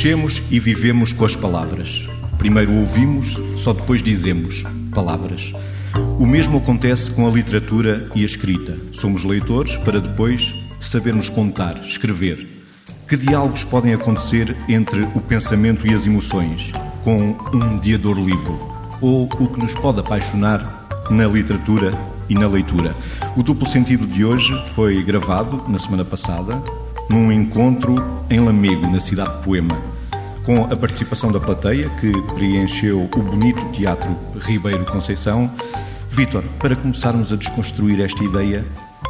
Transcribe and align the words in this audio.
Crescemos 0.00 0.40
e 0.48 0.60
vivemos 0.60 1.12
com 1.12 1.24
as 1.24 1.34
palavras. 1.34 2.08
Primeiro 2.38 2.72
ouvimos, 2.72 3.36
só 3.56 3.72
depois 3.72 4.00
dizemos 4.00 4.62
palavras. 4.94 5.52
O 6.20 6.24
mesmo 6.24 6.58
acontece 6.58 7.10
com 7.10 7.26
a 7.26 7.30
literatura 7.32 8.08
e 8.14 8.22
a 8.22 8.24
escrita. 8.24 8.78
Somos 8.92 9.24
leitores 9.24 9.76
para 9.78 10.00
depois 10.00 10.54
sabermos 10.78 11.28
contar, 11.28 11.84
escrever. 11.84 12.46
Que 13.08 13.16
diálogos 13.16 13.64
podem 13.64 13.92
acontecer 13.92 14.56
entre 14.68 15.02
o 15.16 15.20
pensamento 15.20 15.84
e 15.84 15.92
as 15.92 16.06
emoções 16.06 16.72
com 17.02 17.36
um 17.52 17.74
mediador 17.74 18.20
livro? 18.20 18.56
Ou 19.00 19.24
o 19.24 19.48
que 19.48 19.58
nos 19.58 19.74
pode 19.74 19.98
apaixonar 19.98 20.86
na 21.10 21.26
literatura 21.26 21.90
e 22.28 22.34
na 22.34 22.46
leitura? 22.46 22.94
O 23.36 23.42
duplo 23.42 23.66
sentido 23.66 24.06
de 24.06 24.24
hoje 24.24 24.54
foi 24.74 25.02
gravado 25.02 25.64
na 25.66 25.80
semana 25.80 26.04
passada 26.04 26.62
num 27.08 27.32
encontro 27.32 27.96
em 28.28 28.38
Lamego, 28.40 28.86
na 28.90 29.00
cidade 29.00 29.36
de 29.38 29.44
Poema, 29.44 29.76
com 30.44 30.64
a 30.64 30.76
participação 30.76 31.32
da 31.32 31.40
plateia 31.40 31.88
que 32.00 32.12
preencheu 32.34 33.08
o 33.14 33.22
bonito 33.22 33.64
Teatro 33.72 34.16
Ribeiro 34.40 34.84
Conceição. 34.84 35.50
Vítor, 36.10 36.44
para 36.58 36.76
começarmos 36.76 37.32
a 37.32 37.36
desconstruir 37.36 38.00
esta 38.00 38.22
ideia, 38.22 38.64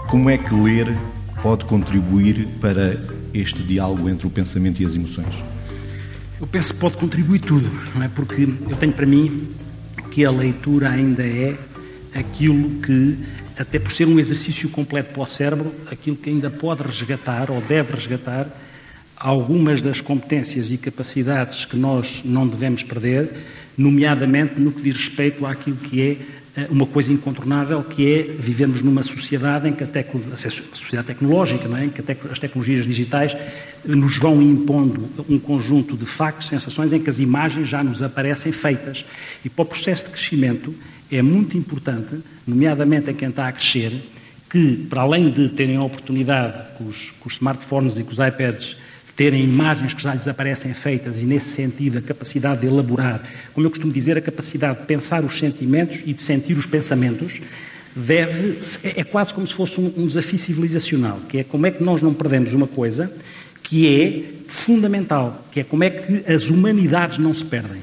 como 0.09 0.31
é 0.31 0.39
que 0.39 0.55
ler 0.55 0.97
pode 1.43 1.65
contribuir 1.65 2.47
para 2.61 2.97
este 3.35 3.63
diálogo 3.63 4.09
entre 4.09 4.27
o 4.27 4.31
pensamento 4.31 4.83
e 4.83 4.87
as 4.87 4.95
emoções? 4.95 5.35
Eu 6.41 6.47
penso 6.47 6.75
que 6.75 6.81
pode 6.81 6.97
contribuir 6.97 7.41
tudo, 7.41 7.69
não 7.95 8.03
é? 8.03 8.09
Porque 8.09 8.49
eu 8.69 8.77
tenho 8.77 8.93
para 8.93 9.07
mim 9.07 9.49
que 10.11 10.25
a 10.25 10.31
leitura 10.31 10.91
ainda 10.91 11.23
é 11.23 11.57
aquilo 12.15 12.71
que 12.81 13.19
até 13.59 13.79
por 13.79 13.91
ser 13.91 14.07
um 14.07 14.19
exercício 14.19 14.69
completo 14.69 15.13
para 15.13 15.23
o 15.23 15.27
cérebro, 15.27 15.75
aquilo 15.91 16.17
que 16.17 16.31
ainda 16.31 16.49
pode 16.49 16.83
resgatar 16.83 17.51
ou 17.51 17.61
deve 17.61 17.93
resgatar 17.93 18.47
algumas 19.17 19.83
das 19.83 20.01
competências 20.01 20.71
e 20.71 20.79
capacidades 20.79 21.65
que 21.65 21.77
nós 21.77 22.23
não 22.25 22.47
devemos 22.47 22.85
perder, 22.85 23.29
nomeadamente 23.77 24.61
no 24.61 24.71
que 24.71 24.81
diz 24.81 24.97
respeito 24.97 25.45
àquilo 25.45 25.77
que 25.77 26.01
é 26.01 26.17
eh, 26.57 26.67
uma 26.71 26.87
coisa 26.87 27.13
incontornável, 27.13 27.83
que 27.83 28.13
é 28.13 28.23
vivemos 28.23 28.81
numa 28.81 29.03
sociedade 29.03 29.69
em 29.69 29.73
que 29.73 29.83
a, 29.83 29.87
tecno, 29.89 30.23
a 30.33 30.37
sociedade 30.37 31.09
tecnológica, 31.09 31.69
é? 31.79 31.85
em 31.87 31.91
que 31.91 32.01
as 32.31 32.39
tecnologias 32.39 32.87
digitais 32.87 33.37
nos 33.85 34.19
vão 34.19 34.41
impondo 34.41 35.09
um 35.29 35.39
conjunto 35.39 35.97
de 35.97 36.07
factos, 36.07 36.49
sensações, 36.49 36.93
em 36.93 37.01
que 37.01 37.11
as 37.11 37.19
imagens 37.19 37.69
já 37.69 37.83
nos 37.83 38.03
aparecem 38.03 38.53
feitas. 38.53 39.05
E 39.45 39.49
para 39.49 39.63
o 39.63 39.67
processo 39.67 40.07
de 40.07 40.11
crescimento, 40.13 40.75
é 41.11 41.23
muito 41.23 41.57
importante, 41.57 42.21
nomeadamente 42.47 43.11
a 43.11 43.15
quem 43.15 43.29
está 43.29 43.49
a 43.49 43.53
crescer, 43.53 43.93
que, 44.51 44.87
para 44.89 45.03
além 45.03 45.31
de 45.31 45.49
terem 45.51 45.77
a 45.77 45.83
oportunidade 45.83 46.77
com 46.77 46.85
os, 46.85 47.11
com 47.21 47.29
os 47.29 47.35
smartphones 47.35 47.99
e 47.99 48.05
com 48.05 48.11
os 48.11 48.19
iPads, 48.19 48.77
terem 49.15 49.43
imagens 49.43 49.93
que 49.93 50.03
já 50.03 50.15
lhes 50.15 50.29
aparecem 50.29 50.73
feitas 50.73 51.19
e, 51.19 51.23
nesse 51.23 51.51
sentido, 51.51 51.99
a 51.99 52.01
capacidade 52.01 52.61
de 52.61 52.69
elaborar, 52.69 53.21
como 53.53 53.67
eu 53.67 53.71
costumo 53.71 53.93
dizer, 53.93 54.17
a 54.17 54.21
capacidade 54.21 54.81
de 54.81 54.87
pensar 54.87 55.25
os 55.25 55.39
sentimentos 55.39 55.99
e 56.07 56.13
de 56.13 56.23
sentir 56.23 56.57
os 56.57 56.67
pensamentos, 56.67 57.41
deve, 57.97 58.59
é, 58.85 59.03
quase 59.03 59.35
como 59.35 59.47
se 59.47 59.55
fosse 59.55 59.81
um, 59.81 59.93
um 59.97 60.07
desafio 60.07 60.39
civilizacional, 60.39 61.21
que 61.29 61.39
é 61.39 61.45
como 61.45 61.67
é 61.67 61.71
que 61.71 61.83
nós 61.83 62.01
não 62.01 62.15
perdemos 62.15 62.55
uma 62.55 62.67
coisa 62.67 63.13
que 63.63 63.87
é 63.87 64.23
fundamental, 64.47 65.45
que 65.51 65.61
é 65.61 65.65
como 65.65 65.85
é 65.85 65.91
que 65.91 66.33
as 66.33 66.49
humanidades 66.49 67.19
não 67.19 67.35
se 67.35 67.45
perdem. 67.45 67.83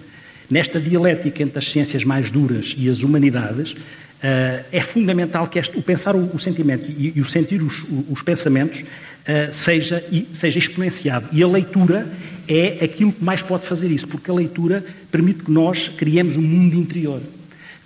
Nesta 0.50 0.80
dialética 0.80 1.42
entre 1.42 1.60
as 1.60 1.72
ciências 1.72 2.04
mais 2.04 2.30
duras 2.30 2.76
e 2.78 2.90
as 2.90 3.02
humanidades, 3.02 3.72
uh, 3.72 4.66
é 4.72 4.82
fundamental 4.82 5.48
que 5.48 5.60
este, 5.60 5.78
o 5.78 5.82
pensar 5.82 6.16
o, 6.16 6.40
sentimento 6.40 6.86
e, 6.90 7.20
o 7.20 7.26
sentir 7.26 7.62
os, 7.64 7.84
os 8.10 8.22
pensamentos 8.22 8.82
uh, 8.82 9.54
seja, 9.54 10.04
seja 10.34 10.60
exponenciado. 10.60 11.28
E 11.32 11.42
a 11.42 11.48
leitura 11.48 12.08
é 12.48 12.84
aquilo 12.86 13.12
que 13.12 13.24
mais 13.24 13.42
pode 13.42 13.66
fazer 13.66 13.90
isso, 13.90 14.08
porque 14.08 14.30
a 14.30 14.34
leitura 14.34 14.86
permite 15.12 15.44
que 15.44 15.52
nós 15.52 15.88
criemos 15.88 16.38
um 16.38 16.42
mundo 16.42 16.76
interior, 16.76 17.22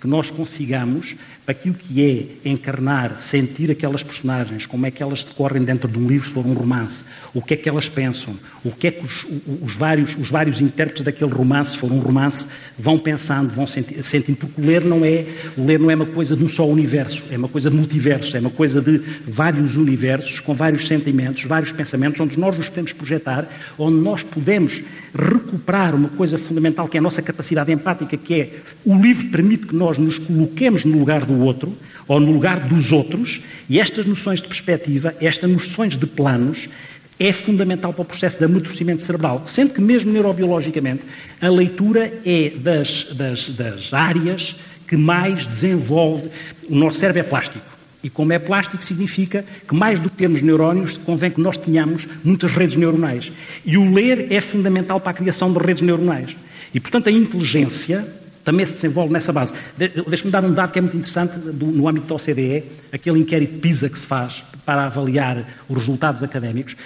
que 0.00 0.06
nós 0.06 0.30
consigamos 0.30 1.16
aquilo 1.50 1.74
que 1.74 2.02
é 2.44 2.48
encarnar, 2.48 3.18
sentir 3.18 3.70
aquelas 3.70 4.02
personagens, 4.02 4.66
como 4.66 4.86
é 4.86 4.90
que 4.90 5.02
elas 5.02 5.24
decorrem 5.24 5.62
dentro 5.62 5.88
de 5.88 5.98
um 5.98 6.06
livro, 6.06 6.28
se 6.28 6.34
for 6.34 6.46
um 6.46 6.52
romance, 6.52 7.04
o 7.34 7.42
que 7.42 7.54
é 7.54 7.56
que 7.56 7.68
elas 7.68 7.88
pensam, 7.88 8.34
o 8.64 8.70
que 8.70 8.86
é 8.86 8.90
que 8.90 9.04
os, 9.04 9.26
os 9.62 9.74
vários, 9.74 10.16
os 10.16 10.28
vários 10.28 10.60
intérpretes 10.60 11.04
daquele 11.04 11.32
romance, 11.32 11.72
se 11.72 11.78
for 11.78 11.90
um 11.90 11.98
romance, 11.98 12.46
vão 12.78 12.98
pensando, 12.98 13.52
vão 13.52 13.66
senti 13.66 14.02
sentindo, 14.04 14.36
porque 14.36 14.60
ler 14.60 14.84
não 14.84 15.04
é, 15.04 15.26
ler 15.56 15.78
não 15.78 15.90
é 15.90 15.94
uma 15.94 16.06
coisa 16.06 16.36
de 16.36 16.44
um 16.44 16.48
só 16.48 16.66
universo, 16.66 17.24
é 17.30 17.36
uma 17.36 17.48
coisa 17.48 17.70
de 17.70 17.76
multiverso, 17.76 18.36
é 18.36 18.40
uma 18.40 18.50
coisa 18.50 18.80
de 18.80 18.98
vários 19.26 19.76
universos, 19.76 20.40
com 20.40 20.54
vários 20.54 20.86
sentimentos, 20.86 21.44
vários 21.44 21.72
pensamentos, 21.72 22.20
onde 22.20 22.38
nós 22.38 22.56
nos 22.56 22.68
podemos 22.68 22.92
projetar, 22.92 23.48
onde 23.78 23.96
nós 23.96 24.22
podemos 24.22 24.82
recuperar 25.14 25.94
uma 25.94 26.08
coisa 26.08 26.38
fundamental 26.38 26.88
que 26.88 26.96
é 26.96 27.00
a 27.00 27.02
nossa 27.02 27.20
capacidade 27.20 27.72
empática, 27.72 28.16
que 28.16 28.34
é 28.34 28.52
o 28.84 28.94
livro 28.94 29.28
permite 29.28 29.66
que 29.66 29.74
nós 29.74 29.98
nos 29.98 30.18
coloquemos 30.18 30.84
no 30.84 30.98
lugar 30.98 31.24
do 31.24 31.39
outro 31.40 31.76
ou 32.06 32.18
no 32.18 32.32
lugar 32.32 32.60
dos 32.60 32.90
outros, 32.90 33.40
e 33.68 33.78
estas 33.78 34.04
noções 34.04 34.42
de 34.42 34.48
perspectiva, 34.48 35.14
estas 35.20 35.48
noções 35.48 35.96
de 35.96 36.06
planos, 36.06 36.68
é 37.20 37.32
fundamental 37.32 37.92
para 37.92 38.02
o 38.02 38.04
processo 38.04 38.38
de 38.38 38.44
amadurecimento 38.44 39.02
cerebral, 39.02 39.42
sendo 39.44 39.74
que 39.74 39.80
mesmo 39.80 40.10
neurobiologicamente 40.10 41.02
a 41.40 41.48
leitura 41.48 42.12
é 42.24 42.50
das, 42.56 43.04
das, 43.12 43.50
das 43.50 43.92
áreas 43.92 44.56
que 44.88 44.96
mais 44.96 45.46
desenvolve, 45.46 46.30
o 46.68 46.74
nosso 46.74 46.98
cérebro 46.98 47.20
é 47.20 47.22
plástico. 47.22 47.64
E 48.02 48.08
como 48.08 48.32
é 48.32 48.38
plástico, 48.38 48.82
significa 48.82 49.44
que 49.68 49.74
mais 49.74 50.00
do 50.00 50.08
que 50.08 50.16
termos 50.16 50.40
neurónios, 50.40 50.96
convém 50.96 51.30
que 51.30 51.40
nós 51.40 51.56
tenhamos 51.56 52.08
muitas 52.24 52.50
redes 52.52 52.74
neuronais. 52.74 53.30
E 53.64 53.76
o 53.76 53.92
ler 53.92 54.32
é 54.32 54.40
fundamental 54.40 54.98
para 54.98 55.10
a 55.10 55.14
criação 55.14 55.52
de 55.52 55.58
redes 55.58 55.82
neuronais. 55.82 56.34
E, 56.72 56.80
portanto, 56.80 57.08
a 57.08 57.12
inteligência 57.12 58.08
também 58.44 58.64
se 58.66 58.74
desenvolve 58.74 59.12
nessa 59.12 59.32
base. 59.32 59.52
Deixe-me 60.08 60.30
dar 60.30 60.44
um 60.44 60.52
dado 60.52 60.72
que 60.72 60.78
é 60.78 60.82
muito 60.82 60.96
interessante 60.96 61.38
no 61.38 61.88
âmbito 61.88 62.06
da 62.06 62.14
OCDE, 62.14 62.64
aquele 62.92 63.18
inquérito 63.18 63.58
PISA 63.58 63.88
que 63.88 63.98
se 63.98 64.06
faz 64.06 64.42
para 64.64 64.86
avaliar 64.86 65.44
os 65.68 65.76
resultados 65.76 66.22
académicos, 66.22 66.76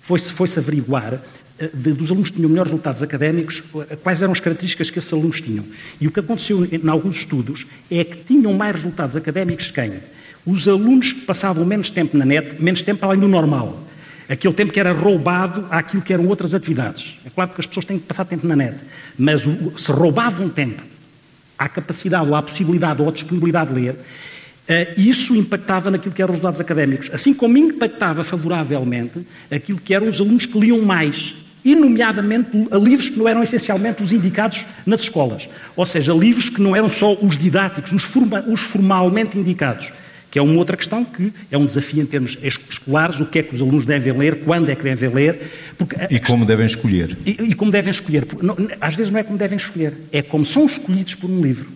foi-se 0.00 0.32
foi 0.32 0.48
averiguar 0.56 1.20
eh, 1.58 1.70
de, 1.72 1.92
dos 1.92 2.10
alunos 2.10 2.30
que 2.30 2.36
tinham 2.36 2.48
melhores 2.48 2.70
resultados 2.70 3.02
académicos, 3.02 3.62
eh, 3.90 3.96
quais 3.96 4.22
eram 4.22 4.32
as 4.32 4.40
características 4.40 4.90
que 4.90 4.98
esses 4.98 5.12
alunos 5.12 5.40
tinham. 5.40 5.64
E 6.00 6.06
o 6.06 6.12
que 6.12 6.20
aconteceu 6.20 6.64
em 6.64 6.88
alguns 6.88 7.16
estudos 7.16 7.66
é 7.90 8.04
que 8.04 8.16
tinham 8.24 8.52
mais 8.52 8.76
resultados 8.76 9.16
académicos 9.16 9.70
quem? 9.70 9.94
Os 10.46 10.68
alunos 10.68 11.12
que 11.12 11.20
passavam 11.22 11.64
menos 11.64 11.90
tempo 11.90 12.16
na 12.16 12.24
net, 12.24 12.62
menos 12.62 12.82
tempo 12.82 13.04
além 13.04 13.20
do 13.20 13.28
normal. 13.28 13.78
Aquele 14.28 14.52
tempo 14.52 14.72
que 14.72 14.78
era 14.78 14.92
roubado 14.92 15.66
àquilo 15.70 16.02
que 16.02 16.12
eram 16.12 16.26
outras 16.26 16.52
atividades. 16.52 17.16
É 17.24 17.30
claro 17.30 17.50
que 17.50 17.60
as 17.60 17.66
pessoas 17.66 17.86
têm 17.86 17.98
que 17.98 18.04
passar 18.04 18.26
tempo 18.26 18.46
na 18.46 18.54
net, 18.54 18.76
mas 19.18 19.42
se 19.76 19.90
roubavam 19.90 20.50
tempo 20.50 20.82
à 21.58 21.66
capacidade 21.66 22.28
ou 22.28 22.36
à 22.36 22.42
possibilidade 22.42 23.00
ou 23.00 23.08
à 23.08 23.12
disponibilidade 23.12 23.72
de 23.72 23.80
ler, 23.80 23.92
uh, 23.92 25.00
isso 25.00 25.34
impactava 25.34 25.90
naquilo 25.90 26.14
que 26.14 26.20
eram 26.20 26.34
os 26.34 26.36
resultados 26.36 26.60
académicos. 26.60 27.08
Assim 27.12 27.32
como 27.32 27.56
impactava 27.56 28.22
favoravelmente 28.22 29.26
aquilo 29.50 29.80
que 29.80 29.94
eram 29.94 30.08
os 30.08 30.20
alunos 30.20 30.44
que 30.44 30.58
liam 30.60 30.82
mais, 30.82 31.34
e 31.64 31.74
nomeadamente 31.74 32.50
livros 32.80 33.08
que 33.08 33.18
não 33.18 33.28
eram 33.28 33.42
essencialmente 33.42 34.02
os 34.02 34.12
indicados 34.12 34.64
nas 34.86 35.00
escolas. 35.00 35.48
Ou 35.74 35.84
seja, 35.84 36.12
livros 36.12 36.48
que 36.48 36.62
não 36.62 36.76
eram 36.76 36.88
só 36.88 37.14
os 37.14 37.36
didáticos, 37.36 37.92
os 37.92 38.60
formalmente 38.60 39.38
indicados 39.38 39.90
que 40.30 40.38
é 40.38 40.42
uma 40.42 40.54
outra 40.54 40.76
questão 40.76 41.04
que 41.04 41.32
é 41.50 41.56
um 41.56 41.64
desafio 41.64 42.02
em 42.02 42.06
termos 42.06 42.36
escolares, 42.42 43.18
o 43.20 43.26
que 43.26 43.38
é 43.38 43.42
que 43.42 43.54
os 43.54 43.60
alunos 43.60 43.86
devem 43.86 44.12
ler, 44.12 44.40
quando 44.40 44.70
é 44.70 44.74
que 44.74 44.82
devem 44.82 45.08
ler. 45.10 45.50
Porque, 45.76 45.96
e 46.10 46.20
como 46.20 46.44
devem 46.44 46.66
escolher. 46.66 47.16
E, 47.24 47.30
e 47.30 47.54
como 47.54 47.70
devem 47.70 47.90
escolher. 47.90 48.26
Não, 48.42 48.56
às 48.80 48.94
vezes 48.94 49.10
não 49.10 49.18
é 49.18 49.22
como 49.22 49.38
devem 49.38 49.56
escolher, 49.56 49.94
é 50.12 50.20
como 50.20 50.44
são 50.44 50.66
escolhidos 50.66 51.14
por 51.14 51.30
um 51.30 51.40
livro. 51.40 51.70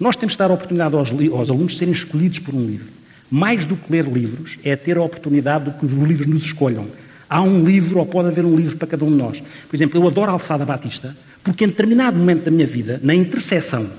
Nós 0.00 0.16
temos 0.16 0.32
de 0.32 0.38
dar 0.38 0.50
a 0.50 0.54
oportunidade 0.54 0.94
aos, 0.94 1.10
aos 1.10 1.50
alunos 1.50 1.72
de 1.72 1.78
serem 1.78 1.92
escolhidos 1.92 2.38
por 2.38 2.54
um 2.54 2.64
livro. 2.64 2.86
Mais 3.30 3.66
do 3.66 3.76
que 3.76 3.92
ler 3.92 4.06
livros, 4.06 4.56
é 4.64 4.74
ter 4.74 4.96
a 4.96 5.02
oportunidade 5.02 5.66
de 5.66 5.78
que 5.78 5.84
os 5.84 5.92
livros 5.92 6.26
nos 6.26 6.44
escolham. 6.44 6.86
Há 7.28 7.42
um 7.42 7.62
livro, 7.62 7.98
ou 7.98 8.06
pode 8.06 8.28
haver 8.28 8.44
um 8.44 8.56
livro 8.56 8.78
para 8.78 8.88
cada 8.88 9.04
um 9.04 9.10
de 9.10 9.16
nós. 9.16 9.42
Por 9.68 9.76
exemplo, 9.76 10.00
eu 10.00 10.06
adoro 10.06 10.30
a 10.30 10.32
Alçada 10.32 10.64
Batista, 10.64 11.14
porque 11.44 11.64
em 11.64 11.68
determinado 11.68 12.16
momento 12.16 12.44
da 12.44 12.50
minha 12.50 12.66
vida, 12.66 12.98
na 13.02 13.14
interseção 13.14 13.90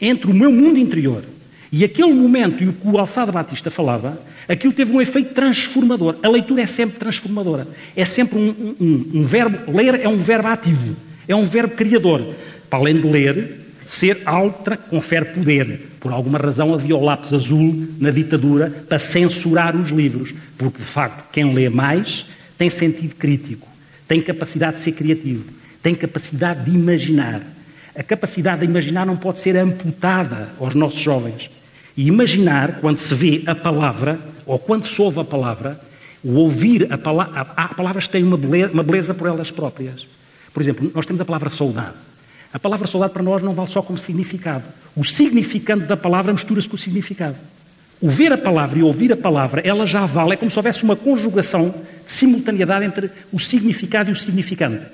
entre 0.00 0.30
o 0.30 0.34
meu 0.34 0.50
mundo 0.50 0.78
interior 0.78 1.22
e 1.72 1.84
aquele 1.84 2.12
momento 2.12 2.64
e 2.64 2.68
o 2.68 2.72
que 2.72 2.88
o 2.88 2.98
Alçado 2.98 3.30
Batista 3.30 3.70
falava, 3.70 4.20
aquilo 4.48 4.72
teve 4.72 4.92
um 4.92 5.00
efeito 5.00 5.32
transformador. 5.34 6.16
A 6.22 6.28
leitura 6.28 6.62
é 6.62 6.66
sempre 6.66 6.98
transformadora. 6.98 7.66
É 7.94 8.04
sempre 8.04 8.38
um, 8.38 8.74
um, 8.80 9.10
um 9.14 9.24
verbo. 9.24 9.70
Ler 9.70 10.00
é 10.00 10.08
um 10.08 10.18
verbo 10.18 10.48
ativo. 10.48 10.96
É 11.28 11.34
um 11.34 11.46
verbo 11.46 11.76
criador. 11.76 12.34
Para 12.68 12.80
além 12.80 13.00
de 13.00 13.06
ler, 13.06 13.60
ser 13.86 14.20
altra 14.24 14.76
confere 14.76 15.26
poder. 15.26 15.88
Por 16.00 16.12
alguma 16.12 16.38
razão 16.38 16.74
havia 16.74 16.96
o 16.96 17.04
lápis 17.04 17.32
azul 17.32 17.88
na 18.00 18.10
ditadura 18.10 18.84
para 18.88 18.98
censurar 18.98 19.76
os 19.76 19.90
livros. 19.90 20.34
Porque, 20.58 20.78
de 20.78 20.84
facto, 20.84 21.30
quem 21.30 21.54
lê 21.54 21.68
mais 21.68 22.26
tem 22.58 22.68
sentido 22.68 23.14
crítico, 23.14 23.68
tem 24.08 24.20
capacidade 24.20 24.76
de 24.76 24.82
ser 24.82 24.92
criativo, 24.92 25.44
tem 25.82 25.94
capacidade 25.94 26.64
de 26.64 26.76
imaginar. 26.76 27.40
A 27.96 28.02
capacidade 28.02 28.60
de 28.60 28.66
imaginar 28.66 29.06
não 29.06 29.16
pode 29.16 29.40
ser 29.40 29.56
amputada 29.56 30.48
aos 30.58 30.74
nossos 30.74 31.00
jovens. 31.00 31.48
E 31.96 32.06
imaginar, 32.06 32.80
quando 32.80 32.98
se 32.98 33.14
vê 33.14 33.42
a 33.46 33.54
palavra, 33.54 34.18
ou 34.46 34.58
quando 34.58 34.86
se 34.86 35.00
ouve 35.00 35.20
a 35.20 35.24
palavra, 35.24 35.80
o 36.22 36.34
ouvir 36.34 36.92
a 36.92 36.98
palavra, 36.98 37.46
há 37.56 37.68
palavras 37.68 38.06
que 38.06 38.12
têm 38.12 38.22
uma 38.22 38.36
beleza, 38.36 38.72
uma 38.72 38.82
beleza 38.82 39.14
por 39.14 39.28
elas 39.28 39.50
próprias. 39.50 40.06
Por 40.52 40.62
exemplo, 40.62 40.90
nós 40.94 41.06
temos 41.06 41.20
a 41.20 41.24
palavra 41.24 41.50
saudade. 41.50 41.94
A 42.52 42.58
palavra 42.58 42.86
saudade 42.86 43.12
para 43.12 43.22
nós 43.22 43.42
não 43.42 43.54
vale 43.54 43.70
só 43.70 43.80
como 43.80 43.98
significado. 43.98 44.64
O 44.96 45.04
significante 45.04 45.86
da 45.86 45.96
palavra 45.96 46.32
mistura-se 46.32 46.68
com 46.68 46.74
o 46.74 46.78
significado. 46.78 47.36
O 48.00 48.08
ver 48.08 48.32
a 48.32 48.38
palavra 48.38 48.78
e 48.78 48.82
ouvir 48.82 49.12
a 49.12 49.16
palavra, 49.16 49.60
ela 49.60 49.86
já 49.86 50.04
vale, 50.06 50.32
é 50.32 50.36
como 50.36 50.50
se 50.50 50.58
houvesse 50.58 50.82
uma 50.82 50.96
conjugação 50.96 51.70
de 52.04 52.12
simultaneidade 52.12 52.84
entre 52.84 53.10
o 53.30 53.38
significado 53.38 54.10
e 54.10 54.12
o 54.12 54.16
significante. 54.16 54.84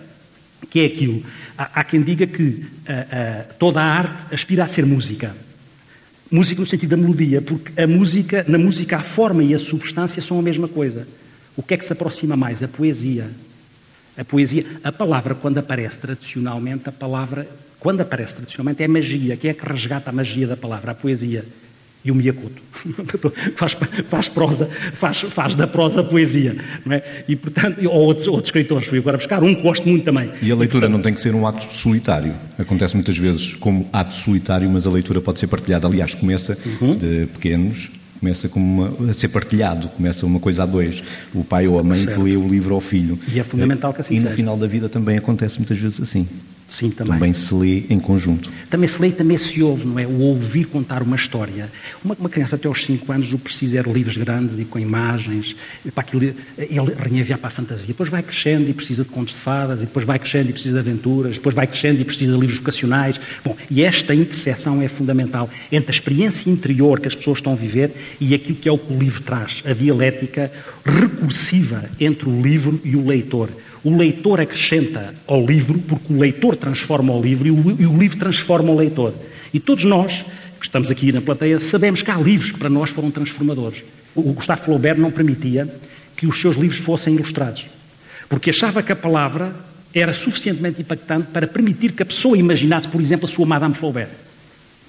Que 0.68 0.80
é 0.80 0.84
aquilo. 0.86 1.22
Há, 1.56 1.80
há 1.80 1.84
quem 1.84 2.02
diga 2.02 2.26
que 2.26 2.42
uh, 2.42 2.56
uh, 2.58 3.54
toda 3.58 3.80
a 3.80 3.84
arte 3.84 4.34
aspira 4.34 4.64
a 4.64 4.68
ser 4.68 4.84
música. 4.84 5.34
Música 6.30 6.60
no 6.60 6.66
sentido 6.66 6.90
da 6.90 6.96
melodia, 6.96 7.40
porque 7.40 7.80
a 7.80 7.86
música, 7.86 8.44
na 8.48 8.58
música 8.58 8.96
a 8.96 9.02
forma 9.02 9.44
e 9.44 9.54
a 9.54 9.58
substância 9.58 10.20
são 10.20 10.38
a 10.38 10.42
mesma 10.42 10.66
coisa. 10.66 11.06
O 11.56 11.62
que 11.62 11.74
é 11.74 11.76
que 11.76 11.84
se 11.84 11.92
aproxima 11.92 12.36
mais? 12.36 12.62
A 12.62 12.68
poesia. 12.68 13.30
A 14.16 14.24
poesia, 14.24 14.64
a 14.82 14.90
palavra 14.90 15.34
quando 15.34 15.58
aparece 15.58 15.98
tradicionalmente, 15.98 16.88
a 16.88 16.92
palavra 16.92 17.46
quando 17.78 18.00
aparece 18.00 18.36
tradicionalmente 18.36 18.82
é 18.82 18.88
magia. 18.88 19.36
Quem 19.36 19.50
é 19.50 19.54
que 19.54 19.64
resgata 19.64 20.10
a 20.10 20.12
magia 20.12 20.46
da 20.46 20.56
palavra? 20.56 20.92
A 20.92 20.94
poesia 20.94 21.44
e 22.06 22.10
o 22.12 22.14
Miyakoto. 22.14 22.62
faz, 23.56 23.76
faz 24.08 24.28
prosa, 24.28 24.66
faz, 24.66 25.20
faz 25.22 25.56
da 25.56 25.66
prosa 25.66 26.04
poesia. 26.04 26.56
Não 26.84 26.94
é? 26.94 27.02
E, 27.26 27.34
portanto, 27.34 27.84
ou 27.84 27.92
outros, 27.92 28.28
outros 28.28 28.46
escritores, 28.46 28.86
fui 28.86 28.98
agora 28.98 29.16
buscar 29.16 29.42
um 29.42 29.52
que 29.52 29.60
gosto 29.60 29.88
muito 29.88 30.04
também. 30.04 30.30
E 30.40 30.52
a 30.52 30.54
leitura 30.54 30.64
e, 30.64 30.68
portanto, 30.68 30.90
não 30.92 31.02
tem 31.02 31.12
que 31.12 31.20
ser 31.20 31.34
um 31.34 31.44
ato 31.44 31.66
solitário. 31.74 32.32
Acontece 32.56 32.94
muitas 32.94 33.18
vezes 33.18 33.54
como 33.54 33.88
ato 33.92 34.14
solitário, 34.14 34.70
mas 34.70 34.86
a 34.86 34.90
leitura 34.90 35.20
pode 35.20 35.40
ser 35.40 35.48
partilhada. 35.48 35.88
Aliás, 35.88 36.14
começa 36.14 36.56
uhum. 36.80 36.96
de 36.96 37.26
pequenos, 37.26 37.90
começa 38.20 38.48
como 38.48 38.86
uma, 38.86 39.10
a 39.10 39.12
ser 39.12 39.28
partilhado, 39.28 39.88
começa 39.88 40.24
uma 40.24 40.38
coisa 40.38 40.62
a 40.62 40.66
dois. 40.66 41.02
O 41.34 41.42
pai 41.42 41.66
ou 41.66 41.80
a 41.80 41.82
mãe 41.82 41.98
certo. 41.98 42.18
que 42.18 42.22
lê 42.22 42.36
o 42.36 42.48
livro 42.48 42.72
ao 42.72 42.80
filho. 42.80 43.18
E 43.34 43.40
é 43.40 43.42
fundamental 43.42 43.92
que 43.92 44.00
assim 44.00 44.14
E 44.14 44.18
no 44.18 44.24
seja. 44.26 44.36
final 44.36 44.56
da 44.56 44.68
vida 44.68 44.88
também 44.88 45.18
acontece 45.18 45.58
muitas 45.58 45.78
vezes 45.78 46.00
assim. 46.00 46.28
Sim, 46.68 46.90
também. 46.90 47.14
Também 47.14 47.32
se 47.32 47.54
lê 47.54 47.84
em 47.88 47.98
conjunto. 47.98 48.50
Também 48.68 48.88
se 48.88 49.00
lê 49.00 49.08
e 49.08 49.12
também 49.12 49.38
se 49.38 49.62
ouve, 49.62 49.86
não 49.86 49.98
é? 49.98 50.06
O 50.06 50.18
ouvir 50.20 50.64
contar 50.64 51.02
uma 51.02 51.14
história. 51.14 51.70
Uma, 52.04 52.16
uma 52.18 52.28
criança 52.28 52.56
até 52.56 52.66
aos 52.66 52.84
5 52.84 53.10
anos 53.12 53.32
o 53.32 53.38
precisa 53.38 53.80
de 53.82 53.92
livros 53.92 54.16
grandes 54.16 54.58
e 54.58 54.64
com 54.64 54.78
imagens, 54.78 55.54
para 55.94 56.00
aquilo, 56.02 56.24
ele 56.58 56.94
renhaviar 56.98 57.38
para 57.38 57.48
a 57.48 57.50
fantasia. 57.50 57.86
Depois 57.86 58.10
vai 58.10 58.22
crescendo 58.22 58.68
e 58.68 58.74
precisa 58.74 59.04
de 59.04 59.08
contos 59.10 59.34
de 59.34 59.40
fadas, 59.40 59.82
e 59.82 59.86
depois 59.86 60.04
vai 60.04 60.18
crescendo 60.18 60.50
e 60.50 60.52
precisa 60.52 60.74
de 60.74 60.80
aventuras, 60.80 61.34
depois 61.34 61.54
vai 61.54 61.66
crescendo 61.66 62.00
e 62.00 62.04
precisa 62.04 62.32
de 62.32 62.38
livros 62.38 62.58
vocacionais. 62.58 63.20
Bom, 63.44 63.56
e 63.70 63.82
esta 63.82 64.14
interseção 64.14 64.82
é 64.82 64.88
fundamental 64.88 65.48
entre 65.70 65.90
a 65.90 65.94
experiência 65.94 66.50
interior 66.50 67.00
que 67.00 67.08
as 67.08 67.14
pessoas 67.14 67.38
estão 67.38 67.52
a 67.52 67.56
viver 67.56 67.92
e 68.20 68.34
aquilo 68.34 68.56
que 68.56 68.68
é 68.68 68.72
o 68.72 68.78
que 68.78 68.92
o 68.92 68.98
livro 68.98 69.22
traz, 69.22 69.62
a 69.64 69.72
dialética 69.72 70.50
recursiva 70.84 71.84
entre 72.00 72.28
o 72.28 72.42
livro 72.42 72.80
e 72.84 72.96
o 72.96 73.06
leitor 73.06 73.48
o 73.86 73.96
leitor 73.96 74.40
acrescenta 74.40 75.14
ao 75.28 75.46
livro, 75.46 75.78
porque 75.78 76.12
o 76.12 76.18
leitor 76.18 76.56
transforma 76.56 77.12
o 77.12 77.22
livro 77.22 77.46
e 77.46 77.86
o, 77.86 77.96
livro 77.96 78.18
transforma 78.18 78.72
o 78.72 78.76
leitor. 78.76 79.14
E 79.54 79.60
todos 79.60 79.84
nós, 79.84 80.24
que 80.58 80.66
estamos 80.66 80.90
aqui 80.90 81.12
na 81.12 81.20
plateia, 81.20 81.60
sabemos 81.60 82.02
que 82.02 82.10
há 82.10 82.16
livros 82.16 82.50
que 82.50 82.58
para 82.58 82.68
nós 82.68 82.90
foram 82.90 83.12
transformadores. 83.12 83.84
O 84.12 84.32
Gustavo 84.32 84.62
Flaubert 84.62 84.98
não 84.98 85.12
permitia 85.12 85.72
que 86.16 86.26
os 86.26 86.40
seus 86.40 86.56
livros 86.56 86.80
fossem 86.80 87.14
ilustrados, 87.14 87.68
porque 88.28 88.50
achava 88.50 88.82
que 88.82 88.90
a 88.90 88.96
palavra 88.96 89.54
era 89.94 90.12
suficientemente 90.12 90.80
impactante 90.80 91.28
para 91.32 91.46
permitir 91.46 91.92
que 91.92 92.02
a 92.02 92.06
pessoa 92.06 92.36
imaginasse, 92.36 92.88
por 92.88 93.00
exemplo, 93.00 93.26
a 93.26 93.28
sua 93.28 93.46
Madame 93.46 93.76
Flaubert. 93.76 94.10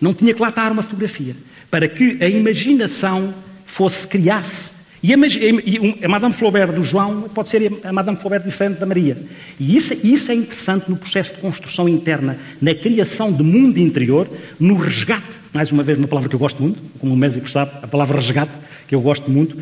Não 0.01 0.11
tinha 0.11 0.33
que 0.33 0.41
lá 0.41 0.49
estar 0.49 0.71
uma 0.71 0.81
fotografia, 0.81 1.35
para 1.69 1.88
que 1.88 2.17
a 2.19 2.27
imaginação 2.27 3.31
fosse, 3.63 4.07
criasse 4.07 4.71
e 5.07 5.13
a, 5.13 5.18
e 5.63 6.04
a 6.04 6.07
Madame 6.09 6.33
Flaubert 6.33 6.74
do 6.74 6.83
João 6.83 7.30
pode 7.33 7.48
ser 7.48 7.71
a 7.81 7.94
Madame 7.94 8.18
Flaubert 8.18 8.44
diferente 8.44 8.77
da 8.77 8.86
Maria. 8.86 9.18
E 9.57 9.77
isso, 9.77 9.94
isso 10.06 10.30
é 10.30 10.36
interessante 10.36 10.89
no 10.89 10.98
processo 10.98 11.33
de 11.33 11.39
construção 11.39 11.88
interna, 11.88 12.38
na 12.62 12.75
criação 12.75 13.31
de 13.31 13.42
mundo 13.42 13.80
interior, 13.80 14.27
no 14.59 14.75
resgate, 14.75 15.25
mais 15.54 15.71
uma 15.71 15.81
vez 15.81 15.98
uma 15.98 16.09
palavra 16.09 16.27
que 16.27 16.36
eu 16.36 16.39
gosto 16.39 16.62
muito, 16.62 16.77
como 17.00 17.13
o 17.13 17.18
Mésico 17.18 17.50
sabe, 17.50 17.71
a 17.81 17.88
palavra 17.88 18.19
resgate, 18.19 18.51
que 18.86 18.94
eu 18.94 19.00
gosto 19.00 19.31
muito, 19.31 19.57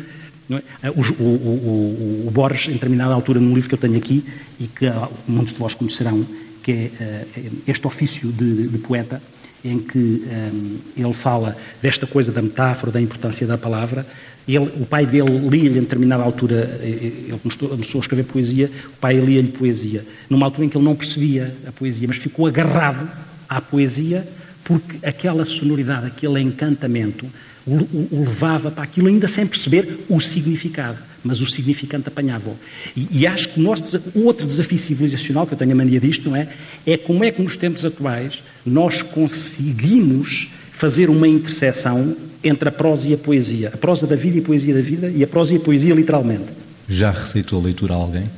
é? 0.82 0.90
o, 0.90 1.00
o, 1.00 1.24
o, 1.24 2.24
o, 2.26 2.30
Borges, 2.32 2.68
em 2.68 2.72
determinada 2.72 3.14
altura, 3.14 3.38
num 3.38 3.54
livro 3.54 3.68
que 3.68 3.74
eu 3.76 3.78
tenho 3.78 3.96
aqui, 3.96 4.24
e 4.58 4.66
que 4.66 4.86
muitos 5.28 5.52
de 5.52 5.60
vós 5.60 5.74
conhecerão, 5.74 6.26
que 6.60 6.72
é 6.72 7.24
uh, 7.36 7.52
este 7.68 7.86
ofício 7.86 8.32
de, 8.32 8.66
de 8.66 8.78
poeta, 8.78 9.22
em 9.64 9.78
que 9.78 9.98
um, 9.98 10.78
ele 10.96 11.14
fala 11.14 11.56
desta 11.82 12.06
coisa 12.06 12.30
da 12.30 12.40
metáfora, 12.40 12.92
da 12.92 13.00
importância 13.00 13.46
da 13.46 13.58
palavra. 13.58 14.06
Ele, 14.46 14.58
o 14.58 14.86
pai 14.86 15.04
dele 15.04 15.48
lia-lhe, 15.48 15.78
em 15.78 15.82
determinada 15.82 16.22
altura, 16.22 16.78
eh, 16.80 16.86
eh, 16.86 17.12
ele 17.28 17.40
começou 17.42 17.98
a 17.98 18.00
escrever 18.00 18.24
poesia, 18.24 18.70
o 18.94 18.96
pai 19.00 19.18
lia-lhe 19.18 19.48
poesia, 19.48 20.04
numa 20.30 20.46
altura 20.46 20.66
em 20.66 20.68
que 20.68 20.76
ele 20.76 20.84
não 20.84 20.94
percebia 20.94 21.52
a 21.66 21.72
poesia, 21.72 22.06
mas 22.06 22.18
ficou 22.18 22.46
agarrado 22.46 23.10
à 23.48 23.60
poesia 23.60 24.26
porque 24.66 25.06
aquela 25.06 25.44
sonoridade, 25.44 26.08
aquele 26.08 26.40
encantamento 26.40 27.24
o 27.66 28.20
levava 28.20 28.70
para 28.70 28.84
aquilo 28.84 29.08
ainda 29.08 29.26
sem 29.26 29.44
perceber 29.44 30.04
o 30.08 30.20
significado, 30.20 30.98
mas 31.24 31.40
o 31.40 31.46
significante 31.46 32.08
apanhava-o. 32.08 32.56
E, 32.96 33.08
e, 33.10 33.26
acho 33.26 33.48
que 33.48 33.60
o 33.60 33.62
nosso 33.62 34.00
outro 34.14 34.46
desafio 34.46 34.78
civilizacional, 34.78 35.46
que 35.46 35.54
eu 35.54 35.58
tenho 35.58 35.72
a 35.72 35.74
mania 35.74 35.98
disto, 35.98 36.28
não 36.28 36.36
é? 36.36 36.48
É 36.86 36.96
como 36.96 37.24
é 37.24 37.30
que 37.30 37.42
nos 37.42 37.56
tempos 37.56 37.84
atuais 37.84 38.40
nós 38.64 39.02
conseguimos 39.02 40.48
fazer 40.70 41.10
uma 41.10 41.26
interseção 41.26 42.16
entre 42.42 42.68
a 42.68 42.72
prosa 42.72 43.08
e 43.08 43.14
a 43.14 43.18
poesia. 43.18 43.70
A 43.74 43.76
prosa 43.76 44.06
da 44.06 44.14
vida 44.14 44.36
e 44.36 44.40
a 44.40 44.44
poesia 44.44 44.74
da 44.74 44.80
vida, 44.80 45.10
e 45.10 45.24
a 45.24 45.26
prosa 45.26 45.54
e 45.54 45.56
a 45.56 45.60
poesia 45.60 45.94
literalmente. 45.94 46.46
Já 46.88 47.10
receitou 47.10 47.60
a 47.60 47.64
leitura 47.64 47.94
a 47.94 47.96
alguém? 47.96 48.30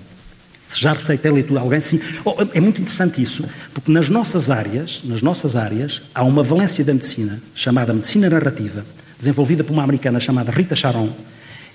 Se 0.68 0.80
já 0.80 0.92
receitei 0.92 1.30
a 1.30 1.34
leitura 1.34 1.60
alguém, 1.60 1.80
sim. 1.80 2.00
Oh, 2.24 2.34
é 2.52 2.60
muito 2.60 2.80
interessante 2.80 3.22
isso, 3.22 3.44
porque 3.72 3.90
nas 3.90 4.08
nossas 4.08 4.50
áreas, 4.50 5.02
nas 5.04 5.22
nossas 5.22 5.56
áreas, 5.56 6.02
há 6.14 6.22
uma 6.22 6.42
valência 6.42 6.84
da 6.84 6.92
medicina, 6.92 7.40
chamada 7.54 7.92
medicina 7.92 8.28
narrativa, 8.28 8.84
desenvolvida 9.18 9.64
por 9.64 9.72
uma 9.72 9.82
americana 9.82 10.20
chamada 10.20 10.52
Rita 10.52 10.76
Charon, 10.76 11.10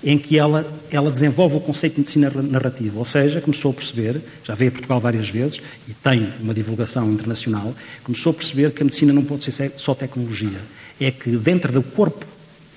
em 0.02 0.18
que 0.18 0.38
ela, 0.38 0.66
ela 0.90 1.10
desenvolve 1.10 1.56
o 1.56 1.60
conceito 1.60 1.94
de 1.94 2.00
medicina 2.00 2.30
narrativa, 2.42 2.98
ou 2.98 3.04
seja, 3.04 3.40
começou 3.40 3.70
a 3.70 3.74
perceber, 3.74 4.20
já 4.44 4.54
veio 4.54 4.68
a 4.68 4.72
Portugal 4.72 5.00
várias 5.00 5.28
vezes 5.28 5.60
e 5.88 5.94
tem 5.94 6.28
uma 6.40 6.52
divulgação 6.52 7.10
internacional, 7.10 7.74
começou 8.02 8.30
a 8.30 8.34
perceber 8.34 8.70
que 8.70 8.82
a 8.82 8.84
medicina 8.84 9.12
não 9.12 9.24
pode 9.24 9.50
ser 9.50 9.72
só 9.76 9.94
tecnologia, 9.94 10.58
é 11.00 11.10
que 11.10 11.30
dentro 11.30 11.72
do 11.72 11.82
corpo 11.82 12.24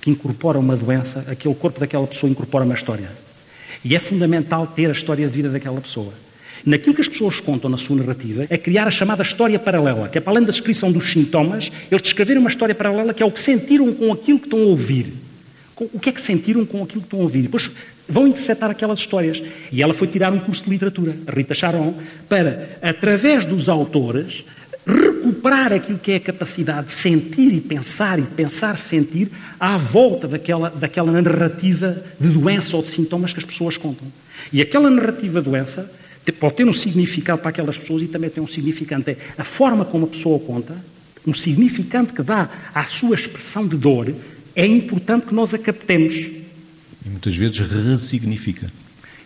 que 0.00 0.10
incorpora 0.10 0.58
uma 0.58 0.76
doença, 0.76 1.24
aquele 1.28 1.54
corpo 1.54 1.78
daquela 1.78 2.06
pessoa 2.06 2.30
incorpora 2.30 2.64
uma 2.64 2.74
história. 2.74 3.27
E 3.84 3.94
é 3.94 3.98
fundamental 3.98 4.66
ter 4.66 4.88
a 4.88 4.92
história 4.92 5.26
de 5.26 5.32
vida 5.32 5.48
daquela 5.48 5.80
pessoa. 5.80 6.12
Naquilo 6.64 6.94
que 6.94 7.00
as 7.00 7.08
pessoas 7.08 7.40
contam 7.40 7.70
na 7.70 7.76
sua 7.76 7.96
narrativa, 7.96 8.46
é 8.50 8.58
criar 8.58 8.86
a 8.86 8.90
chamada 8.90 9.22
história 9.22 9.58
paralela, 9.58 10.08
que 10.08 10.18
é 10.18 10.20
para 10.20 10.32
além 10.32 10.44
da 10.44 10.50
descrição 10.50 10.90
dos 10.90 11.12
sintomas, 11.12 11.70
eles 11.90 12.02
descreverem 12.02 12.40
uma 12.40 12.50
história 12.50 12.74
paralela 12.74 13.14
que 13.14 13.22
é 13.22 13.26
o 13.26 13.30
que 13.30 13.40
sentiram 13.40 13.92
com 13.92 14.12
aquilo 14.12 14.38
que 14.38 14.46
estão 14.46 14.60
a 14.60 14.66
ouvir. 14.66 15.12
O 15.76 16.00
que 16.00 16.08
é 16.08 16.12
que 16.12 16.20
sentiram 16.20 16.66
com 16.66 16.82
aquilo 16.82 17.02
que 17.02 17.06
estão 17.06 17.20
a 17.20 17.22
ouvir? 17.22 17.42
Depois 17.42 17.70
vão 18.08 18.26
interceptar 18.26 18.70
aquelas 18.70 18.98
histórias. 18.98 19.40
E 19.70 19.80
ela 19.80 19.94
foi 19.94 20.08
tirar 20.08 20.32
um 20.32 20.40
curso 20.40 20.64
de 20.64 20.70
literatura, 20.70 21.16
a 21.26 21.30
Rita 21.30 21.54
Charon, 21.54 21.94
para, 22.28 22.78
através 22.82 23.44
dos 23.44 23.68
autores, 23.68 24.44
recuperar 25.48 25.72
aquilo 25.72 25.98
que 25.98 26.12
é 26.12 26.16
a 26.16 26.20
capacidade 26.20 26.88
de 26.88 26.92
sentir 26.92 27.52
e 27.52 27.60
pensar 27.60 28.18
e 28.18 28.22
pensar-sentir 28.22 29.28
à 29.58 29.76
volta 29.76 30.28
daquela, 30.28 30.70
daquela 30.70 31.10
narrativa 31.10 32.02
de 32.20 32.28
doença 32.28 32.76
ou 32.76 32.82
de 32.82 32.88
sintomas 32.88 33.32
que 33.32 33.38
as 33.38 33.44
pessoas 33.44 33.76
contam. 33.76 34.06
E 34.52 34.60
aquela 34.60 34.90
narrativa 34.90 35.40
de 35.40 35.48
doença 35.50 35.90
pode 36.38 36.56
ter 36.56 36.64
um 36.64 36.74
significado 36.74 37.40
para 37.40 37.48
aquelas 37.48 37.78
pessoas 37.78 38.02
e 38.02 38.06
também 38.06 38.28
tem 38.28 38.42
um 38.42 38.46
significante. 38.46 39.10
É 39.12 39.16
a 39.38 39.44
forma 39.44 39.84
como 39.84 40.04
a 40.04 40.08
pessoa 40.08 40.38
conta, 40.38 40.76
um 41.26 41.32
significante 41.32 42.12
que 42.12 42.22
dá 42.22 42.50
à 42.74 42.84
sua 42.84 43.14
expressão 43.14 43.66
de 43.66 43.76
dor, 43.76 44.14
é 44.54 44.66
importante 44.66 45.26
que 45.26 45.34
nós 45.34 45.54
a 45.54 45.58
captemos. 45.58 46.14
E 46.14 47.08
muitas 47.08 47.34
vezes 47.34 47.58
resignifica. 47.58 48.70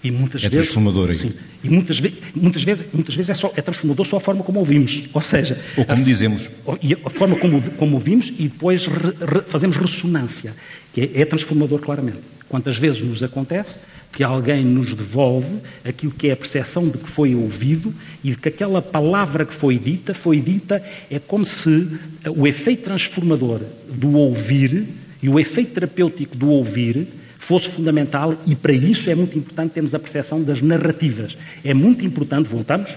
E 0.04 0.11
muitas 0.11 0.42
é 0.42 0.49
vezes, 0.49 0.68
transformador. 0.68 1.14
Sim. 1.14 1.32
E 1.62 1.71
muitas, 1.71 2.00
muitas 2.35 2.64
vezes, 2.64 2.85
muitas 2.92 3.14
vezes 3.14 3.30
é, 3.30 3.35
só, 3.35 3.52
é 3.54 3.62
transformador 3.62 4.04
só 4.04 4.16
a 4.16 4.21
forma 4.21 4.42
como 4.42 4.59
ouvimos. 4.59 5.04
Ou 5.12 5.23
seja... 5.23 5.56
Ou 5.76 5.85
como 5.85 6.02
a, 6.02 6.04
dizemos. 6.04 6.50
E 6.82 6.94
a 6.94 7.11
forma 7.11 7.37
como, 7.37 7.62
como 7.73 7.94
ouvimos 7.94 8.32
e 8.37 8.49
depois 8.49 8.87
re, 8.87 9.11
re, 9.21 9.42
fazemos 9.47 9.76
ressonância. 9.76 10.54
Que 10.92 11.02
é, 11.02 11.21
é 11.21 11.25
transformador, 11.25 11.78
claramente. 11.78 12.18
Quantas 12.49 12.76
vezes 12.76 13.00
nos 13.00 13.23
acontece 13.23 13.78
que 14.12 14.23
alguém 14.23 14.64
nos 14.64 14.92
devolve 14.92 15.56
aquilo 15.85 16.12
que 16.12 16.28
é 16.28 16.32
a 16.32 16.37
percepção 16.37 16.87
de 16.88 16.99
que 16.99 17.09
foi 17.09 17.35
ouvido 17.35 17.94
e 18.23 18.30
de 18.30 18.37
que 18.37 18.49
aquela 18.49 18.82
palavra 18.82 19.47
que 19.47 19.54
foi 19.54 19.78
dita, 19.78 20.12
foi 20.12 20.38
dita, 20.38 20.85
é 21.11 21.18
como 21.18 21.47
se 21.47 21.88
o 22.37 22.47
efeito 22.47 22.85
transformador 22.85 23.61
do 23.88 24.12
ouvir 24.16 24.87
e 25.23 25.28
o 25.28 25.40
efeito 25.40 25.73
terapêutico 25.73 26.37
do 26.37 26.50
ouvir 26.50 27.06
fosse 27.43 27.69
fundamental 27.69 28.41
e 28.47 28.55
para 28.55 28.73
isso 28.73 29.11
é 29.11 29.15
muito 29.15 29.37
importante 29.37 29.73
termos 29.73 29.95
a 29.95 29.99
percepção 29.99 30.43
das 30.43 30.63
narrativas. 30.63 31.37
É 31.65 31.75
muito 31.75 32.05
importante, 32.07 32.49
voltamos, 32.49 32.91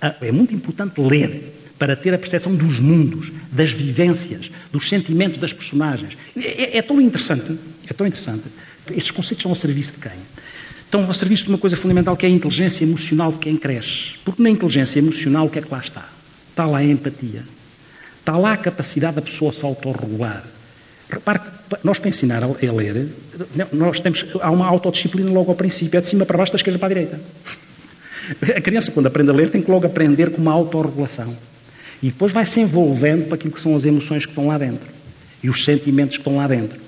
a, 0.00 0.14
é 0.20 0.32
muito 0.32 0.52
importante 0.52 1.00
ler 1.00 1.54
para 1.78 1.94
ter 1.94 2.12
a 2.12 2.18
percepção 2.18 2.54
dos 2.54 2.80
mundos, 2.80 3.30
das 3.52 3.70
vivências, 3.70 4.50
dos 4.72 4.88
sentimentos 4.88 5.38
das 5.38 5.52
personagens. 5.52 6.16
É, 6.36 6.76
é, 6.76 6.78
é 6.78 6.82
tão 6.82 7.00
interessante, 7.00 7.56
é 7.86 7.92
tão 7.92 8.06
interessante. 8.06 8.42
Estes 8.90 9.12
conceitos 9.12 9.42
são 9.42 9.52
ao 9.52 9.56
serviço 9.56 9.92
de 9.92 9.98
quem? 9.98 10.18
estão 10.86 11.04
ao 11.04 11.14
serviço 11.14 11.44
de 11.44 11.50
uma 11.50 11.58
coisa 11.58 11.76
fundamental 11.76 12.16
que 12.16 12.24
é 12.24 12.28
a 12.28 12.32
inteligência 12.32 12.84
emocional 12.84 13.32
de 13.32 13.38
quem 13.38 13.56
cresce. 13.56 14.14
Porque 14.24 14.42
na 14.42 14.48
inteligência 14.48 14.98
emocional 14.98 15.46
o 15.46 15.50
que 15.50 15.58
é 15.58 15.62
que 15.62 15.70
lá 15.70 15.80
está? 15.80 16.08
Está 16.50 16.64
lá 16.64 16.78
a 16.78 16.84
empatia. 16.84 17.42
Está 18.20 18.36
lá 18.36 18.52
a 18.52 18.56
capacidade 18.56 19.16
da 19.16 19.22
pessoa 19.22 19.52
se 19.52 19.64
autorregular. 19.64 20.44
Repare 21.10 21.40
que 21.40 21.55
nós 21.82 21.98
para 21.98 22.08
ensinar 22.08 22.42
a 22.42 22.72
ler, 22.72 23.08
nós 23.72 24.00
temos, 24.00 24.24
há 24.40 24.50
uma 24.50 24.66
autodisciplina 24.66 25.30
logo 25.30 25.50
ao 25.50 25.56
princípio, 25.56 25.98
é 25.98 26.00
de 26.00 26.08
cima 26.08 26.24
para 26.24 26.38
baixo, 26.38 26.52
da 26.52 26.56
esquerda 26.56 26.78
para 26.78 26.86
a 26.86 26.88
direita. 26.88 27.20
A 28.56 28.60
criança, 28.60 28.90
quando 28.90 29.06
aprende 29.06 29.30
a 29.30 29.34
ler, 29.34 29.50
tem 29.50 29.62
que 29.62 29.70
logo 29.70 29.86
aprender 29.86 30.30
com 30.30 30.40
uma 30.40 30.52
autorregulação. 30.52 31.36
E 32.02 32.08
depois 32.08 32.32
vai 32.32 32.44
se 32.44 32.60
envolvendo 32.60 33.26
para 33.26 33.36
aquilo 33.36 33.54
que 33.54 33.60
são 33.60 33.74
as 33.74 33.84
emoções 33.84 34.24
que 34.24 34.32
estão 34.32 34.48
lá 34.48 34.58
dentro. 34.58 34.88
E 35.42 35.48
os 35.48 35.64
sentimentos 35.64 36.16
que 36.16 36.20
estão 36.20 36.36
lá 36.36 36.46
dentro. 36.46 36.78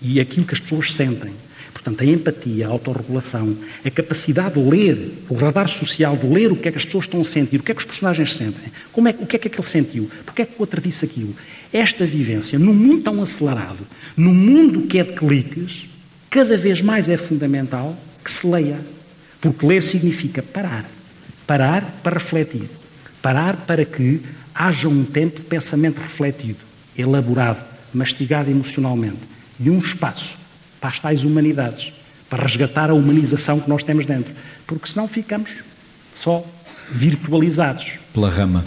E 0.00 0.20
aquilo 0.20 0.46
que 0.46 0.54
as 0.54 0.60
pessoas 0.60 0.92
sentem. 0.92 1.32
Portanto, 1.72 2.02
a 2.02 2.04
empatia, 2.06 2.66
a 2.66 2.70
autorregulação, 2.70 3.56
a 3.84 3.90
capacidade 3.90 4.60
de 4.60 4.68
ler, 4.68 5.12
o 5.28 5.34
radar 5.34 5.68
social 5.68 6.16
de 6.16 6.26
ler 6.26 6.50
o 6.50 6.56
que 6.56 6.68
é 6.68 6.72
que 6.72 6.78
as 6.78 6.84
pessoas 6.84 7.04
estão 7.04 7.20
a 7.20 7.24
sentir, 7.24 7.60
o 7.60 7.62
que 7.62 7.70
é 7.70 7.74
que 7.74 7.80
os 7.80 7.86
personagens 7.86 8.34
sentem, 8.34 8.72
como 8.92 9.06
é, 9.06 9.14
o 9.20 9.24
que 9.24 9.36
é 9.36 9.38
que 9.38 9.46
aquele 9.46 9.62
sentiu, 9.62 10.10
porque 10.24 10.42
é 10.42 10.46
que 10.46 10.54
o 10.54 10.60
outro 10.60 10.80
disse 10.80 11.04
aquilo. 11.04 11.32
Esta 11.76 12.06
vivência, 12.06 12.58
num 12.58 12.72
mundo 12.72 13.02
tão 13.02 13.22
acelerado, 13.22 13.86
num 14.16 14.32
mundo 14.32 14.86
que 14.86 14.98
é 14.98 15.04
de 15.04 15.12
cliques, 15.12 15.86
cada 16.30 16.56
vez 16.56 16.80
mais 16.80 17.06
é 17.06 17.18
fundamental 17.18 17.94
que 18.24 18.32
se 18.32 18.46
leia. 18.46 18.80
Porque 19.42 19.66
ler 19.66 19.82
significa 19.82 20.42
parar. 20.42 20.86
Parar 21.46 21.82
para 22.02 22.14
refletir. 22.14 22.70
Parar 23.20 23.58
para 23.66 23.84
que 23.84 24.22
haja 24.54 24.88
um 24.88 25.04
tempo 25.04 25.36
de 25.36 25.42
pensamento 25.42 26.00
refletido, 26.00 26.60
elaborado, 26.96 27.62
mastigado 27.92 28.50
emocionalmente. 28.50 29.18
E 29.60 29.68
um 29.68 29.78
espaço 29.78 30.34
para 30.80 30.88
as 30.88 30.98
tais 30.98 31.24
humanidades, 31.24 31.92
para 32.30 32.42
resgatar 32.42 32.88
a 32.88 32.94
humanização 32.94 33.60
que 33.60 33.68
nós 33.68 33.82
temos 33.82 34.06
dentro. 34.06 34.32
Porque 34.66 34.88
senão 34.88 35.06
ficamos 35.06 35.50
só 36.14 36.42
virtualizados. 36.90 37.98
Pela 38.14 38.30
rama. 38.30 38.64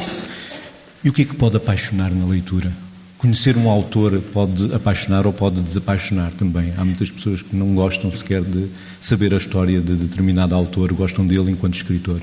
E 1.03 1.09
o 1.09 1.11
que 1.11 1.23
é 1.23 1.25
que 1.25 1.33
pode 1.33 1.57
apaixonar 1.57 2.11
na 2.11 2.27
leitura? 2.27 2.71
Conhecer 3.19 3.57
um 3.57 3.69
autor 3.69 4.17
pode 4.33 4.73
apaixonar 4.73 5.27
ou 5.27 5.33
pode 5.33 5.59
desapaixonar 5.61 6.31
também. 6.31 6.73
Há 6.77 6.85
muitas 6.85 7.11
pessoas 7.11 7.41
que 7.41 7.53
não 7.53 7.75
gostam 7.75 8.09
sequer 8.13 8.41
de 8.41 8.69
saber 9.01 9.33
a 9.33 9.37
história 9.37 9.81
de 9.81 9.93
determinado 9.93 10.55
autor, 10.55 10.93
gostam 10.93 11.27
dele 11.27 11.51
enquanto 11.51 11.73
escritor. 11.73 12.21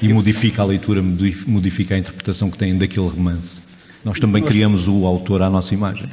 E 0.00 0.12
modifica 0.12 0.62
a 0.62 0.64
leitura, 0.64 1.00
modifica 1.46 1.94
a 1.94 1.98
interpretação 1.98 2.50
que 2.50 2.58
têm 2.58 2.76
daquele 2.76 3.06
romance. 3.06 3.62
Nós 4.04 4.18
também 4.18 4.42
criamos 4.42 4.88
o 4.88 5.06
autor 5.06 5.42
à 5.42 5.48
nossa 5.48 5.74
imagem. 5.74 6.08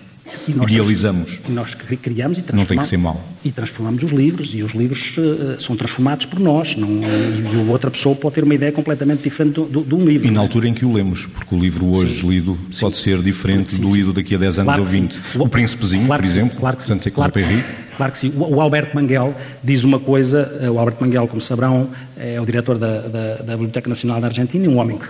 E 0.48 0.53
nós, 0.53 0.71
Idealizamos. 0.71 1.39
E 1.48 1.51
nós 1.51 1.75
criamos 1.75 2.38
e 2.38 2.41
transformamos. 2.41 2.53
Não 2.53 2.65
tem 2.65 2.77
que 2.79 2.88
ser 2.88 2.98
mau. 2.98 3.24
E 3.43 3.51
transformamos 3.51 4.03
os 4.03 4.12
livros, 4.12 4.53
e 4.53 4.63
os 4.63 4.74
livros 4.74 5.15
uh, 5.17 5.59
são 5.59 5.75
transformados 5.75 6.25
por 6.25 6.39
nós. 6.39 6.75
Não, 6.75 6.88
e 6.88 7.69
outra 7.69 7.91
pessoa 7.91 8.15
pode 8.15 8.36
ter 8.36 8.43
uma 8.43 8.55
ideia 8.55 8.71
completamente 8.71 9.24
diferente 9.24 9.62
de 9.62 9.95
um 9.95 10.05
livro. 10.05 10.27
E 10.27 10.31
na 10.31 10.41
altura 10.41 10.67
em 10.67 10.74
que 10.74 10.86
o 10.86 10.93
lemos, 10.93 11.25
porque 11.25 11.55
o 11.55 11.59
livro 11.59 11.86
hoje 11.86 12.21
sim. 12.21 12.29
lido 12.29 12.57
sim. 12.71 12.81
pode 12.81 12.98
ser 12.98 13.21
diferente 13.21 13.75
sim, 13.75 13.81
do 13.81 13.93
lido 13.93 14.13
daqui 14.13 14.36
a 14.36 14.38
10 14.38 14.59
anos 14.59 14.65
claro 14.65 14.81
ou 14.81 14.88
20. 14.88 15.21
O, 15.36 15.43
o 15.43 15.50
Príncipezinho, 15.50 16.05
claro 16.05 16.24
por 16.24 16.29
exemplo, 16.29 16.59
claro 16.59 16.77
que 16.77 16.83
sim. 16.83 16.98
Claro 16.98 17.31
que, 17.31 17.63
claro 17.95 18.12
que 18.12 18.17
sim. 18.17 18.33
O, 18.36 18.62
Alberto 18.62 18.95
Manguel 18.95 19.36
diz 19.63 19.83
uma 19.83 20.00
coisa, 20.00 20.59
eh, 20.62 20.69
o 20.69 20.79
Alberto 20.79 21.03
Manguel, 21.03 21.27
como 21.27 21.41
saberão, 21.41 21.89
é 22.17 22.39
o 22.39 22.45
diretor 22.45 22.77
da, 22.77 23.01
da, 23.01 23.36
da 23.36 23.53
Biblioteca 23.53 23.89
Nacional 23.89 24.19
da 24.19 24.27
Argentina 24.27 24.65
e 24.65 24.67
um 24.67 24.77
homem 24.77 24.98
que 24.98 25.07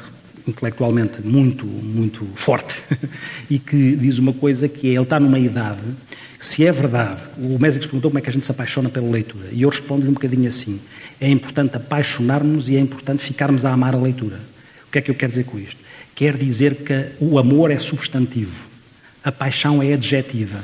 intelectualmente 0.48 1.22
muito, 1.22 1.66
muito 1.66 2.26
forte, 2.36 2.82
e 3.50 3.60
que 3.60 3.96
diz 3.96 4.18
uma 4.18 4.34
coisa 4.34 4.68
que 4.68 4.88
é, 4.88 4.92
ele 4.92 5.04
está 5.04 5.20
numa 5.20 5.40
idade, 5.40 5.82
se 6.40 6.66
é 6.66 6.72
verdade, 6.72 7.22
o 7.38 7.60
Mésicos 7.60 7.88
perguntou 7.88 8.10
como 8.10 8.20
é 8.20 8.22
que 8.22 8.30
a 8.30 8.34
gente 8.34 8.46
se 8.46 8.52
apaixona 8.52 8.90
pela 8.90 9.10
leitura, 9.10 9.50
e 9.52 9.62
eu 9.64 9.70
respondo-lhe 9.70 10.10
um 10.10 10.14
bocadinho 10.14 10.48
assim, 10.48 10.80
é 11.20 11.28
importante 11.30 11.76
apaixonar-nos 11.76 12.70
e 12.70 12.78
é 12.78 12.80
importante 12.80 13.22
ficarmos 13.22 13.66
a 13.66 13.74
amar 13.74 13.94
a 13.94 13.98
leitura. 13.98 14.40
O 14.88 14.92
que 14.92 15.00
é 15.00 15.02
que 15.02 15.12
eu 15.12 15.16
quero 15.16 15.30
dizer 15.30 15.44
com 15.44 15.60
isto? 15.60 15.78
Quer 16.16 16.36
dizer 16.36 16.76
que 16.76 17.08
o 17.20 17.38
amor 17.38 17.72
é 17.72 17.78
substantivo, 17.78 18.56
a 19.24 19.32
paixão 19.32 19.84
é 19.84 19.94
adjetiva. 19.94 20.64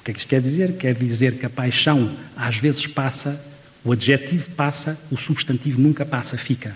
O 0.00 0.04
que 0.04 0.12
é 0.12 0.14
que 0.14 0.20
isto 0.20 0.28
quer 0.28 0.40
dizer? 0.40 0.72
Quer 0.76 0.94
dizer 0.94 1.38
que 1.38 1.46
a 1.46 1.50
paixão 1.50 2.10
às 2.36 2.56
vezes 2.56 2.86
passa, 2.86 3.40
o 3.84 3.92
adjetivo 3.92 4.50
passa, 4.52 4.96
o 5.10 5.16
substantivo 5.16 5.80
nunca 5.80 6.06
passa, 6.06 6.38
fica. 6.38 6.74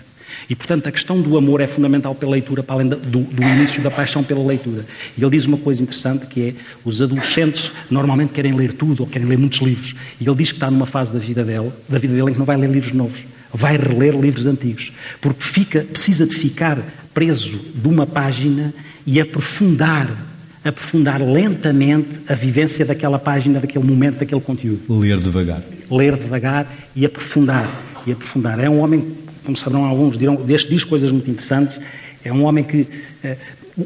E, 0.49 0.55
portanto, 0.55 0.87
a 0.87 0.91
questão 0.91 1.21
do 1.21 1.37
amor 1.37 1.61
é 1.61 1.67
fundamental 1.67 2.13
pela 2.15 2.31
leitura, 2.31 2.63
para 2.63 2.75
além 2.75 2.87
do, 2.87 2.97
do, 2.97 3.43
início 3.43 3.81
da 3.81 3.91
paixão 3.91 4.23
pela 4.23 4.45
leitura. 4.45 4.85
E 5.17 5.21
ele 5.21 5.31
diz 5.31 5.45
uma 5.45 5.57
coisa 5.57 5.81
interessante 5.81 6.25
que 6.25 6.49
é, 6.49 6.53
os 6.83 7.01
adolescentes 7.01 7.71
normalmente 7.89 8.33
querem 8.33 8.53
ler 8.53 8.73
tudo 8.73 9.01
ou 9.01 9.07
querem 9.07 9.27
ler 9.27 9.37
muitos 9.37 9.59
livros. 9.59 9.95
E 10.19 10.27
ele 10.27 10.35
diz 10.35 10.51
que 10.51 10.57
está 10.57 10.69
numa 10.69 10.85
fase 10.85 11.11
da 11.11 11.19
vida 11.19 11.43
dele, 11.43 11.71
da 11.87 11.97
vida 11.97 12.13
dele 12.13 12.29
em 12.29 12.33
que 12.33 12.39
não 12.39 12.45
vai 12.45 12.57
ler 12.57 12.69
livros 12.69 12.93
novos, 12.93 13.25
vai 13.53 13.77
reler 13.77 14.15
livros 14.15 14.45
antigos, 14.45 14.91
porque 15.19 15.43
fica, 15.43 15.81
precisa 15.81 16.25
de 16.25 16.35
ficar 16.35 16.77
preso 17.13 17.59
de 17.75 17.87
uma 17.87 18.05
página 18.05 18.73
e 19.05 19.19
aprofundar 19.19 20.31
aprofundar 20.63 21.19
lentamente 21.21 22.19
a 22.27 22.35
vivência 22.35 22.85
daquela 22.85 23.17
página, 23.17 23.59
daquele 23.59 23.83
momento, 23.83 24.19
daquele 24.19 24.41
conteúdo. 24.41 24.81
Ler 24.89 25.17
devagar. 25.17 25.61
Ler 25.89 26.15
devagar 26.15 26.71
e 26.95 27.05
aprofundar. 27.05 27.67
E 28.05 28.11
aprofundar. 28.11 28.59
É 28.59 28.69
um 28.69 28.79
homem 28.79 29.17
como 29.43 29.57
saberão 29.57 29.85
alguns, 29.85 30.17
dirão, 30.17 30.35
deste 30.35 30.69
diz 30.69 30.83
coisas 30.83 31.11
muito 31.11 31.29
interessantes. 31.29 31.79
É 32.23 32.31
um 32.31 32.43
homem 32.43 32.63
que. 32.63 32.87
Eh, 33.23 33.37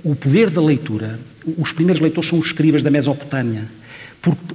o 0.04 0.16
poder 0.16 0.50
da 0.50 0.62
leitura, 0.62 1.20
os 1.58 1.72
primeiros 1.72 2.02
leitores 2.02 2.30
são 2.30 2.40
os 2.40 2.48
escribas 2.48 2.82
da 2.82 2.90
Mesopotâmia. 2.90 3.66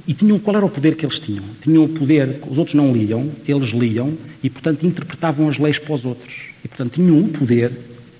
E 0.07 0.13
tinham, 0.13 0.39
qual 0.39 0.57
era 0.57 0.67
o 0.67 0.69
poder 0.69 0.97
que 0.97 1.07
eles 1.07 1.21
tinham? 1.21 1.45
Tinham 1.63 1.85
o 1.85 1.89
poder, 1.89 2.41
os 2.49 2.59
outros 2.59 2.75
não 2.75 2.93
liam, 2.93 3.31
eles 3.47 3.69
liam 3.69 4.17
e, 4.43 4.51
portanto, 4.51 4.85
interpretavam 4.85 5.49
as 5.49 5.59
leis 5.59 5.79
para 5.79 5.95
os 5.95 6.05
outros. 6.05 6.35
E, 6.65 6.69
portanto, 6.69 6.95
tinham 6.95 7.21
o 7.21 7.29
poder 7.29 7.71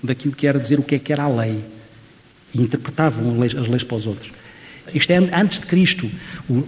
daquilo 0.01 0.33
que 0.33 0.47
era 0.47 0.57
dizer 0.57 0.79
o 0.79 0.83
que 0.83 0.95
é 0.95 0.99
que 0.99 1.11
era 1.11 1.23
a 1.23 1.27
lei. 1.27 1.59
E 2.53 2.61
interpretavam 2.61 3.33
as 3.33 3.37
leis, 3.37 3.55
as 3.55 3.67
leis 3.67 3.83
para 3.83 3.97
os 3.97 4.07
outros. 4.07 4.31
Isto 4.93 5.11
é 5.11 5.17
antes 5.17 5.59
de 5.59 5.65
Cristo, 5.65 6.09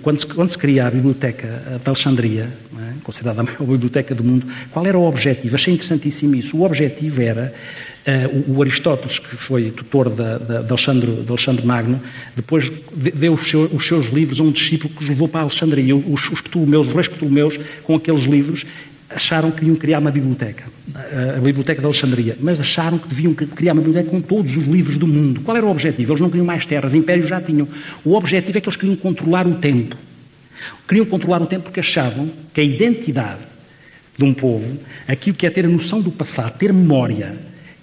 quando 0.02 0.20
se, 0.20 0.28
quando 0.28 0.50
se 0.50 0.58
cria 0.58 0.88
a 0.88 0.92
Biblioteca 0.92 1.80
de 1.84 1.88
Alexandria, 1.88 2.50
é? 2.80 2.94
considerada 3.04 3.42
a 3.42 3.44
maior 3.44 3.64
biblioteca 3.66 4.16
do 4.16 4.24
mundo, 4.24 4.46
qual 4.72 4.86
era 4.86 4.98
o 4.98 5.04
objetivo? 5.04 5.56
Achei 5.56 5.74
interessantíssimo 5.74 6.36
isso. 6.36 6.58
O 6.58 6.64
objetivo 6.64 7.22
era, 7.22 7.54
uh, 8.08 8.52
o, 8.52 8.58
o, 8.58 8.62
Aristóteles, 8.62 9.20
que 9.20 9.36
foi 9.36 9.72
tutor 9.72 10.10
de, 10.10 10.16
de, 10.16 10.64
de, 10.64 10.70
Alexandre, 10.70 11.12
de 11.12 11.30
Alexandre 11.30 11.66
Magno, 11.66 12.02
depois 12.36 12.72
deu 12.92 13.34
os, 13.34 13.50
seu, 13.50 13.66
os, 13.66 13.86
seus 13.86 14.08
livros 14.08 14.40
a 14.40 14.44
um 14.44 14.52
discípulo 14.52 14.94
que 14.94 15.04
os 15.04 15.10
levou 15.10 15.28
para 15.28 15.42
Alexandria. 15.42 15.96
Os, 15.96 16.30
os 16.32 16.42
Ptolomeus, 16.42 16.88
os 16.88 16.94
reis 16.94 17.08
Ptolomeus, 17.08 17.60
com 17.84 17.96
aqueles 17.96 18.24
livros, 18.24 18.66
acharam 19.10 19.52
que 19.52 19.66
iam 19.66 19.76
criar 19.76 20.00
uma 20.00 20.12
biblioteca, 20.12 20.64
a 21.36 21.40
Biblioteca 21.40 21.80
de 21.80 21.86
Alexandria, 21.86 22.38
mas 22.40 22.60
acharam 22.60 22.98
que 22.98 23.08
deviam 23.08 23.34
criar 23.34 23.74
uma 23.74 23.82
biblioteca 23.82 24.10
com 24.10 24.22
todos 24.22 24.58
os 24.58 24.66
livros 24.66 24.98
do 24.98 25.08
mundo. 25.08 25.42
Qual 25.42 25.56
era 25.56 25.66
o 25.66 25.70
objetivo? 25.70 26.12
Eles 26.12 26.22
não 26.22 26.30
queriam 26.30 26.46
mais 26.46 26.66
terras, 26.66 26.94
impérios 26.94 27.28
já 27.28 27.40
tinham. 27.42 27.68
O 28.04 28.16
objetivo 28.16 28.58
é 28.58 28.62
que 28.62 28.68
eles 28.68 28.78
queriam 28.78 28.96
controlar 28.96 29.48
o 29.48 29.56
tempo. 29.56 29.96
Queriam 30.88 31.06
controlar 31.06 31.42
o 31.42 31.46
tempo 31.46 31.64
porque 31.64 31.80
achavam 31.80 32.30
que 32.54 32.62
a 32.62 32.64
identidade 32.64 33.42
de 34.18 34.24
um 34.24 34.34
povo, 34.34 34.80
aquilo 35.08 35.36
que 35.36 35.46
é 35.46 35.50
ter 35.50 35.66
a 35.66 35.70
noção 35.70 36.02
do 36.02 36.12
passado, 36.12 36.58
ter 36.58 36.72
memória, 36.72 37.36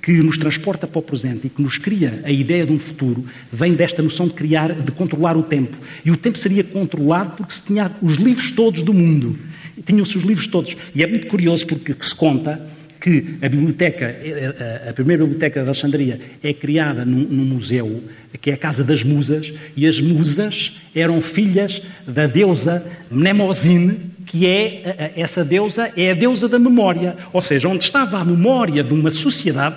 que 0.03 0.12
nos 0.23 0.39
transporta 0.39 0.87
para 0.87 0.99
o 0.99 1.03
presente 1.03 1.47
e 1.47 1.50
que 1.50 1.61
nos 1.61 1.77
cria 1.77 2.23
a 2.25 2.31
ideia 2.31 2.65
de 2.65 2.73
um 2.73 2.79
futuro, 2.79 3.25
vem 3.53 3.75
desta 3.75 4.03
noção 4.03 4.29
de 4.29 4.33
criar, 4.33 4.73
de 4.73 4.91
controlar 4.93 5.37
o 5.37 5.43
tempo. 5.43 5.77
E 6.05 6.11
o 6.11 6.17
tempo 6.17 6.39
seria 6.39 6.65
controlado 6.65 7.33
porque 7.37 7.53
se 7.53 7.62
tinha 7.62 7.91
os 8.00 8.15
livros 8.15 8.50
todos 8.50 8.81
do 8.81 8.95
mundo 8.95 9.39
tinham-se 9.85 10.17
os 10.17 10.25
livros 10.25 10.47
todos. 10.47 10.77
E 10.95 11.03
é 11.03 11.07
muito 11.07 11.27
curioso 11.27 11.67
porque 11.67 11.95
se 12.01 12.15
conta 12.15 12.61
que 13.01 13.37
a 13.41 13.49
biblioteca, 13.49 14.05
eh, 14.05 14.55
eh, 14.59 14.91
a 14.91 14.93
primeira 14.93 15.25
biblioteca 15.25 15.63
de 15.63 15.67
Alexandria 15.67 16.21
é 16.43 16.53
criada 16.53 17.05
num, 17.05 17.25
num, 17.25 17.45
museu, 17.47 18.05
que 18.41 18.51
é 18.51 18.55
a 18.55 18.59
Casa 18.59 18.85
das 18.85 19.03
Musas, 19.03 19.53
e 19.75 19.87
as 19.87 20.01
musas 20.01 20.79
eram 20.95 21.23
filhas 21.23 21.81
da 22.07 22.27
deusa 22.27 22.85
Mnemosine, 23.11 23.99
que 24.27 24.47
é 24.47 24.83
eh, 24.85 25.13
essa 25.17 25.43
deusa 25.43 25.91
é 25.97 26.11
a 26.11 26.15
deusa 26.15 26.47
da 26.47 26.59
memória, 26.59 27.17
ou 27.33 27.41
seja, 27.41 27.69
onde 27.69 27.85
estava 27.85 28.19
a 28.19 28.25
memória 28.25 28.85
de 28.85 28.93
uma 28.93 29.11
sociedade, 29.11 29.77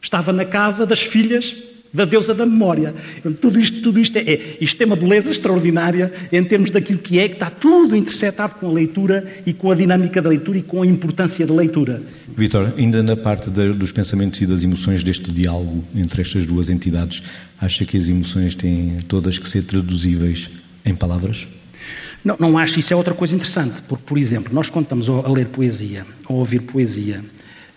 estava 0.00 0.32
na 0.32 0.46
casa 0.46 0.86
das 0.86 1.02
filhas 1.02 1.54
da 1.92 2.04
deusa 2.04 2.34
da 2.34 2.46
memória. 2.46 2.94
Tudo 3.40 3.60
isto, 3.60 3.82
tudo 3.82 4.00
isto, 4.00 4.16
é, 4.16 4.56
isto 4.60 4.76
tem 4.78 4.86
uma 4.86 4.96
beleza 4.96 5.30
extraordinária 5.30 6.12
em 6.32 6.42
termos 6.42 6.70
daquilo 6.70 6.98
que 6.98 7.18
é, 7.18 7.28
que 7.28 7.34
está 7.34 7.50
tudo 7.50 7.94
interceptado 7.94 8.54
com 8.54 8.68
a 8.68 8.72
leitura 8.72 9.42
e 9.44 9.52
com 9.52 9.70
a 9.70 9.74
dinâmica 9.74 10.22
da 10.22 10.30
leitura 10.30 10.58
e 10.58 10.62
com 10.62 10.82
a 10.82 10.86
importância 10.86 11.46
da 11.46 11.54
leitura. 11.54 12.02
Vitor, 12.34 12.72
ainda 12.78 13.02
na 13.02 13.16
parte 13.16 13.50
de, 13.50 13.72
dos 13.72 13.92
pensamentos 13.92 14.40
e 14.40 14.46
das 14.46 14.64
emoções 14.64 15.04
deste 15.04 15.30
diálogo 15.30 15.84
entre 15.94 16.22
estas 16.22 16.46
duas 16.46 16.70
entidades, 16.70 17.22
acha 17.60 17.84
que 17.84 17.96
as 17.96 18.08
emoções 18.08 18.54
têm 18.54 18.98
todas 19.06 19.38
que 19.38 19.48
ser 19.48 19.62
traduzíveis 19.62 20.48
em 20.84 20.94
palavras? 20.94 21.46
Não, 22.24 22.36
não 22.38 22.58
acho. 22.58 22.78
Isso 22.80 22.92
é 22.92 22.96
outra 22.96 23.14
coisa 23.14 23.34
interessante, 23.34 23.82
porque, 23.88 24.04
por 24.06 24.16
exemplo, 24.16 24.54
nós 24.54 24.70
quando 24.70 24.84
estamos 24.84 25.08
a 25.08 25.28
ler 25.28 25.46
poesia, 25.46 26.06
a 26.28 26.32
ouvir 26.32 26.60
poesia, 26.60 27.22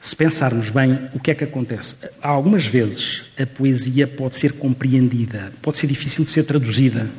se 0.06 0.16
pensarmos 0.16 0.70
bem, 0.70 1.00
o 1.16 1.20
que 1.20 1.32
é 1.32 1.34
que 1.34 1.44
acontece? 1.44 1.96
Há 2.22 2.30
algumas 2.30 2.64
vezes 2.64 3.24
a 3.40 3.44
poesia 3.44 4.06
pode 4.06 4.36
ser 4.36 4.54
compreendida, 4.54 5.52
pode 5.64 5.80
ser 5.80 5.88
difícil 5.88 6.24
de 6.24 6.30
ser 6.30 6.44
traduzida. 6.44 7.10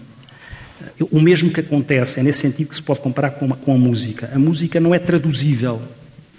O 1.11 1.19
mesmo 1.21 1.51
que 1.51 1.59
acontece 1.59 2.21
é 2.21 2.23
nesse 2.23 2.43
sentido 2.43 2.69
que 2.69 2.77
se 2.77 2.83
pode 2.83 3.01
comparar 3.01 3.31
com 3.31 3.53
a, 3.53 3.57
com 3.57 3.75
a 3.75 3.77
música. 3.77 4.31
A 4.33 4.39
música 4.39 4.79
não 4.79 4.95
é 4.95 5.01
traduzível. 5.01 5.83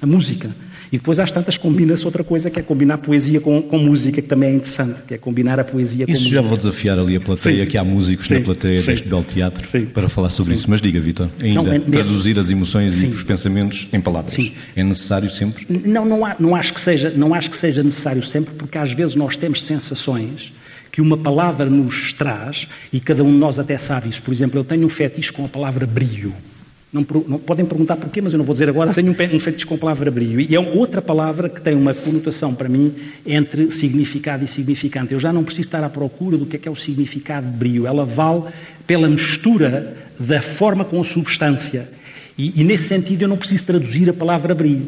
a 0.01 0.05
música. 0.05 0.49
E 0.91 0.97
depois 0.97 1.19
às 1.19 1.31
tantas 1.31 1.57
combina-se 1.57 2.05
outra 2.05 2.23
coisa, 2.23 2.49
que 2.49 2.59
é 2.59 2.63
combinar 2.63 2.97
poesia 2.99 3.39
com, 3.39 3.61
com, 3.61 3.77
música, 3.77 4.21
que 4.21 4.27
também 4.27 4.49
é 4.49 4.53
interessante, 4.53 5.01
que 5.07 5.13
é 5.13 5.17
combinar 5.17 5.59
a 5.59 5.63
poesia 5.63 6.03
isso 6.03 6.05
com 6.05 6.11
música. 6.11 6.25
Isso 6.25 6.33
já 6.33 6.41
vou 6.41 6.57
desafiar 6.57 6.99
ali 6.99 7.15
a 7.15 7.19
plateia, 7.19 7.65
sim. 7.65 7.71
que 7.71 7.77
há 7.77 7.83
músicos 7.83 8.27
sim. 8.27 8.35
na 8.35 8.41
plateia 8.41 8.77
sim. 8.77 8.91
deste 8.91 9.07
belo 9.07 9.23
teatro, 9.23 9.67
sim. 9.67 9.85
para 9.85 10.07
falar 10.07 10.29
sobre 10.29 10.53
isso. 10.53 10.69
Mas 10.69 10.81
diga, 10.81 10.99
Vitor, 10.99 11.29
ainda 11.41 11.61
não, 11.61 11.71
é, 11.71 11.79
traduzir 11.79 12.39
as 12.39 12.49
emoções 12.49 13.01
e 13.03 13.07
os 13.07 13.23
pensamentos 13.23 13.87
em 13.91 13.99
palavras. 13.99 14.35
É 14.75 14.83
necessário 14.83 15.29
sempre? 15.29 15.67
Não, 15.85 16.05
não, 16.05 16.25
há, 16.25 16.35
não, 16.39 16.55
acho 16.55 16.73
que 16.73 16.81
seja, 16.81 17.09
não 17.09 17.33
acho 17.33 17.49
que 17.51 17.57
seja 17.57 17.83
necessário 17.83 18.23
sempre, 18.23 18.53
porque 18.55 18.77
às 18.77 18.91
vezes 18.91 19.15
nós 19.15 19.35
temos 19.35 19.63
sensações 19.63 20.53
que 20.97 21.01
uma 21.01 21.15
palavra 21.15 21.69
nos 21.69 22.11
traz, 22.11 22.67
e 22.91 22.99
cada 22.99 23.23
um 23.23 23.31
de 23.31 23.37
nós 23.37 23.59
até 23.59 23.77
sabe 23.77 24.09
isso. 24.09 24.19
Por 24.23 24.33
exemplo, 24.33 24.59
eu 24.59 24.63
tenho 24.63 24.83
um 24.83 24.89
fetiche 24.89 25.31
com 25.31 25.45
a 25.45 25.47
palavra 25.47 25.85
brilho. 25.85 26.33
Não, 26.91 27.05
não, 27.27 27.37
podem 27.37 27.65
perguntar 27.65 27.97
porquê, 27.97 28.21
mas 28.21 28.31
eu 28.31 28.37
não 28.37 28.45
vou 28.45 28.53
dizer 28.53 28.69
agora. 28.69 28.93
Tenho 28.93 29.11
um, 29.11 29.35
um 29.35 29.39
fetiche 29.39 29.65
com 29.65 29.75
a 29.75 29.77
palavra 29.77 30.09
brilho. 30.09 30.39
E 30.39 30.55
é 30.55 30.59
outra 30.59 31.01
palavra 31.01 31.49
que 31.49 31.59
tem 31.59 31.75
uma 31.75 31.93
conotação 31.93 32.53
para 32.55 32.69
mim 32.69 32.93
entre 33.25 33.69
significado 33.71 34.45
e 34.45 34.47
significante. 34.47 35.13
Eu 35.13 35.19
já 35.19 35.33
não 35.33 35.43
preciso 35.43 35.67
estar 35.67 35.83
à 35.83 35.89
procura 35.89 36.37
do 36.37 36.45
que 36.45 36.55
é 36.55 36.59
que 36.59 36.67
é 36.67 36.71
o 36.71 36.75
significado 36.75 37.45
de 37.45 37.57
brilho. 37.57 37.85
Ela 37.85 38.05
vale 38.05 38.43
pela 38.85 39.09
mistura 39.09 39.97
da 40.17 40.41
forma 40.41 40.85
com 40.85 41.01
a 41.01 41.03
substância. 41.03 41.89
E, 42.37 42.61
e 42.61 42.63
nesse 42.63 42.85
sentido 42.85 43.23
eu 43.23 43.27
não 43.27 43.37
preciso 43.37 43.65
traduzir 43.65 44.09
a 44.09 44.13
palavra 44.13 44.55
brilho. 44.55 44.87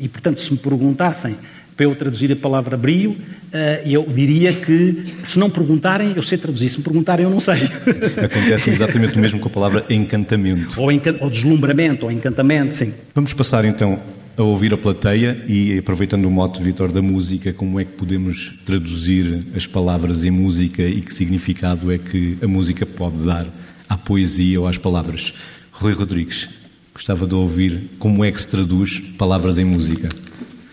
E 0.00 0.08
portanto, 0.08 0.40
se 0.40 0.50
me 0.50 0.58
perguntassem 0.58 1.36
para 1.76 1.84
eu 1.84 1.94
traduzir 1.94 2.30
a 2.32 2.36
palavra 2.36 2.76
brilho, 2.76 3.16
eh, 3.52 3.82
eu 3.86 4.06
diria 4.06 4.52
que, 4.52 5.14
se 5.24 5.38
não 5.38 5.50
perguntarem, 5.50 6.12
eu 6.14 6.22
sei 6.22 6.38
traduzir. 6.38 6.68
Se 6.68 6.78
me 6.78 6.84
perguntarem, 6.84 7.24
eu 7.24 7.30
não 7.30 7.40
sei. 7.40 7.62
Acontece 8.22 8.70
exatamente 8.70 9.16
o 9.16 9.20
mesmo 9.20 9.40
com 9.40 9.48
a 9.48 9.50
palavra 9.50 9.84
encantamento. 9.90 10.80
Ou, 10.80 10.92
encan 10.92 11.16
ou 11.20 11.28
deslumbramento, 11.28 12.06
ou 12.06 12.12
encantamento, 12.12 12.74
sim. 12.74 12.94
Vamos 13.14 13.32
passar 13.32 13.64
então 13.64 13.98
a 14.36 14.42
ouvir 14.42 14.72
a 14.72 14.76
plateia 14.76 15.36
e, 15.48 15.78
aproveitando 15.78 16.26
o 16.26 16.30
mote, 16.30 16.62
Vitor, 16.62 16.92
da 16.92 17.00
música, 17.00 17.52
como 17.52 17.78
é 17.78 17.84
que 17.84 17.92
podemos 17.92 18.54
traduzir 18.64 19.44
as 19.54 19.66
palavras 19.66 20.24
em 20.24 20.30
música 20.30 20.82
e 20.82 21.00
que 21.00 21.14
significado 21.14 21.92
é 21.92 21.98
que 21.98 22.36
a 22.42 22.46
música 22.46 22.84
pode 22.84 23.18
dar 23.24 23.46
à 23.88 23.96
poesia 23.96 24.60
ou 24.60 24.66
às 24.66 24.78
palavras? 24.78 25.34
Rui 25.70 25.92
Rodrigues, 25.92 26.48
gostava 26.92 27.26
de 27.26 27.34
ouvir 27.34 27.90
como 27.98 28.24
é 28.24 28.30
que 28.30 28.40
se 28.40 28.48
traduz 28.48 29.00
palavras 29.18 29.58
em 29.58 29.64
música. 29.64 30.08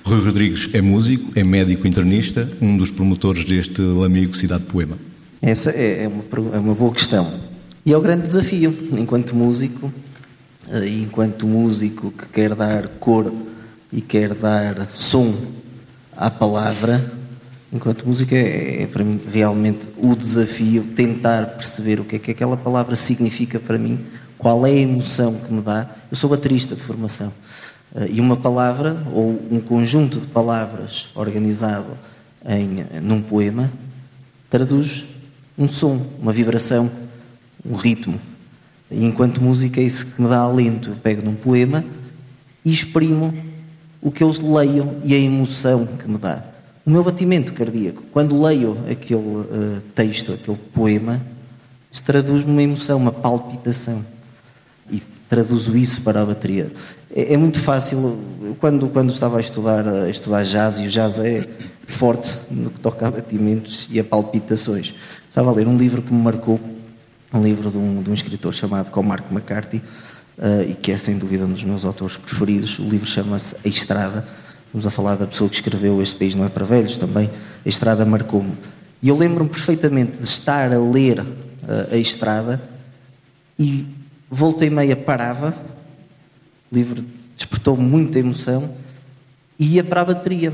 Rui 0.03 0.19
Rodrigues 0.25 0.69
é 0.73 0.81
músico, 0.81 1.31
é 1.35 1.43
médico 1.43 1.87
internista, 1.87 2.49
um 2.59 2.75
dos 2.75 2.91
promotores 2.91 3.45
deste 3.45 3.81
Lamigo 3.81 4.35
Cidade 4.35 4.63
Poema. 4.63 4.97
Essa 5.41 5.71
é, 5.71 6.03
é 6.03 6.07
uma, 6.07 6.23
é 6.55 6.59
uma 6.59 6.75
boa 6.75 6.93
questão. 6.93 7.39
E 7.85 7.93
é 7.93 7.97
o 7.97 8.01
grande 8.01 8.23
desafio, 8.23 8.75
enquanto 8.93 9.35
músico, 9.35 9.91
eh, 10.69 10.87
enquanto 10.87 11.47
músico 11.47 12.11
que 12.11 12.25
quer 12.27 12.55
dar 12.55 12.87
cor 12.99 13.33
e 13.91 14.01
quer 14.01 14.33
dar 14.33 14.89
som 14.89 15.33
à 16.15 16.29
palavra, 16.29 17.11
enquanto 17.71 18.07
música 18.07 18.35
é, 18.35 18.83
é, 18.83 18.87
para 18.87 19.03
mim 19.03 19.19
realmente 19.31 19.87
o 19.97 20.15
desafio 20.15 20.83
tentar 20.95 21.45
perceber 21.55 21.99
o 21.99 22.03
que 22.03 22.17
é 22.17 22.19
que 22.19 22.31
aquela 22.31 22.57
palavra 22.57 22.95
significa 22.95 23.59
para 23.59 23.77
mim, 23.77 23.99
qual 24.37 24.65
é 24.65 24.71
a 24.71 24.75
emoção 24.75 25.35
que 25.35 25.53
me 25.53 25.61
dá. 25.61 25.89
Eu 26.09 26.17
sou 26.17 26.29
baterista 26.29 26.75
de 26.75 26.81
formação. 26.81 27.31
Eh, 27.95 28.09
e 28.13 28.21
uma 28.21 28.37
palavra 28.37 28.97
ou 29.13 29.39
um 29.51 29.59
conjunto 29.59 30.19
de 30.19 30.27
palavras 30.27 31.07
organizado 31.15 31.97
em, 32.45 32.85
num 33.01 33.21
poema 33.21 33.71
traduz 34.49 35.05
um 35.57 35.67
som, 35.67 36.05
uma 36.19 36.33
vibração, 36.33 36.91
um 37.65 37.75
ritmo. 37.75 38.19
E 38.89 39.05
enquanto 39.05 39.41
música 39.41 39.79
é 39.79 39.83
isso 39.83 40.05
que 40.05 40.21
me 40.21 40.27
dá 40.27 40.39
alento. 40.39 40.89
Eu 40.89 40.95
pego 40.95 41.21
num 41.21 41.35
poema 41.35 41.83
e 42.65 42.71
exprimo 42.71 43.33
o 44.01 44.11
que 44.11 44.23
eu 44.23 44.31
leio 44.41 44.97
e 45.03 45.13
a 45.13 45.17
emoção 45.17 45.85
que 45.85 46.09
me 46.09 46.17
dá. 46.17 46.43
O 46.85 46.89
meu 46.89 47.03
batimento 47.03 47.53
cardíaco, 47.53 48.01
quando 48.11 48.41
leio 48.41 48.77
aquele 48.89 49.21
uh, 49.21 49.81
texto, 49.95 50.33
aquele 50.33 50.57
poema, 50.73 51.21
traduz-me 52.03 52.51
uma 52.51 52.63
emoção, 52.63 52.97
uma 52.97 53.11
palpitação. 53.11 54.03
E 54.91 55.01
traduzo 55.29 55.77
isso 55.77 56.01
para 56.01 56.21
a 56.21 56.25
bateria. 56.25 56.71
É, 57.13 57.33
é, 57.33 57.37
muito 57.37 57.59
fácil, 57.59 58.17
quando, 58.59 58.87
quando 58.87 59.11
estava 59.11 59.37
a 59.37 59.41
estudar, 59.41 59.85
a 59.87 60.09
estudar 60.09 60.43
jazz, 60.43 60.79
e 60.79 60.87
o 60.87 60.89
jazz 60.89 61.19
é 61.19 61.45
forte 61.85 62.37
no 62.49 62.69
que 62.69 62.79
toca 62.79 63.05
a 63.05 63.11
batimentos 63.11 63.87
e 63.89 63.99
a 63.99 64.03
palpitações, 64.03 64.93
estava 65.27 65.49
a 65.49 65.53
ler 65.53 65.67
um 65.67 65.77
livro 65.77 66.01
que 66.01 66.13
me 66.13 66.21
marcou, 66.21 66.59
um 67.33 67.43
livro 67.43 67.69
de 67.69 67.77
um, 67.77 68.01
de 68.01 68.09
um 68.09 68.13
escritor 68.13 68.53
chamado 68.53 68.91
Cormac 68.91 69.23
McCarthy, 69.29 69.81
uh, 70.37 70.69
e 70.69 70.73
que 70.73 70.91
é 70.91 70.97
sem 70.97 71.17
dúvida 71.17 71.45
um 71.45 71.51
dos 71.51 71.63
meus 71.63 71.83
autores 71.83 72.15
preferidos. 72.15 72.79
O 72.79 72.83
livro 72.83 73.05
chama-se 73.05 73.55
A 73.65 73.67
Estrada. 73.67 74.25
Vamos 74.73 74.87
a 74.87 74.91
falar 74.91 75.15
da 75.15 75.27
pessoa 75.27 75.49
que 75.49 75.55
escreveu 75.55 76.01
Este 76.01 76.15
País 76.15 76.33
Não 76.33 76.45
é 76.45 76.49
para 76.49 76.65
Velhos 76.65 76.95
também. 76.95 77.29
A 77.65 77.69
Estrada 77.69 78.05
marcou-me. 78.05 78.53
E 79.01 79.09
eu 79.09 79.17
lembro-me 79.17 79.49
perfeitamente 79.49 80.17
de 80.17 80.23
estar 80.23 80.71
a 80.71 80.79
ler 80.79 81.19
uh, 81.19 81.25
A 81.91 81.97
Estrada 81.97 82.61
e 83.59 83.85
voltei 84.29 84.69
meia 84.69 84.95
parava 84.95 85.53
o 86.71 86.75
livro 86.75 87.03
despertou 87.35 87.75
muita 87.75 88.17
emoção 88.17 88.71
e 89.59 89.75
ia 89.75 89.83
para 89.83 90.01
a 90.01 90.05
bateria. 90.05 90.53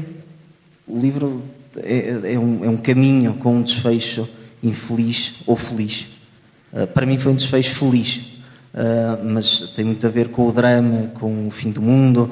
O 0.88 1.00
livro 1.00 1.44
é, 1.78 2.34
é, 2.34 2.40
um, 2.40 2.66
é 2.66 2.70
um, 2.70 2.78
caminho 2.78 3.36
com 3.36 3.58
um 3.58 3.62
desfecho 3.62 4.28
infeliz 4.64 5.36
ou 5.46 5.56
feliz. 5.56 6.08
Uh, 6.74 6.88
para 6.88 7.06
mim 7.06 7.18
foi 7.18 7.32
um 7.32 7.36
desfecho 7.36 7.76
feliz, 7.76 8.18
uh, 8.74 9.24
mas 9.24 9.74
tem 9.76 9.86
muito 9.86 10.06
a 10.08 10.10
ver 10.10 10.30
com 10.30 10.48
o 10.48 10.52
drama, 10.52 11.12
com 11.20 11.48
o 11.48 11.52
fim 11.52 11.70
do 11.70 11.82
mundo. 11.82 12.30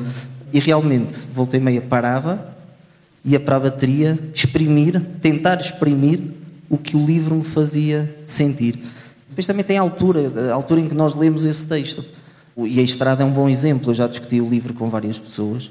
E 0.51 0.59
realmente, 0.59 1.27
voltei 1.33 1.59
meia, 1.59 1.81
parava, 1.81 2.55
ia 3.23 3.39
para 3.39 3.57
a 3.57 3.59
bateria, 3.59 4.17
exprimir, 4.33 5.01
tentar 5.21 5.59
exprimir 5.59 6.19
o 6.69 6.77
que 6.77 6.97
o 6.97 7.05
livro 7.05 7.35
me 7.35 7.43
fazia 7.43 8.17
sentir. 8.25 8.79
Depois 9.29 9.45
também 9.45 9.63
tem 9.63 9.77
a 9.77 9.81
altura, 9.81 10.31
a 10.49 10.53
altura 10.53 10.81
em 10.81 10.87
que 10.87 10.95
nós 10.95 11.13
lemos 11.13 11.45
esse 11.45 11.65
texto. 11.65 12.03
E 12.57 12.79
a 12.79 12.83
estrada 12.83 13.21
é 13.21 13.25
um 13.25 13.31
bom 13.31 13.49
exemplo, 13.49 13.91
eu 13.91 13.95
já 13.95 14.07
discuti 14.07 14.39
o 14.39 14.47
livro 14.47 14.73
com 14.73 14.89
várias 14.89 15.19
pessoas. 15.19 15.69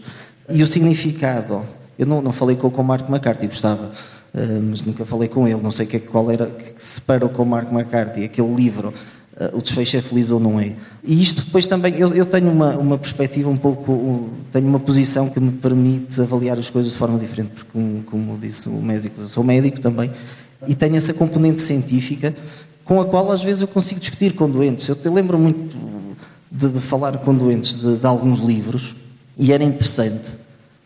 E 0.51 0.63
o 0.63 0.67
significado, 0.67 1.63
eu 1.99 2.07
não, 2.07 2.21
não 2.21 2.33
falei 2.33 2.57
com 2.57 2.69
o 2.69 2.85
Marco 2.85 3.11
McCarthy, 3.11 3.47
gostava, 3.47 3.87
uh, 3.87 4.63
mas 4.69 4.85
nunca 4.85 5.07
falei 5.07 5.27
com 5.27 5.49
ele, 5.49 5.63
não 5.63 5.71
sei 5.71 5.87
que, 5.87 5.99
qual 5.99 6.31
era, 6.31 6.47
que 6.47 6.85
separa 6.85 7.25
o 7.25 7.45
Marco 7.47 7.75
McCarthy, 7.75 8.25
aquele 8.25 8.55
livro, 8.55 8.93
uh, 9.41 9.57
o 9.57 9.63
desfecho 9.63 9.97
é 9.97 10.03
feliz 10.03 10.31
ou 10.31 10.39
não 10.39 10.61
é. 10.61 10.75
E 11.03 11.23
isto 11.23 11.43
depois 11.43 11.67
também, 11.67 11.95
eu, 11.97 12.15
eu 12.15 12.27
tenho 12.27 12.51
uma, 12.51 12.77
uma 12.77 12.99
perspectiva 12.99 13.49
um 13.49 13.57
pouco, 13.57 14.29
tenho 14.53 14.69
uma 14.69 14.81
posição 14.81 15.31
que 15.31 15.41
me 15.41 15.53
permite 15.53 16.21
avaliar 16.21 16.59
as 16.59 16.69
coisas 16.69 16.93
de 16.93 16.99
forma 16.99 17.19
diferente, 17.19 17.53
porque 17.55 17.71
como, 17.73 18.03
como 18.03 18.39
disse 18.39 18.69
o 18.69 18.83
médico, 18.83 19.23
eu 19.23 19.29
sou 19.29 19.43
médico 19.43 19.81
também, 19.81 20.11
e 20.69 20.75
tenho 20.75 20.97
essa 20.97 21.15
componente 21.15 21.63
científica 21.63 22.35
com 22.85 23.01
a 23.01 23.07
qual 23.07 23.33
às 23.33 23.43
vezes 23.43 23.63
eu 23.63 23.69
consigo 23.69 23.99
discutir 23.99 24.35
com 24.35 24.49
doentes. 24.49 24.87
Eu 24.87 24.97
te 24.97 25.09
lembro 25.09 25.39
muito 25.39 25.94
de, 26.55 26.69
de 26.69 26.81
falar 26.81 27.19
com 27.19 27.35
doentes 27.35 27.77
de, 27.81 27.97
de, 27.97 28.07
alguns 28.07 28.39
livros 28.39 28.95
e 29.37 29.53
era 29.53 29.65
interessante, 29.65 30.33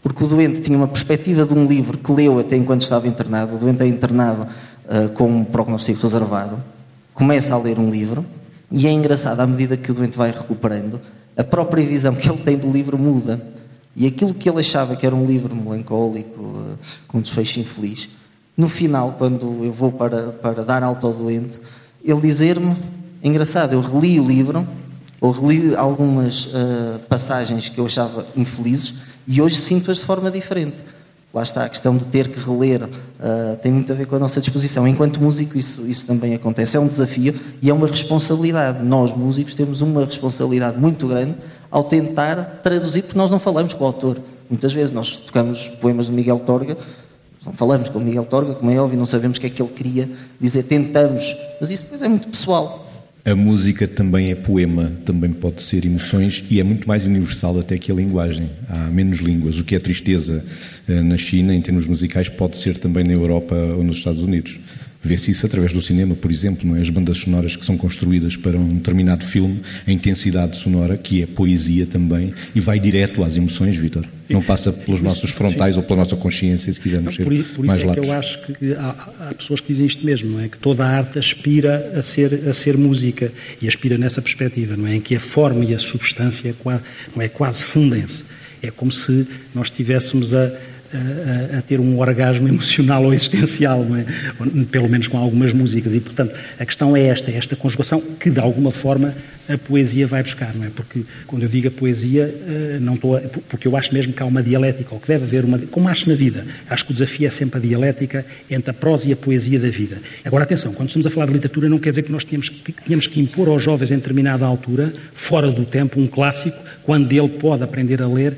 porque 0.03 0.25
o 0.25 0.27
doente 0.27 0.63
tinha 0.63 0.79
uma 0.79 0.89
perspectiva 0.89 1.45
de 1.45 1.53
um 1.53 1.67
livro 1.67 1.99
que 1.99 2.11
leu 2.11 2.39
até 2.39 2.57
enquanto 2.57 2.81
estava 2.81 3.07
internado. 3.07 3.57
O 3.57 3.59
doente 3.59 3.83
é 3.83 3.87
internado 3.87 4.45
uh, 4.87 5.11
com 5.11 5.29
um 5.29 5.45
prognóstico 5.45 6.03
reservado, 6.03 6.59
começa 7.13 7.55
a 7.55 7.59
ler 7.59 7.79
um 7.79 7.91
livro 7.91 8.25
e 8.73 8.87
é 8.87 8.91
engraçado, 8.91 9.41
à 9.41 9.47
medida 9.47 9.77
que 9.77 9.91
o 9.91 9.95
doente 9.95 10.17
vai 10.17 10.31
recuperando, 10.31 10.99
a 11.37 11.45
própria 11.45 11.85
visão 11.85 12.15
que 12.15 12.27
ele 12.27 12.39
tem 12.39 12.57
do 12.57 12.73
livro 12.73 12.99
muda. 12.99 13.41
E 13.95 14.07
aquilo 14.07 14.33
que 14.33 14.49
ele 14.49 14.61
achava 14.61 14.97
que 14.97 15.05
era 15.05 15.15
um 15.15 15.27
livro 15.27 15.55
melancólico, 15.55 16.43
uh, 16.43 16.79
com 17.07 17.19
um 17.19 17.21
desfecho 17.21 17.61
infeliz, 17.61 18.09
no 18.57 18.69
final, 18.69 19.17
quando 19.19 19.63
eu 19.63 19.73
vou 19.73 19.93
para, 19.93 20.29
para 20.33 20.65
dar 20.65 20.83
alta 20.83 21.07
ao 21.07 21.13
doente, 21.13 21.61
ele 22.03 22.21
dizer-me: 22.21 22.75
engraçado, 23.23 23.75
eu 23.75 23.81
reli 23.81 24.19
o 24.19 24.27
livro 24.27 24.67
ou 25.21 25.31
reli 25.33 25.75
algumas 25.75 26.47
uh, 26.47 26.99
passagens 27.09 27.69
que 27.69 27.79
eu 27.79 27.87
achava 27.87 28.27
infelizes 28.37 28.95
e 29.27 29.43
hoje 29.43 29.57
sinto-as 29.57 29.99
de 29.99 30.05
forma 30.05 30.31
diferente. 30.31 30.83
Lá 31.33 31.43
está, 31.43 31.65
a 31.65 31.69
questão 31.69 31.95
de 31.97 32.07
ter 32.07 32.29
que 32.29 32.41
reler 32.41 32.85
uh, 32.85 33.57
tem 33.63 33.71
muito 33.71 33.93
a 33.93 33.95
ver 33.95 34.07
com 34.07 34.17
a 34.17 34.19
nossa 34.19 34.41
disposição. 34.41 34.89
Enquanto 34.89 35.21
músico, 35.21 35.59
isso, 35.59 35.87
isso 35.87 36.07
também 36.07 36.35
acontece. 36.35 36.77
É 36.77 36.81
um 36.81 36.87
desafio 36.87 37.35
e 37.61 37.69
é 37.69 37.75
uma 37.75 37.87
responsabilidade. 37.87 38.83
Nós, 38.83 39.15
músicos, 39.15 39.55
temos 39.55 39.83
uma 39.83 40.07
responsabilidade 40.07 40.79
muito 40.79 41.07
grande 41.07 41.35
ao 41.71 41.85
tentar 41.85 42.61
traduzir, 42.63 43.03
porque 43.03 43.19
nós 43.19 43.31
não 43.31 43.39
falamos 43.39 43.75
com 43.75 43.85
o 43.85 43.87
autor. 43.87 44.19
Muitas 44.49 44.73
vezes 44.73 44.91
nós 44.91 45.17
tocamos 45.17 45.69
poemas 45.81 46.07
de 46.07 46.13
Miguel 46.13 46.39
Torga, 46.39 46.79
não 47.45 47.53
falamos 47.53 47.91
com 47.91 47.99
o 47.99 48.03
Miguel 48.03 48.25
Torga, 48.25 48.55
como 48.55 48.71
é 48.71 48.81
óbvio, 48.81 48.99
não 48.99 49.05
sabemos 49.05 49.37
o 49.37 49.41
que 49.41 49.47
é 49.47 49.51
que 49.51 49.61
ele 49.61 49.71
queria 49.71 50.09
dizer, 50.41 50.63
tentamos, 50.63 51.37
mas 51.61 51.69
isso 51.71 51.83
depois 51.83 52.01
é 52.03 52.09
muito 52.09 52.29
pessoal. 52.29 52.88
A 53.31 53.37
música 53.37 53.87
também 53.87 54.31
é 54.31 54.35
poema, 54.35 54.91
também 55.05 55.31
pode 55.31 55.63
ser 55.63 55.85
emoções 55.85 56.43
e 56.49 56.59
é 56.61 56.63
muito 56.63 56.89
mais 56.89 57.07
universal 57.07 57.59
até 57.59 57.77
que 57.77 57.93
a 57.93 57.95
linguagem. 57.95 58.49
Há 58.67 58.89
menos 58.89 59.19
línguas. 59.19 59.59
O 59.59 59.65
que 59.65 59.77
é 59.77 59.79
tristeza 59.79 60.43
eh, 60.89 61.03
na 61.03 61.19
China, 61.19 61.55
em 61.55 61.61
termos 61.61 61.87
musicais, 61.87 62.31
pode 62.31 62.57
ser 62.57 62.79
também 62.79 63.05
na 63.05 63.13
Europa 63.13 63.55
ou 63.55 63.85
nos 63.85 63.97
Estados 63.97 64.23
Unidos. 64.23 64.59
Vê-se 65.01 65.31
isso 65.31 65.47
através 65.47 65.73
do 65.73 65.81
cinema, 65.81 66.17
por 66.17 66.31
exemplo, 66.31 66.69
não 66.69 66.77
é? 66.77 66.81
as 66.81 66.91
bandas 66.91 67.19
sonoras 67.19 67.55
que 67.55 67.65
são 67.65 67.77
construídas 67.77 68.37
para 68.37 68.59
um 68.59 68.75
determinado 68.75 69.25
filme, 69.25 69.61
a 69.87 69.93
intensidade 69.93 70.57
sonora, 70.57 70.97
que 70.97 71.23
é 71.23 71.27
poesia 71.27 71.87
também, 71.87 72.35
e 72.53 72.61
vai 72.61 72.81
direto 72.81 73.23
às 73.23 73.37
emoções, 73.37 73.77
Vitor. 73.77 74.05
Não 74.29 74.43
passa 74.43 74.73
pelos 74.73 75.01
nossos 75.01 75.31
frontais 75.31 75.75
Sim. 75.75 75.81
ou 75.81 75.87
pela 75.87 76.01
nossa 76.01 76.17
consciência, 76.17 76.71
se 76.73 76.81
quisermos 76.81 77.15
ser 77.15 77.23
por, 77.23 77.33
por 77.55 77.65
mais 77.65 77.81
isso 77.81 77.91
é 77.91 77.95
que 77.95 78.01
eu 78.01 78.13
acho 78.13 78.43
que 78.43 78.73
há, 78.75 79.09
há, 79.31 79.35
pessoas 79.35 79.61
que 79.61 79.73
dizem 79.73 79.87
isto 79.87 80.05
mesmo, 80.05 80.33
não 80.33 80.41
é? 80.41 80.49
Que 80.49 80.59
toda 80.59 80.85
a 80.85 80.89
arte 80.89 81.19
aspira 81.19 81.93
a 81.97 82.03
ser, 82.03 82.49
a 82.49 82.53
ser 82.53 82.77
música 82.77 83.33
e 83.63 83.69
aspira 83.69 83.97
nessa 83.97 84.21
perspectiva, 84.21 84.77
não 84.77 84.87
é? 84.87 84.97
Em 84.97 85.01
que 85.01 85.15
a 85.15 85.21
forma 85.21 85.65
e 85.65 85.75
a 85.75 85.79
substância 85.79 86.55
não 87.15 87.23
é, 87.23 87.29
quase 87.29 87.63
fundem-se. 87.63 88.25
É 88.61 88.71
como 88.71 88.91
se 88.91 89.27
nós 89.55 89.69
estivéssemos 89.69 90.35
a 90.35 90.53
a, 90.95 91.59
a, 91.59 91.63
ter 91.63 91.81
um 91.81 91.99
orgasmo 91.99 92.47
emocional 92.49 93.05
ou 93.05 93.13
existencial, 93.13 93.85
é? 93.97 94.05
pelo 94.71 94.89
menos 94.89 95.09
com 95.09 95.19
algumas 95.19 95.53
músicas. 95.53 95.95
E, 95.95 96.01
portanto, 96.01 96.35
a 96.59 96.65
questão 96.65 96.97
é 96.97 97.03
esta, 97.05 97.31
esta 97.31 97.57
conjugação 97.57 98.01
que, 98.01 98.31
de 98.31 98.41
alguma 98.41 98.71
forma, 98.71 99.15
a 99.49 99.57
poesia 99.57 100.07
vai 100.07 100.23
buscar, 100.23 100.55
não 100.55 100.65
é? 100.65 100.69
Porque, 100.69 101.05
quando 101.27 101.43
eu 101.43 101.49
digo 101.49 101.69
a 101.69 101.71
poesia, 101.71 102.23
eh, 102.25 102.79
não 102.81 102.95
estou 102.95 103.17
a, 103.17 103.21
porque 103.49 103.67
eu 103.67 103.77
acho 103.77 103.95
mesmo 103.95 104.13
que 104.13 104.23
há 104.23 104.27
uma 104.27 104.43
dialética, 104.43 104.95
ou 104.95 105.01
que 105.01 105.09
deve 105.09 105.25
haver 105.25 105.45
uma, 105.45 105.59
como 105.59 105.89
acho 105.89 106.09
na 106.09 106.15
vida. 106.15 106.47
Acho 106.69 106.85
que 106.85 106.91
o 106.91 106.95
desafio 106.95 107.27
é 107.27 107.31
sempre 107.31 107.59
a 107.59 107.63
dialética 107.63 108.27
entre 108.51 108.71
a 108.71 108.75
prosa 108.75 109.09
e 109.09 109.13
a 109.13 109.17
poesia 109.17 109.59
da 109.59 109.71
vida. 109.71 109.99
Agora, 110.23 110.45
atenção, 110.45 110.75
quando 110.75 110.91
estamos 110.91 111.07
a 111.07 111.11
falar 111.11 111.27
de 111.27 111.33
literatura, 111.33 111.69
não 111.69 111.79
quer 111.79 111.91
dizer 111.91 112.03
que 112.03 112.13
nós 112.13 112.25
tínhamos 112.25 112.51
que, 112.51 112.73
tínhamos 112.73 113.07
que 113.07 113.21
impor 113.21 113.49
aos 113.49 113.63
jovens, 113.63 113.91
em 113.91 113.97
determinada 113.97 114.45
altura, 114.45 114.93
fora 115.15 115.51
do 115.51 115.65
tempo, 115.65 115.99
um 115.99 116.07
clássico, 116.07 116.59
quando 116.83 117.11
ele 117.11 117.29
pode 117.29 117.63
aprender 117.63 118.03
a 118.03 118.07
ler 118.07 118.37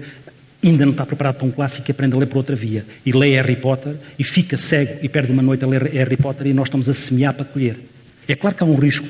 ainda 0.69 0.85
não 0.85 0.93
está 0.93 1.07
preparado 1.07 1.37
para 1.37 1.47
um 1.47 1.51
clássico 1.51 1.89
e 1.89 1.93
aprende 1.93 2.15
a 2.15 2.19
ler 2.19 2.27
por 2.27 2.39
outra 2.39 2.55
via. 2.55 2.85
E 3.05 3.13
lê 3.13 3.31
Harry 3.31 3.57
Potter 3.57 3.95
e 4.19 4.25
fica 4.25 4.57
cego 4.57 4.99
e 5.03 5.09
perde 5.09 5.33
uma 5.33 5.43
noite 5.43 5.65
a 5.65 5.69
ler 5.69 5.91
Harry 5.93 6.17
Potter 6.17 6.47
e 6.47 6.53
nós 6.53 6.69
estamos 6.69 6.89
a 6.89 6.95
semear 6.95 7.35
para 7.35 7.45
colher. 7.45 7.77
É 8.29 8.35
claro 8.35 8.57
que 8.57 8.63
há 8.63 8.67
um 8.67 8.77
risco. 8.77 9.07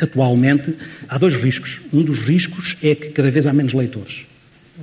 Atualmente, 0.00 0.74
há 1.08 1.18
dois 1.18 1.34
riscos. 1.34 1.80
Um 1.92 2.02
dos 2.02 2.20
riscos 2.20 2.76
é 2.82 2.94
que 2.94 3.10
cada 3.10 3.30
vez 3.30 3.46
há 3.46 3.52
menos 3.52 3.74
leitores. 3.74 4.22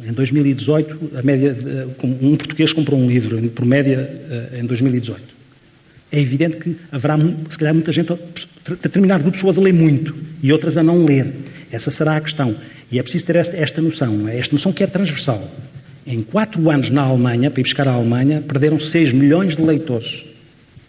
Em 0.06 0.14
2018, 0.14 1.12
a 1.18 1.22
média, 1.24 1.58
um 2.22 2.36
português 2.36 2.72
comprou 2.72 3.00
um 3.00 3.08
livro, 3.08 3.42
por 3.50 3.66
média, 3.66 3.98
eh, 4.30 4.60
em 4.60 4.66
2018. 4.66 5.20
É 6.12 6.20
evidente 6.20 6.58
que 6.58 6.76
haverá, 6.92 7.18
se 7.50 7.58
calhar, 7.58 7.74
muita 7.74 7.92
gente, 7.92 8.14
determinado 8.82 9.24
grupo 9.24 9.36
de 9.36 9.42
pessoas 9.42 9.58
a 9.58 9.62
ler 9.62 9.74
muito 9.74 10.16
e 10.42 10.54
outras 10.54 10.78
a 10.78 10.84
não 10.84 11.04
ler. 11.04 11.34
Essa 11.72 11.92
será 11.92 12.18
a 12.18 12.22
questão. 12.22 12.56
E 12.92 12.98
é 13.00 13.04
preciso 13.04 13.26
ter 13.26 13.36
esta, 13.36 13.58
esta 13.58 13.82
noção, 13.82 14.28
é? 14.28 14.38
esta 14.38 14.56
noção 14.56 14.72
que 14.72 14.84
é 14.84 14.88
transversal. 14.88 15.40
Em 16.10 16.24
quatro 16.24 16.72
anos 16.72 16.90
na 16.90 17.04
Alemanha, 17.04 17.52
para 17.52 17.62
ir 17.62 17.64
buscar 17.64 17.88
a 17.88 17.92
Alemanha, 17.92 18.42
perderam 18.42 18.80
6 18.80 19.14
milhões 19.14 19.56
de 19.56 19.62
leitores. 19.62 20.26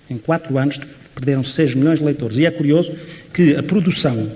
Em 0.09 0.17
quatro 0.17 0.57
anos 0.57 0.81
perderam 1.15 1.45
6 1.45 1.75
milhões 1.75 1.99
de 1.99 2.07
leitores. 2.07 2.39
E 2.39 2.47
é 2.47 2.51
curioso 2.51 2.91
que 3.31 3.55
a 3.55 3.63
produção, 3.63 4.33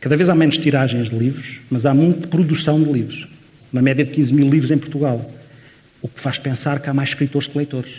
cada 0.00 0.16
vez 0.16 0.28
há 0.28 0.34
menos 0.34 0.58
tiragens 0.58 1.10
de 1.10 1.16
livros, 1.16 1.60
mas 1.70 1.86
há 1.86 1.94
muita 1.94 2.26
produção 2.26 2.82
de 2.82 2.92
livros. 2.92 3.28
Uma 3.72 3.80
média 3.80 4.04
de 4.04 4.10
15 4.10 4.34
mil 4.34 4.50
livros 4.50 4.72
em 4.72 4.78
Portugal. 4.78 5.32
O 6.02 6.08
que 6.08 6.20
faz 6.20 6.40
pensar 6.40 6.80
que 6.80 6.90
há 6.90 6.92
mais 6.92 7.10
escritores 7.10 7.46
que 7.46 7.56
leitores. 7.56 7.92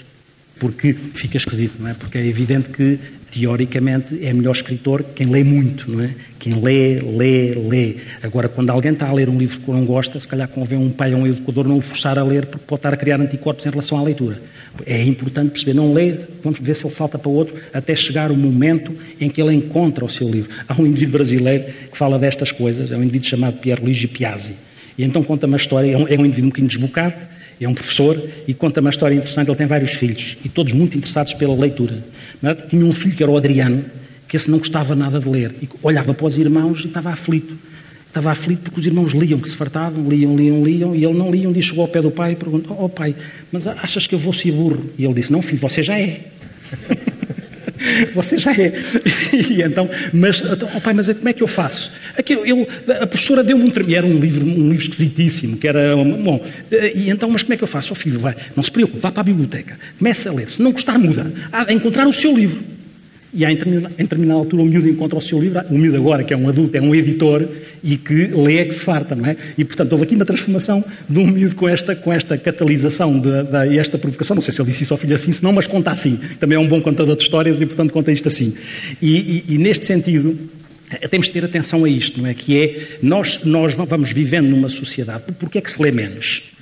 Porque 0.60 0.94
fica 0.94 1.38
esquisito, 1.38 1.76
não 1.80 1.88
é? 1.88 1.94
Porque 1.94 2.18
é 2.18 2.26
evidente 2.26 2.68
que 2.68 3.00
teoricamente, 3.32 4.24
é 4.26 4.34
melhor 4.34 4.54
escritor 4.54 5.04
quem 5.16 5.28
lê 5.28 5.44
muito, 5.44 5.92
não 5.92 6.04
é? 6.04 6.12
Quem 6.40 6.62
lê, 6.62 7.00
lê, 7.02 7.56
lê. 7.56 7.96
Agora, 8.22 8.48
quando 8.48 8.70
alguém 8.70 8.94
está 8.94 9.08
a 9.08 9.14
ler 9.14 9.30
um 9.30 9.38
livro 9.38 9.60
que 9.60 9.72
não 9.72 9.86
gosta, 9.86 10.20
se 10.20 10.28
calhar 10.28 10.48
convém 10.48 10.78
um 10.78 10.90
pai 10.90 11.14
ou 11.14 11.22
um 11.22 11.28
educador 11.28 11.68
não 11.68 11.78
o 11.78 11.82
forçar 11.82 12.18
a 12.18 12.24
ler, 12.24 12.46
porque 12.46 12.66
pode 12.66 12.80
estar 12.80 12.94
a 12.94 12.98
criar 12.98 13.20
anticorpos 13.20 13.66
em 13.66 13.70
relação 13.70 13.98
à 13.98 14.04
leitura. 14.04 14.40
É 14.86 15.04
importante 15.04 15.52
perceber, 15.52 15.74
não 15.74 15.94
lê, 15.94 16.16
vamos 16.44 16.60
ver 16.60 16.76
se 16.76 16.86
ele 16.86 16.94
salta 16.94 17.18
para 17.18 17.30
outro, 17.30 17.56
até 17.74 17.96
chegar 17.96 18.32
o 18.32 18.36
momento 18.36 18.96
em 19.20 19.30
que 19.30 19.42
ele 19.42 19.54
encontra 19.54 20.06
o 20.06 20.10
seu 20.10 20.30
livro. 20.30 20.52
Há 20.68 20.80
um 20.80 20.86
indivíduo 20.86 21.14
brasileiro 21.14 21.66
que 21.92 21.98
fala 21.98 22.20
destas 22.20 22.52
coisas, 22.52 22.92
é 22.92 22.96
um 22.96 23.04
indivíduo 23.04 23.28
chamado 23.28 23.58
Pierluigi 23.58 24.08
Piazzi. 24.08 24.54
E 24.98 25.04
então 25.04 25.24
conta 25.24 25.48
uma 25.48 25.58
história, 25.58 25.92
é 25.92 25.98
um, 25.98 26.08
é 26.08 26.18
um 26.18 26.26
indivíduo 26.26 26.46
um 26.46 26.50
bocadinho 26.50 26.70
desbocado, 26.70 27.16
é 27.66 27.68
um 27.68 27.74
professor 27.74 28.22
e 28.48 28.54
conta 28.54 28.82
uma 28.82 28.90
história 28.90 29.16
interessante. 29.16 29.50
Ele 29.50 29.58
tem 29.58 29.68
vários 29.68 29.92
filhos 29.92 30.38
e 30.44 30.50
todos 30.50 30.74
muito 30.74 30.98
interessados 30.98 31.34
pela 31.34 31.56
leitura. 31.56 32.04
É? 32.44 32.54
Tinha 32.54 32.86
um 32.86 32.94
filho 32.94 33.16
que 33.16 33.24
era 33.24 33.32
o 33.32 33.38
Adriano, 33.38 33.84
que 34.28 34.38
esse 34.38 34.50
não 34.50 34.60
gostava 34.60 34.96
nada 34.96 35.20
de 35.20 35.28
ler. 35.28 35.56
E 35.62 35.70
olhava 35.82 36.14
para 36.14 36.26
os 36.26 36.38
irmãos 36.38 36.84
e 36.84 36.88
estava 36.88 37.10
aflito. 37.10 37.58
Estava 38.08 38.32
aflito 38.32 38.64
porque 38.64 38.80
os 38.80 38.86
irmãos 38.86 39.12
liam, 39.12 39.40
que 39.40 39.50
se 39.50 39.56
fartavam, 39.56 40.08
liam, 40.10 40.36
liam, 40.36 40.64
liam, 40.64 40.96
e 40.96 41.04
ele 41.04 41.18
não 41.18 41.30
lia. 41.30 41.50
Um 41.50 41.52
dia 41.52 41.62
chegou 41.62 41.84
ao 41.84 41.88
pé 41.88 42.02
do 42.02 42.12
pai 42.12 42.32
e 42.32 42.36
perguntou: 42.36 42.78
Oh 42.80 42.90
pai, 42.90 43.16
mas 43.52 43.68
achas 43.68 44.08
que 44.08 44.16
eu 44.16 44.20
vou 44.20 44.34
ser 44.34 44.52
burro? 44.52 44.90
E 44.98 45.06
ele 45.06 45.14
disse: 45.14 45.32
Não, 45.32 45.42
filho, 45.42 45.60
você 45.60 45.84
já 45.84 46.00
é. 46.00 46.22
Você 48.14 48.38
já 48.38 48.52
é. 48.52 48.74
E 49.50 49.62
então, 49.62 49.90
mas, 50.14 50.42
oh 50.76 50.82
pai, 50.82 50.94
mas 50.94 51.08
como 51.08 51.30
é 51.30 51.34
que 51.34 51.44
eu 51.44 51.48
faço? 51.48 51.92
Aqui, 52.18 52.34
eu, 52.34 52.68
a 53.02 53.08
professora 53.08 53.44
deu-me 53.44 53.64
um 53.64 53.94
era 53.94 54.06
um 54.06 54.20
livro, 54.20 54.46
um 54.46 54.70
livro 54.70 54.84
esquisitíssimo, 54.84 55.58
que 55.58 55.68
era, 55.68 55.96
bom, 55.96 56.44
e 56.96 57.10
então, 57.10 57.30
mas 57.30 57.44
como 57.44 57.54
é 57.54 57.58
que 57.58 57.64
eu 57.64 57.68
faço? 57.68 57.94
Oh 57.94 57.96
filho, 57.96 58.20
vai, 58.20 58.36
não 58.56 58.64
se 58.64 58.72
preocupe, 58.72 59.00
vá 59.00 59.12
para 59.12 59.22
a 59.22 59.24
biblioteca, 59.24 59.78
comece 59.98 60.28
a 60.28 60.32
ler, 60.34 60.50
se 60.50 60.62
não 60.62 60.72
gostar, 60.72 60.98
muda, 60.98 61.32
há 61.52 61.64
de 61.64 61.74
encontrar 61.74 62.08
o 62.08 62.14
seu 62.14 62.36
livro. 62.36 62.77
E 63.34 63.46
há, 63.46 63.52
em 63.52 63.56
determinada 63.56 64.40
altura 64.40 64.64
o 64.64 64.66
miúdo 64.66 64.90
encontra 64.90 65.18
o 65.18 65.22
seu 65.22 65.40
livro, 65.40 65.62
o 65.70 65.78
miúdo 65.78 65.98
agora, 65.98 66.24
que 66.24 66.34
é 66.34 66.38
um 66.38 66.48
adulto, 66.48 66.76
é 66.78 66.82
um 66.82 66.96
editor, 66.96 67.48
e 67.84 67.98
que 67.98 68.28
lê 68.28 68.58
é 68.58 68.66
que 68.66 68.74
se 68.74 68.84
farta, 68.84 69.16
não 69.16 69.26
é? 69.26 69.36
E, 69.58 69.66
portanto, 69.66 69.92
houve 69.92 70.06
aqui 70.06 70.16
uma 70.16 70.26
transformação 70.26 70.84
de 71.08 71.20
um 71.20 71.28
miúdo 71.28 71.56
com 71.56 71.68
esta, 71.68 71.96
com 71.96 72.12
esta 72.12 72.38
catalisação 72.38 73.20
de, 73.20 73.78
esta 73.78 73.98
provocação. 73.98 74.36
Não 74.36 74.42
sei 74.42 74.54
se 74.54 74.62
ele 74.62 74.70
disse 74.70 74.84
isso 74.84 74.94
ao 74.94 74.98
filho 74.98 75.16
assim, 75.16 75.32
se 75.32 75.44
não, 75.44 75.52
mas 75.52 75.68
conta 75.68 75.92
assim. 75.92 76.20
Também 76.40 76.56
é 76.56 76.60
um 76.60 76.68
bom 76.68 76.82
contador 76.82 77.16
de 77.16 77.24
histórias 77.24 77.62
e, 77.62 77.66
portanto, 77.66 77.92
conta 77.92 78.12
isto 78.12 78.28
assim. 78.28 78.56
E, 79.02 79.44
e, 79.50 79.56
e 79.56 79.58
neste 79.58 79.86
sentido, 79.86 80.38
temos 81.10 81.28
de 81.28 81.34
ter 81.34 81.44
atenção 81.44 81.84
a 81.84 81.90
isto, 81.90 82.22
não 82.22 82.28
é? 82.28 82.34
Que 82.34 82.58
é, 82.58 82.88
nós, 83.02 83.44
nós 83.44 83.76
vamos 83.76 84.12
vivendo 84.12 84.50
numa 84.50 84.70
sociedade, 84.70 85.24
porque 85.38 85.58
é 85.58 85.62
que 85.62 85.72
se 85.72 85.82
lê 85.82 85.92
menos? 85.92 86.57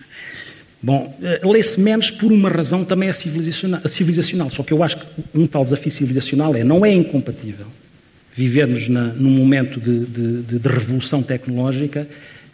Bom, 0.85 1.17
eh, 1.23 1.41
lê-se 1.43 1.81
menos 1.81 2.11
por 2.11 2.31
uma 2.31 2.47
razão 2.47 2.85
também 2.85 3.11
civilizacional, 3.11 3.81
civilizacional, 3.89 4.51
só 4.51 4.61
que 4.61 4.71
eu 4.71 4.83
acho 4.83 4.97
que 4.97 5.05
um 5.33 5.47
tal 5.47 5.63
desafio 5.63 5.91
civilizacional 5.91 6.55
é, 6.55 6.63
não 6.63 6.85
é 6.85 6.93
incompatível 6.93 7.65
vivermos 8.35 8.87
na, 8.87 9.05
num 9.05 9.31
momento 9.31 9.79
de, 9.79 10.05
de, 10.05 10.59
de, 10.59 10.67
revolução 10.67 11.23
tecnológica 11.23 12.07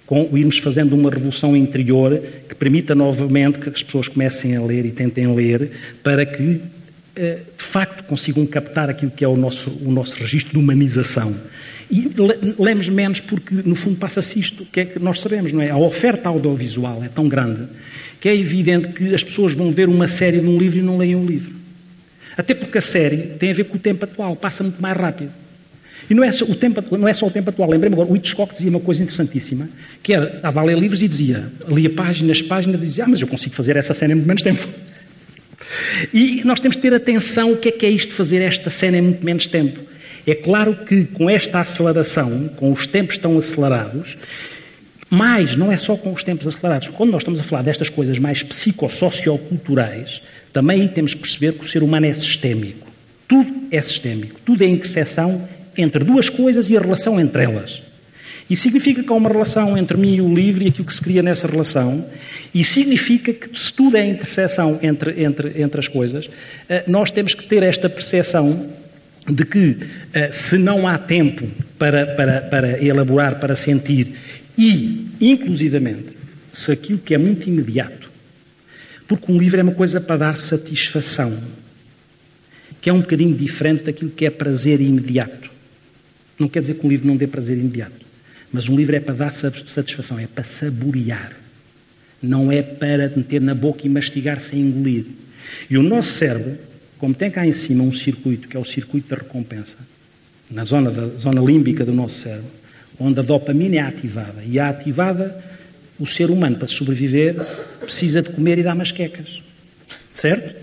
com 0.06 0.30
irmos 0.38 0.60
fazendo 0.60 0.96
uma 0.96 1.10
revolução 1.10 1.58
interior 1.58 2.24
que 2.48 2.56
permita 2.56 2.96
novamente 2.96 3.60
que 3.60 3.68
as 3.68 3.84
pessoas 3.84 4.08
comecem 4.08 4.56
a 4.56 4.62
ler 4.62 4.86
e 4.86 4.92
tentem 4.92 5.36
ler 5.36 5.70
para 6.02 6.26
que, 6.26 6.62
eh, 7.18 7.40
de 7.58 7.64
facto, 7.64 8.06
consigam 8.06 8.46
captar 8.46 8.90
aquilo 8.90 9.12
que 9.12 9.26
é 9.26 9.28
o 9.28 9.36
nosso, 9.36 9.70
o 9.84 9.92
nosso 9.92 10.16
registro 10.16 10.54
de 10.54 10.58
humanização. 10.58 11.36
E 11.92 12.10
lemos 12.58 12.88
menos 12.88 13.20
porque, 13.20 13.54
no 13.66 13.76
fundo, 13.76 13.98
passa-se 13.98 14.40
isto, 14.40 14.66
que 14.72 14.80
é 14.80 14.86
que 14.86 15.00
nós 15.00 15.20
sabemos, 15.20 15.52
não 15.52 15.62
é? 15.62 15.70
A 15.70 15.78
oferta 15.78 16.30
audiovisual 16.30 17.04
é 17.04 17.10
tão 17.10 17.28
grande 17.28 17.68
que 18.22 18.30
é 18.30 18.36
evidente 18.36 18.90
que 18.90 19.14
as 19.14 19.24
pessoas 19.24 19.54
vão 19.54 19.72
ver 19.72 19.90
uma 19.90 20.08
série 20.08 20.40
de 20.40 20.48
um 20.48 20.58
livro 20.58 20.78
e 20.78 20.82
não 20.82 20.98
leem 20.98 21.16
um 21.16 21.26
livro. 21.26 21.56
Até 22.38 22.54
porque 22.54 22.78
a 22.78 22.82
série 22.82 23.18
tem 23.18 23.50
a 23.50 23.54
ver 23.54 23.66
com 23.66 23.76
o 23.78 23.80
tempo 23.80 24.06
atual, 24.06 24.36
passa 24.36 24.64
muito 24.64 24.80
mais 24.80 24.96
rápido. 24.96 25.32
E 26.08 26.14
não 26.14 26.24
é 26.24 26.32
só 26.32 26.46
o 26.46 26.56
tempo, 26.56 26.98
não 26.98 27.08
é 27.08 27.14
só 27.14 27.26
o 27.26 27.32
tempo 27.32 27.50
atual. 27.50 27.70
Lembrei-me 27.70 27.96
agora, 27.96 28.10
o 28.10 28.16
Hitchcock 28.16 28.54
dizia 28.54 28.70
uma 28.70 28.80
coisa 28.80 29.02
interessantíssima, 29.02 29.68
que 30.04 30.14
era, 30.14 30.36
estava 30.36 30.60
a 30.60 30.64
ler 30.64 30.78
livros 30.78 31.02
e 31.02 31.08
dizia, 31.08 31.52
lia 31.68 31.90
páginas, 31.90 32.42
páginas, 32.42 32.82
e 32.82 32.86
dizia, 32.86 33.06
ah, 33.06 33.08
mas 33.08 33.22
eu 33.22 33.28
consigo 33.28 33.56
fazer 33.56 33.76
essa 33.76 33.94
cena 33.94 34.14
em 34.14 34.16
muito 34.16 34.28
menos 34.28 34.42
tempo. 34.44 34.68
E 36.14 36.42
nós 36.44 36.60
temos 36.60 36.76
de 36.76 36.82
ter 36.82 36.94
atenção 36.94 37.54
o 37.54 37.58
que 37.58 37.70
é 37.70 37.72
que 37.72 37.86
é 37.86 37.90
isto 37.90 38.12
fazer 38.14 38.42
esta 38.42 38.70
cena 38.70 38.98
em 38.98 39.02
muito 39.02 39.24
menos 39.24 39.48
tempo. 39.48 39.80
É 40.26 40.36
claro 40.36 40.76
que 40.76 41.06
com 41.06 41.30
esta 41.30 41.62
aceleração, 41.62 42.50
com 42.58 42.72
os 42.72 42.86
tempos 42.88 43.18
tão 43.18 43.38
acelerados, 43.38 44.18
mas 45.14 45.58
não 45.58 45.70
é 45.70 45.76
só 45.76 45.98
com 45.98 46.14
os 46.14 46.24
tempos 46.24 46.48
acelerados. 46.48 46.88
Quando 46.88 47.12
nós 47.12 47.22
estamos 47.22 47.42
a 47.42 47.44
falar 47.44 47.64
destas 47.64 47.90
coisas 47.90 48.18
mais 48.18 48.44
psicossocioculturais, 48.44 50.22
também 50.54 50.88
temos 50.88 51.14
que 51.14 51.20
perceber 51.20 51.52
que 51.52 51.66
o 51.66 51.68
ser 51.68 51.84
humano 51.84 52.06
é 52.06 52.14
sistémico. 52.14 52.88
Tudo 53.28 53.52
é 53.70 53.82
sistémico. 53.82 54.40
Tudo 54.46 54.64
é 54.64 54.68
interseção 54.68 55.50
entre 55.78 56.06
duas 56.06 56.30
coisas 56.30 56.70
e 56.70 56.78
a 56.78 56.80
relação 56.80 57.20
entre 57.20 57.44
elas. 57.44 57.82
E 58.50 58.56
significa 58.56 59.04
que 59.04 59.12
há 59.12 59.16
uma 59.16 59.30
relação 59.30 59.78
entre 59.78 59.98
mim 59.98 60.16
e 60.16 60.22
o 60.22 60.34
livro 60.34 60.64
e 60.64 60.68
aquilo 60.68 60.86
que 60.86 60.94
se 60.94 61.02
cria 61.02 61.22
nessa 61.22 61.46
relação, 61.46 62.06
e 62.54 62.64
significa 62.64 63.34
que 63.34 63.60
se 63.60 63.74
tudo 63.74 63.98
é 63.98 64.06
interseção 64.06 64.80
entre, 64.82 65.24
entre, 65.24 65.62
entre 65.62 65.80
as 65.80 65.90
coisas, 65.90 66.30
eh, 66.70 66.84
nós 66.88 67.12
temos 67.12 67.34
que 67.34 67.44
ter 67.46 67.64
esta 67.64 67.90
percepção 67.90 68.70
de 69.30 69.46
que 69.46 69.78
eh, 70.14 70.32
se 70.32 70.58
não 70.58 70.88
há 70.88 70.98
tempo 70.98 71.48
para, 71.78 72.06
para, 72.08 72.42
para 72.42 72.84
elaborar, 72.84 73.40
para 73.40 73.56
sentir 73.56 74.16
e, 74.58 75.08
inclusivamente, 75.20 76.18
se 76.54 76.72
aquilo 76.72 77.00
que 77.00 77.14
é 77.14 77.18
muito 77.18 77.48
imediato, 77.48 78.10
porque 79.08 79.32
um 79.32 79.38
livro 79.38 79.60
é 79.60 79.64
uma 79.64 79.74
coisa 79.74 80.00
para 80.00 80.18
dar 80.18 80.38
satisfação, 80.38 81.38
que 82.80 82.90
é 82.90 82.94
um 82.94 83.02
bocadinho 83.02 83.36
diferente 83.36 83.84
daquilo 83.84 84.10
que 84.10 84.26
é 84.26 84.30
prazer 84.30 84.82
imediato. 84.82 85.52
Não 86.40 86.48
quer 86.48 86.62
dizer 86.62 86.76
que 86.76 86.86
um 86.86 86.90
livro 86.90 87.08
não 87.08 87.18
dê 87.18 87.28
prazer 87.28 87.58
imediato, 87.58 88.06
mas 88.52 88.68
um 88.68 88.76
livro 88.76 88.96
é 88.96 89.00
para 89.00 89.14
dar 89.14 89.32
satisfação, 89.32 90.18
é 90.18 90.28
para 90.28 90.44
saborear. 90.44 91.34
Não 92.22 92.52
é 92.52 92.62
para 92.62 93.10
meter 93.10 93.42
na 93.42 93.56
boca 93.56 93.86
e 93.86 93.90
mastigar 93.90 94.40
sem 94.40 94.60
engolir. 94.62 95.06
E 95.70 95.78
o 95.78 95.84
nosso 95.84 96.14
cérebro, 96.14 96.58
como 96.98 97.14
tem 97.14 97.32
cá 97.32 97.46
em 97.46 97.54
cima 97.54 97.84
um 97.84 97.92
circuito, 97.92 98.48
que 98.48 98.56
é 98.56 98.60
o 98.60 98.66
circuito 98.66 99.10
da 99.10 99.18
recompensa, 99.18 99.78
na 100.50 100.64
zona, 100.64 100.92
da, 100.92 101.08
zona 101.18 101.42
límbica 101.42 101.84
do 101.84 101.94
nosso 101.94 102.22
cérebro, 102.22 102.61
onde 103.02 103.20
a 103.20 103.24
dopamina 103.24 103.78
é 103.78 103.80
ativada. 103.80 104.44
E 104.46 104.60
é 104.60 104.62
ativada, 104.62 105.38
o 106.00 106.06
ser 106.06 106.30
humano, 106.30 106.56
para 106.56 106.68
sobreviver, 106.68 107.36
precisa 107.80 108.22
de 108.22 108.30
comer 108.30 108.60
e 108.60 108.64
dar 108.64 108.76
masquecas. 108.76 109.42
Certo? 110.14 110.62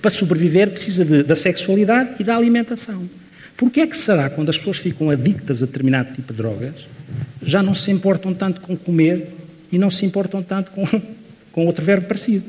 para 0.00 0.10
sobreviver, 0.10 0.70
precisa 0.70 1.04
de, 1.04 1.22
da 1.22 1.36
sexualidade 1.36 2.16
e 2.20 2.24
da 2.24 2.36
alimentação. 2.36 3.08
Porquê 3.56 3.80
é 3.80 3.86
que 3.86 3.98
será, 3.98 4.30
quando 4.30 4.48
as 4.48 4.56
pessoas 4.56 4.78
ficam 4.78 5.10
adictas 5.10 5.62
a 5.62 5.66
determinado 5.66 6.14
tipo 6.14 6.32
de 6.32 6.38
drogas, 6.38 6.74
já 7.42 7.62
não 7.62 7.74
se 7.74 7.90
importam 7.90 8.32
tanto 8.32 8.60
com 8.60 8.76
comer 8.76 9.28
e 9.70 9.78
não 9.78 9.90
se 9.90 10.06
importam 10.06 10.42
tanto 10.42 10.70
com, 10.70 10.86
com 11.52 11.66
outro 11.66 11.84
verbo 11.84 12.06
parecido? 12.06 12.44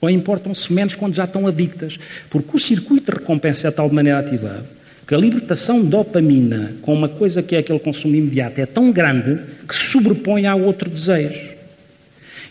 Ou 0.00 0.10
importam-se 0.10 0.72
menos 0.72 0.94
quando 0.94 1.14
já 1.14 1.24
estão 1.24 1.46
adictas? 1.46 1.98
Porque 2.28 2.56
o 2.56 2.58
circuito 2.58 3.12
de 3.12 3.18
recompensa 3.18 3.68
é 3.68 3.70
de 3.70 3.76
tal 3.76 3.88
maneira 3.88 4.18
ativado 4.18 4.81
que 5.06 5.14
a 5.14 5.18
libertação 5.18 5.82
de 5.82 5.88
dopamina 5.88 6.74
com 6.82 6.94
uma 6.94 7.08
coisa 7.08 7.42
que 7.42 7.56
é 7.56 7.58
aquele 7.58 7.78
consumo 7.78 8.14
imediato 8.14 8.60
é 8.60 8.66
tão 8.66 8.92
grande 8.92 9.40
que 9.66 9.74
sobrepõe 9.74 10.46
ao 10.46 10.60
outro 10.60 10.88
desejo. 10.88 11.52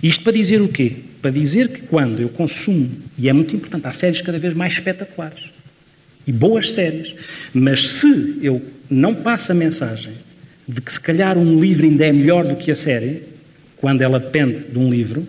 Isto 0.04 0.24
para 0.24 0.34
dizer 0.34 0.62
o 0.62 0.68
quê? 0.68 0.94
Para 1.22 1.32
dizer 1.32 1.70
que 1.70 1.82
quando 1.82 2.20
eu 2.20 2.30
consumo, 2.30 2.90
e 3.18 3.30
é 3.30 3.34
muito 3.34 3.56
importante, 3.56 3.88
há 3.88 3.94
séries 3.94 4.22
cada 4.22 4.40
vez 4.40 4.54
mais 4.54 4.74
espetaculares 4.74 5.52
e 6.26 6.32
boas 6.32 6.72
séries, 6.72 7.14
mas 7.54 7.88
se 7.88 8.38
eu 8.42 8.62
não 8.90 9.16
passo 9.16 9.52
a 9.52 9.56
mensagem 9.56 10.14
de 10.68 10.82
que 10.82 10.92
se 10.92 11.00
calhar 11.00 11.38
um 11.38 11.60
livro 11.60 11.86
ainda 11.86 12.06
é 12.06 12.12
melhor 12.12 12.46
do 12.46 12.56
que 12.56 12.72
a 12.72 12.76
série, 12.76 13.24
quando 13.78 14.02
ela 14.02 14.20
depende 14.20 14.66
de 14.72 14.78
um 14.78 14.90
livro, 14.90 15.26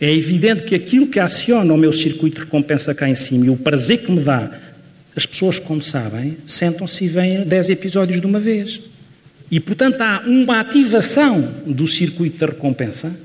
é 0.00 0.12
evidente 0.12 0.64
que 0.64 0.74
aquilo 0.74 1.06
que 1.06 1.20
aciona 1.20 1.72
o 1.72 1.78
meu 1.78 1.92
circuito 1.92 2.36
de 2.36 2.44
recompensa 2.44 2.94
cá 2.94 3.08
em 3.08 3.14
cima 3.14 3.46
e 3.46 3.50
o 3.50 3.56
prazer 3.56 3.98
que 3.98 4.12
me 4.12 4.20
dá 4.20 4.50
as 5.16 5.26
pessoas, 5.26 5.58
como 5.58 5.80
sabem, 5.80 6.36
sentam-se 6.44 7.04
e 7.04 7.08
veem 7.08 7.44
10 7.44 7.70
episódios 7.70 8.20
de 8.20 8.26
uma 8.26 8.40
vez. 8.40 8.80
E, 9.50 9.60
portanto, 9.60 10.00
há 10.00 10.24
uma 10.26 10.60
ativação 10.60 11.54
do 11.66 11.86
circuito 11.86 12.38
da 12.38 12.46
recompensa, 12.46 13.16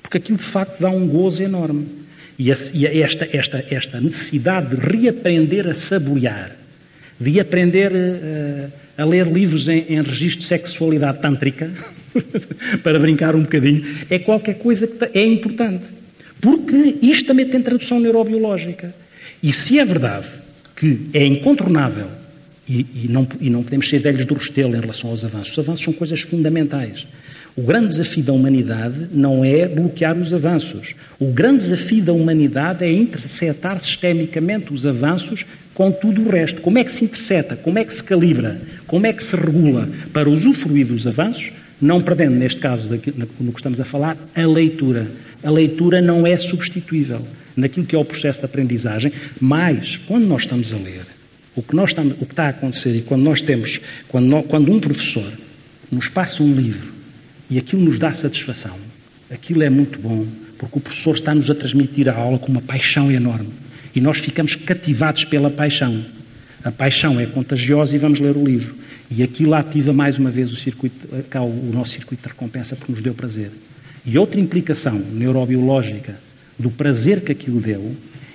porque 0.00 0.16
aquilo 0.16 0.38
de 0.38 0.44
facto 0.44 0.80
dá 0.80 0.88
um 0.88 1.06
gozo 1.06 1.42
enorme. 1.42 1.86
E 2.38 2.50
esta, 2.50 3.28
esta, 3.32 3.64
esta 3.68 4.00
necessidade 4.00 4.74
de 4.74 4.76
reaprender 4.76 5.66
a 5.66 5.74
saborear, 5.74 6.56
de 7.20 7.40
aprender 7.40 7.92
uh, 7.92 8.72
a 8.96 9.04
ler 9.04 9.26
livros 9.26 9.68
em, 9.68 9.84
em 9.88 10.00
registro 10.00 10.42
de 10.42 10.46
sexualidade 10.46 11.20
tântrica, 11.20 11.70
para 12.82 12.98
brincar 12.98 13.34
um 13.34 13.42
bocadinho, 13.42 13.84
é 14.08 14.18
qualquer 14.18 14.54
coisa 14.54 14.86
que 14.86 15.18
é 15.18 15.26
importante. 15.26 15.86
Porque 16.40 16.96
isto 17.02 17.26
também 17.26 17.46
tem 17.46 17.60
tradução 17.60 17.98
neurobiológica. 17.98 18.94
E 19.42 19.52
se 19.52 19.78
é 19.78 19.84
verdade 19.84 20.28
que 20.78 21.10
é 21.12 21.26
incontornável 21.26 22.06
e, 22.68 22.86
e, 22.94 23.08
não, 23.08 23.26
e 23.40 23.50
não 23.50 23.64
podemos 23.64 23.88
ser 23.88 23.98
velhos 23.98 24.24
do 24.24 24.34
restelo 24.34 24.76
em 24.76 24.80
relação 24.80 25.10
aos 25.10 25.24
avanços. 25.24 25.52
Os 25.52 25.58
avanços 25.58 25.84
são 25.84 25.92
coisas 25.92 26.20
fundamentais. 26.20 27.08
O 27.56 27.62
grande 27.62 27.88
desafio 27.88 28.22
da 28.22 28.32
humanidade 28.32 29.08
não 29.12 29.44
é 29.44 29.66
bloquear 29.66 30.16
os 30.16 30.32
avanços. 30.32 30.94
O 31.18 31.32
grande 31.32 31.58
desafio 31.58 32.04
da 32.04 32.12
humanidade 32.12 32.84
é 32.84 32.92
interceptar 32.92 33.80
sistemicamente 33.80 34.72
os 34.72 34.86
avanços 34.86 35.44
com 35.74 35.90
tudo 35.90 36.22
o 36.22 36.28
resto. 36.30 36.60
Como 36.60 36.78
é 36.78 36.84
que 36.84 36.92
se 36.92 37.04
intercepta? 37.04 37.56
Como 37.56 37.76
é 37.78 37.84
que 37.84 37.92
se 37.92 38.04
calibra? 38.04 38.60
Como 38.86 39.04
é 39.06 39.12
que 39.12 39.24
se 39.24 39.34
regula 39.34 39.88
para 40.12 40.30
usufruir 40.30 40.86
dos 40.86 41.04
avanços, 41.04 41.50
não 41.80 42.00
perdendo, 42.00 42.36
neste 42.36 42.60
caso, 42.60 42.88
no 43.40 43.52
que 43.52 43.58
estamos 43.58 43.80
a 43.80 43.84
falar, 43.84 44.16
a 44.36 44.46
leitura. 44.46 45.08
A 45.42 45.50
leitura 45.50 46.00
não 46.00 46.24
é 46.24 46.36
substituível 46.36 47.26
naquilo 47.58 47.84
que 47.84 47.94
é 47.94 47.98
o 47.98 48.04
processo 48.04 48.40
de 48.40 48.44
aprendizagem, 48.46 49.12
mas 49.40 49.96
quando 49.96 50.26
nós 50.26 50.42
estamos 50.42 50.72
a 50.72 50.76
ler, 50.76 51.06
o 51.56 51.62
que, 51.62 51.74
nós 51.74 51.90
estamos, 51.90 52.14
o 52.20 52.24
que 52.24 52.32
está 52.32 52.44
a 52.44 52.48
acontecer 52.50 52.96
e 52.96 53.02
quando 53.02 53.22
nós 53.22 53.40
temos, 53.40 53.80
quando, 54.08 54.26
nós, 54.26 54.46
quando 54.46 54.72
um 54.72 54.78
professor 54.78 55.30
nos 55.90 56.08
passa 56.08 56.42
um 56.42 56.54
livro 56.54 56.92
e 57.50 57.58
aquilo 57.58 57.82
nos 57.82 57.98
dá 57.98 58.12
satisfação, 58.12 58.76
aquilo 59.30 59.62
é 59.62 59.70
muito 59.70 59.98
bom, 59.98 60.24
porque 60.56 60.78
o 60.78 60.80
professor 60.80 61.14
está-nos 61.14 61.50
a 61.50 61.54
transmitir 61.54 62.08
a 62.08 62.14
aula 62.14 62.38
com 62.38 62.52
uma 62.52 62.60
paixão 62.60 63.10
enorme 63.10 63.50
e 63.94 64.00
nós 64.00 64.18
ficamos 64.18 64.54
cativados 64.54 65.24
pela 65.24 65.50
paixão. 65.50 66.04
A 66.62 66.70
paixão 66.70 67.18
é 67.18 67.26
contagiosa 67.26 67.94
e 67.94 67.98
vamos 67.98 68.20
ler 68.20 68.36
o 68.36 68.44
livro. 68.44 68.76
E 69.10 69.22
aquilo 69.22 69.54
ativa 69.54 69.92
mais 69.92 70.18
uma 70.18 70.30
vez 70.30 70.52
o, 70.52 70.56
circuito, 70.56 71.08
o 71.12 71.72
nosso 71.72 71.92
circuito 71.92 72.22
de 72.22 72.28
recompensa 72.28 72.76
porque 72.76 72.92
nos 72.92 73.00
deu 73.00 73.14
prazer. 73.14 73.50
E 74.04 74.16
outra 74.18 74.40
implicação 74.40 74.94
neurobiológica 74.94 76.27
do 76.58 76.70
prazer 76.70 77.20
que 77.20 77.32
aquilo 77.32 77.60
deu, 77.60 77.94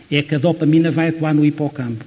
é 0.10 0.22
que 0.22 0.36
a 0.36 0.38
dopamina 0.38 0.92
vai 0.92 1.10
atuar 1.10 1.34
no 1.34 1.46
hipocampo. 1.46 2.06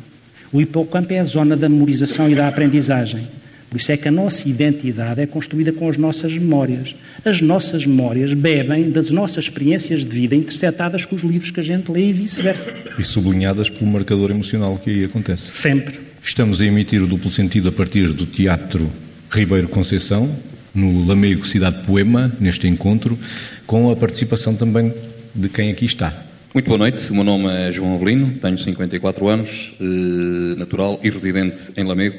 O 0.53 0.61
hipocampo 0.61 1.13
é 1.13 1.19
a 1.19 1.25
zona 1.25 1.57
da 1.57 1.69
memorização 1.69 2.31
e 2.31 2.35
da 2.35 2.49
aprendizagem. 2.49 3.27
Por 3.69 3.81
isso 3.81 3.91
é 3.91 3.97
que 3.97 4.07
a 4.07 4.13
nossa 4.13 4.49
identidade 4.49 5.21
é 5.21 5.27
construída 5.27 5.73
com 5.73 5.89
as 5.89 5.97
nossas 5.97 6.33
memórias. 6.33 6.95
As 7.25 7.41
nossas 7.41 7.85
memórias 7.85 8.33
bebem 8.33 8.91
das 8.91 9.11
nossas 9.11 9.45
experiências 9.45 10.05
de 10.05 10.17
vida 10.17 10.37
interceptadas 10.37 11.05
com 11.05 11.17
os 11.17 11.23
livros 11.23 11.51
que 11.51 11.61
a 11.61 11.63
gente 11.63 11.91
lê 11.91 12.07
e 12.07 12.13
vice-versa. 12.13 12.73
E 12.99 13.03
sublinhadas 13.03 13.69
pelo 13.69 13.91
marcador 13.91 14.31
emocional 14.31 14.79
que 14.79 14.91
aí 14.91 15.05
acontece. 15.05 15.51
Sempre. 15.51 15.99
Estamos 16.23 16.61
a 16.61 16.65
emitir 16.65 17.03
o 17.03 17.07
duplo 17.07 17.31
sentido 17.31 17.69
a 17.69 17.73
partir 17.73 18.13
do 18.13 18.25
Teatro 18.25 18.91
Ribeiro 19.31 19.69
Conceição, 19.69 20.31
no 20.75 21.07
Lamego 21.07 21.47
Cidade 21.47 21.85
Poema, 21.85 22.33
neste 22.39 22.69
encontro, 22.69 23.19
com 23.67 23.91
a 23.91 23.97
participação 23.97 24.55
também 24.55 24.93
de 25.37 25.51
quem 25.51 25.71
aqui 25.71 25.85
está. 25.85 26.25
Muito 26.55 26.67
boa 26.67 26.79
noite, 26.79 27.11
o 27.11 27.15
meu 27.15 27.23
nome 27.23 27.47
é 27.53 27.71
João 27.71 27.95
Avelino, 27.95 28.39
tenho 28.41 28.57
54 28.57 29.29
anos, 29.29 29.75
eh, 29.79 30.57
natural 30.57 30.99
e 31.03 31.11
residente 31.11 31.63
em 31.77 31.85
Lamego. 31.85 32.19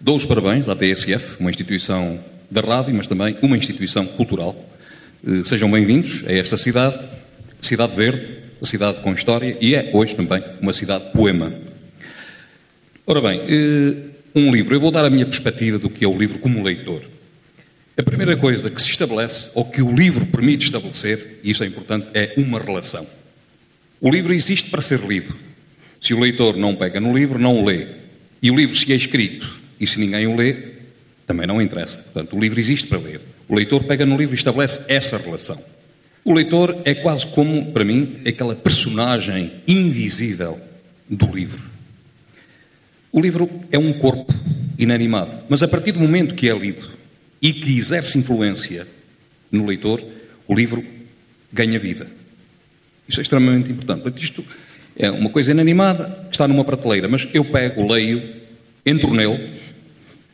Dou 0.00 0.16
os 0.16 0.24
parabéns 0.24 0.68
à 0.68 0.76
TSF, 0.76 1.40
uma 1.40 1.50
instituição 1.50 2.20
da 2.48 2.60
rádio, 2.60 2.94
mas 2.94 3.08
também 3.08 3.36
uma 3.42 3.58
instituição 3.58 4.06
cultural. 4.06 4.54
Eh, 5.26 5.42
sejam 5.42 5.68
bem-vindos 5.68 6.22
a 6.24 6.32
esta 6.32 6.56
cidade, 6.56 6.96
cidade 7.60 7.96
verde, 7.96 8.28
cidade 8.62 9.00
com 9.00 9.12
história 9.12 9.56
e 9.60 9.74
é 9.74 9.90
hoje 9.92 10.14
também 10.14 10.40
uma 10.60 10.72
cidade 10.72 11.10
poema. 11.12 11.52
Ora 13.04 13.20
bem, 13.20 13.40
eh, 13.40 13.96
um 14.36 14.52
livro, 14.52 14.72
eu 14.72 14.80
vou 14.80 14.92
dar 14.92 15.04
a 15.04 15.10
minha 15.10 15.26
perspectiva 15.26 15.80
do 15.80 15.90
que 15.90 16.04
é 16.04 16.08
o 16.08 16.16
livro 16.16 16.38
como 16.38 16.62
leitor. 16.62 17.02
A 17.98 18.02
primeira 18.02 18.36
coisa 18.36 18.70
que 18.70 18.82
se 18.82 18.90
estabelece, 18.90 19.50
ou 19.54 19.64
que 19.64 19.80
o 19.80 19.90
livro 19.90 20.26
permite 20.26 20.66
estabelecer, 20.66 21.40
e 21.42 21.50
isso 21.50 21.64
é 21.64 21.66
importante, 21.66 22.08
é 22.12 22.34
uma 22.36 22.58
relação. 22.58 23.06
O 24.02 24.10
livro 24.10 24.34
existe 24.34 24.68
para 24.68 24.82
ser 24.82 25.00
lido. 25.00 25.34
Se 25.98 26.12
o 26.12 26.20
leitor 26.20 26.58
não 26.58 26.76
pega 26.76 27.00
no 27.00 27.16
livro, 27.16 27.38
não 27.38 27.56
o 27.56 27.64
lê. 27.64 27.86
E 28.42 28.50
o 28.50 28.54
livro, 28.54 28.76
se 28.76 28.92
é 28.92 28.96
escrito 28.96 29.50
e 29.80 29.86
se 29.86 29.98
ninguém 29.98 30.26
o 30.26 30.36
lê, 30.36 30.74
também 31.26 31.46
não 31.46 31.60
interessa. 31.60 31.96
Portanto, 31.96 32.36
o 32.36 32.40
livro 32.40 32.60
existe 32.60 32.86
para 32.86 32.98
ler. 32.98 33.20
O 33.48 33.54
leitor 33.54 33.82
pega 33.84 34.04
no 34.04 34.16
livro 34.18 34.34
e 34.34 34.38
estabelece 34.38 34.84
essa 34.88 35.16
relação. 35.16 35.58
O 36.22 36.34
leitor 36.34 36.76
é 36.84 36.94
quase 36.94 37.26
como, 37.26 37.72
para 37.72 37.84
mim, 37.84 38.16
aquela 38.26 38.54
personagem 38.54 39.52
invisível 39.66 40.60
do 41.08 41.34
livro. 41.34 41.62
O 43.10 43.20
livro 43.20 43.48
é 43.72 43.78
um 43.78 43.94
corpo 43.94 44.34
inanimado, 44.78 45.32
mas 45.48 45.62
a 45.62 45.68
partir 45.68 45.92
do 45.92 46.00
momento 46.00 46.34
que 46.34 46.50
é 46.50 46.54
lido, 46.54 46.95
e 47.46 47.52
que 47.52 47.78
exerce 47.78 48.18
influência 48.18 48.88
no 49.52 49.66
leitor, 49.66 50.02
o 50.48 50.52
livro 50.52 50.84
ganha 51.52 51.78
vida. 51.78 52.08
Isso 53.08 53.20
é 53.20 53.22
extremamente 53.22 53.70
importante. 53.70 54.12
Isto 54.20 54.44
é 54.96 55.08
uma 55.12 55.30
coisa 55.30 55.52
inanimada, 55.52 56.26
está 56.28 56.48
numa 56.48 56.64
prateleira, 56.64 57.06
mas 57.06 57.28
eu 57.32 57.44
pego, 57.44 57.86
leio, 57.86 58.20
entro 58.84 59.14
nele 59.14 59.52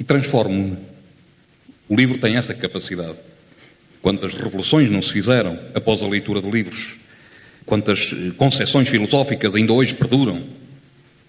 e 0.00 0.04
transformo-me. 0.04 0.78
O 1.86 1.94
livro 1.94 2.16
tem 2.16 2.36
essa 2.36 2.54
capacidade. 2.54 3.18
Quantas 4.00 4.32
revoluções 4.32 4.88
não 4.88 5.02
se 5.02 5.12
fizeram 5.12 5.58
após 5.74 6.02
a 6.02 6.08
leitura 6.08 6.40
de 6.40 6.50
livros? 6.50 6.96
Quantas 7.66 8.10
eh, 8.10 8.30
concepções 8.38 8.88
filosóficas 8.88 9.54
ainda 9.54 9.74
hoje 9.74 9.94
perduram 9.94 10.42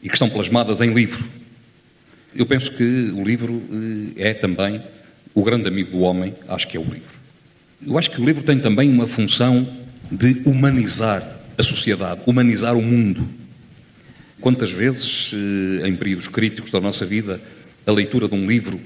e 0.01 0.07
que 0.07 0.15
estão 0.15 0.29
plasmadas 0.29 0.79
em 0.79 0.93
livro? 0.93 1.27
Eu 2.33 2.45
penso 2.45 2.71
que 2.71 3.11
o 3.13 3.21
livro 3.21 3.61
eh, 4.15 4.29
é 4.29 4.33
também 4.33 4.81
o 5.33 5.43
grande 5.43 5.67
amigo 5.67 5.91
do 5.91 5.99
homem, 6.01 6.35
acho 6.47 6.67
que 6.67 6.77
é 6.77 6.79
o 6.79 6.83
livro. 6.83 7.13
Eu 7.85 7.97
acho 7.97 8.09
que 8.11 8.21
o 8.21 8.25
livro 8.25 8.43
tem 8.43 8.59
também 8.59 8.89
uma 8.89 9.07
função 9.07 9.67
de 10.11 10.41
humanizar 10.45 11.39
a 11.57 11.63
sociedade, 11.63 12.21
humanizar 12.25 12.75
o 12.75 12.81
mundo. 12.81 13.27
Quantas 14.39 14.71
vezes, 14.71 15.31
eh, 15.33 15.87
em 15.87 15.95
períodos 15.95 16.27
críticos 16.27 16.71
da 16.71 16.79
nossa 16.79 17.05
vida, 17.05 17.41
a 17.85 17.91
leitura 17.91 18.27
de 18.27 18.35
um 18.35 18.47
livro 18.47 18.79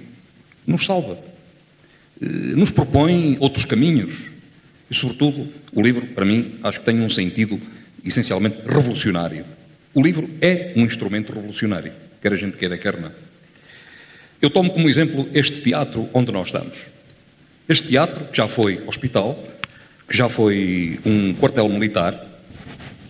nos 0.66 0.86
salva, 0.86 1.18
eh, 2.22 2.26
nos 2.56 2.72
propõe 2.72 3.38
outros 3.40 3.66
caminhos. 3.66 4.14
E, 4.90 4.96
sobretudo, 4.96 5.52
o 5.74 5.82
livro, 5.82 6.06
para 6.08 6.26
mim, 6.26 6.56
acho 6.64 6.80
que 6.80 6.86
tem 6.86 7.02
um 7.02 7.10
sentido 7.10 7.60
essencialmente 8.04 8.60
revolucionário. 8.66 9.46
O 9.94 10.02
livro 10.02 10.30
é 10.42 10.74
um 10.76 10.86
instrumento 10.86 11.34
revolucionário, 11.34 11.92
quer 12.22 12.32
a 12.32 12.36
gente 12.36 12.58
queira, 12.58 12.78
quer 12.78 13.00
não. 13.00 13.12
Eu 14.42 14.50
tomo 14.50 14.72
como 14.72 14.90
exemplo 14.90 15.28
este 15.34 15.62
teatro 15.62 16.08
onde 16.14 16.32
nós 16.32 16.48
estamos. 16.48 16.78
Este 17.68 17.90
teatro, 17.90 18.26
que 18.26 18.38
já 18.38 18.48
foi 18.48 18.82
hospital, 18.86 19.42
que 20.08 20.16
já 20.16 20.30
foi 20.30 21.00
um 21.06 21.34
quartel 21.34 21.68
militar, 21.70 22.14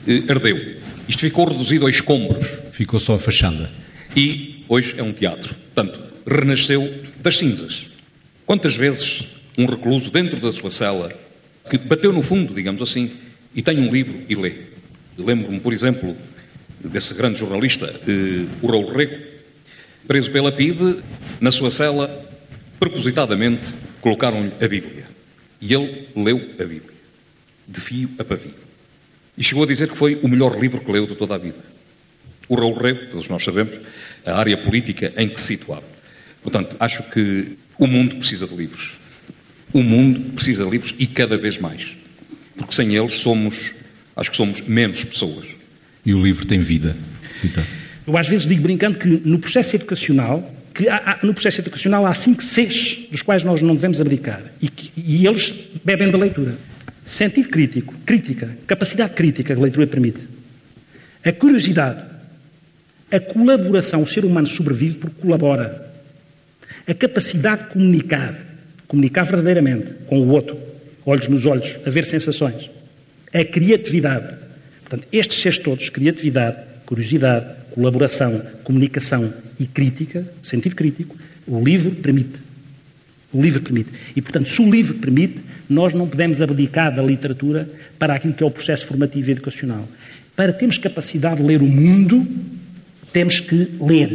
eh, 0.08 0.24
ardeu. 0.30 0.78
Isto 1.08 1.22
ficou 1.22 1.48
reduzido 1.48 1.86
a 1.86 1.90
escombros. 1.90 2.48
Ficou 2.72 3.00
só 3.00 3.16
a 3.16 3.20
fachada. 3.20 3.70
E 4.16 4.64
hoje 4.68 4.96
é 4.98 5.04
um 5.04 5.14
teatro. 5.14 5.54
Portanto, 5.74 6.02
renasceu 6.26 6.92
das 7.20 7.38
cinzas. 7.38 7.88
Quantas 8.46 8.76
vezes 8.76 9.24
um 9.58 9.66
recluso 9.66 10.10
dentro 10.10 10.40
da 10.40 10.52
sua 10.52 10.72
cela, 10.72 11.12
que 11.70 11.78
bateu 11.78 12.14
no 12.14 12.22
fundo, 12.22 12.54
digamos 12.54 12.82
assim, 12.82 13.12
e 13.54 13.62
tem 13.62 13.80
um 13.80 13.92
livro 13.92 14.22
e 14.30 14.36
lê. 14.36 14.54
Lembro-me, 15.18 15.60
por 15.60 15.74
exemplo, 15.74 16.16
desse 16.80 17.14
grande 17.14 17.40
jornalista, 17.40 17.94
eh, 18.08 18.46
o 18.62 18.68
Raul 18.68 18.92
Rego, 18.94 19.18
preso 20.08 20.32
pela 20.32 20.52
PIDE, 20.52 21.04
na 21.42 21.52
sua 21.52 21.70
cela, 21.70 22.08
propositadamente, 22.80 23.74
colocaram-lhe 24.02 24.52
a 24.64 24.68
Bíblia. 24.68 25.06
E 25.60 25.74
ele 25.74 26.08
leu 26.16 26.38
a 26.60 26.64
Bíblia, 26.64 26.94
de 27.68 27.82
fio 27.82 28.10
a 28.18 28.24
pavio. 28.24 28.54
E 29.38 29.44
chegou 29.44 29.64
a 29.64 29.68
dizer 29.68 29.90
que 29.90 29.98
foi 29.98 30.20
o 30.24 30.28
melhor 30.28 30.58
livro 30.60 30.80
que 30.80 30.92
leu 30.92 31.06
de 31.06 31.16
toda 31.16 31.36
a 31.36 31.38
vida. 31.38 31.64
O 32.48 32.56
Raul 32.56 32.74
Rego, 32.74 33.12
todos 33.12 33.28
nós 33.28 33.44
sabemos, 33.44 33.76
a 34.26 34.34
área 34.40 34.56
política 34.58 35.14
em 35.18 35.28
que 35.28 35.40
se 35.40 35.48
situava. 35.48 35.84
Portanto, 36.42 36.78
acho 36.80 37.04
que 37.04 37.58
o 37.78 37.86
mundo 37.86 38.16
precisa 38.16 38.48
de 38.48 38.56
livros. 38.56 38.94
O 39.74 39.84
mundo 39.84 40.32
precisa 40.34 40.64
de 40.64 40.70
livros 40.70 40.96
e 40.98 41.06
cada 41.06 41.38
vez 41.38 41.58
mais. 41.58 41.98
Porque 42.56 42.74
sem 42.74 42.96
eles 42.96 43.14
somos, 43.14 43.74
acho 44.16 44.32
que 44.32 44.38
somos 44.38 44.62
menos 44.62 45.04
pessoas. 45.04 45.46
E 46.06 46.14
o 46.14 46.24
livro 46.24 46.46
tem 46.46 46.60
vida. 46.60 46.96
Vitor. 47.44 47.64
Eu 48.08 48.18
às 48.18 48.28
vezes 48.30 48.48
digo 48.48 48.62
brincando 48.62 48.98
que 48.98 49.08
no 49.26 49.38
processo 49.38 49.76
educacional, 49.76 50.50
que 50.74 50.88
há, 50.88 50.96
há, 50.96 51.26
no 51.26 51.34
processo 51.34 51.60
educacional 51.60 52.06
há 52.06 52.14
cinco 52.14 52.42
Cs 52.42 53.10
dos 53.12 53.22
quais 53.22 53.44
nós 53.44 53.62
não 53.62 53.76
devemos 53.76 54.00
abdicar 54.00 54.42
e, 54.62 54.70
que, 54.70 54.94
e 54.96 55.28
eles 55.28 55.54
bebem 55.84 56.10
da 56.10 56.18
leitura. 56.18 56.58
Sentido 57.06 57.50
crítico, 57.50 57.94
crítica, 58.06 58.58
capacidade 58.66 59.14
crítica 59.14 59.54
que 59.54 59.60
a 59.60 59.64
leitura 59.64 59.86
permite. 59.88 60.26
A 61.24 61.34
curiosidade, 61.34 62.02
a 63.12 63.20
colaboração, 63.20 64.04
o 64.04 64.08
ser 64.08 64.24
humano 64.24 64.48
sobrevive 64.48 65.00
porque 65.00 65.22
colabora. 65.22 65.92
A 66.88 66.94
capacidade 66.94 67.64
de 67.64 67.70
comunicar, 67.72 68.40
comunicar 68.88 69.24
verdadeiramente 69.24 69.94
com 70.06 70.20
o 70.20 70.30
outro, 70.30 70.58
olhos 71.06 71.28
nos 71.28 71.46
olhos, 71.46 71.78
a 71.86 71.90
ver 71.90 72.06
sensações. 72.06 72.70
A 73.34 73.44
criatividade. 73.44 74.34
Portanto, 74.82 75.06
estes 75.12 75.42
seres 75.42 75.60
todos, 75.60 75.90
criatividade, 75.90 76.58
curiosidade, 76.86 77.58
colaboração, 77.78 78.42
comunicação 78.64 79.32
e 79.60 79.68
crítica, 79.68 80.28
sentido 80.42 80.76
crítico, 80.76 81.16
o 81.46 81.64
livro 81.64 81.92
permite. 81.92 82.40
O 83.32 83.40
livro 83.40 83.62
permite. 83.62 83.92
E, 84.16 84.22
portanto, 84.22 84.50
se 84.50 84.60
o 84.60 84.70
livro 84.70 84.96
permite, 84.96 85.44
nós 85.70 85.94
não 85.94 86.08
podemos 86.08 86.42
abdicar 86.42 86.96
da 86.96 87.04
literatura 87.04 87.70
para 88.00 88.16
aquilo 88.16 88.34
que 88.34 88.42
é 88.42 88.48
o 88.48 88.50
processo 88.50 88.88
formativo 88.88 89.30
e 89.30 89.34
educacional. 89.34 89.88
Para 90.36 90.52
termos 90.52 90.80
capacidade 90.80 91.40
de 91.40 91.44
ler 91.44 91.62
o 91.62 91.68
mundo, 91.68 92.28
temos 93.14 93.40
que 93.40 93.70
ler. 93.80 94.10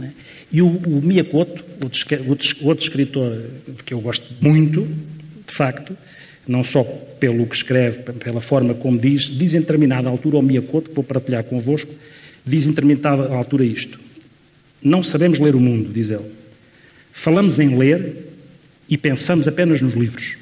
É? 0.00 0.08
E 0.52 0.62
o, 0.62 0.68
o 0.68 1.02
Miyakoto, 1.02 1.64
outro, 1.82 2.28
outro, 2.28 2.56
outro 2.62 2.84
escritor 2.84 3.36
que 3.84 3.94
eu 3.94 4.00
gosto 4.00 4.32
muito, 4.40 4.86
de 5.44 5.52
facto, 5.52 5.96
não 6.46 6.62
só 6.62 6.84
pelo 7.18 7.46
que 7.46 7.56
escreve, 7.56 7.98
pela 8.12 8.40
forma 8.40 8.74
como 8.74 8.96
diz, 8.96 9.22
diz 9.22 9.54
em 9.54 9.60
determinada 9.60 10.08
altura, 10.08 10.36
o 10.36 10.42
Miyakoto, 10.42 10.90
que 10.90 10.94
vou 10.94 11.02
partilhar 11.02 11.42
convosco, 11.42 11.92
diz 12.46 12.66
em 12.66 12.70
determinada 12.70 13.34
altura 13.34 13.64
isto. 13.64 13.98
Não 14.82 15.02
sabemos 15.02 15.38
ler 15.38 15.56
o 15.56 15.60
mundo, 15.60 15.92
diz 15.92 16.10
ele. 16.10 16.30
Falamos 17.12 17.58
em 17.58 17.76
ler 17.76 18.28
e 18.88 18.96
pensamos 18.96 19.48
apenas 19.48 19.80
nos 19.80 19.94
livros, 19.94 20.36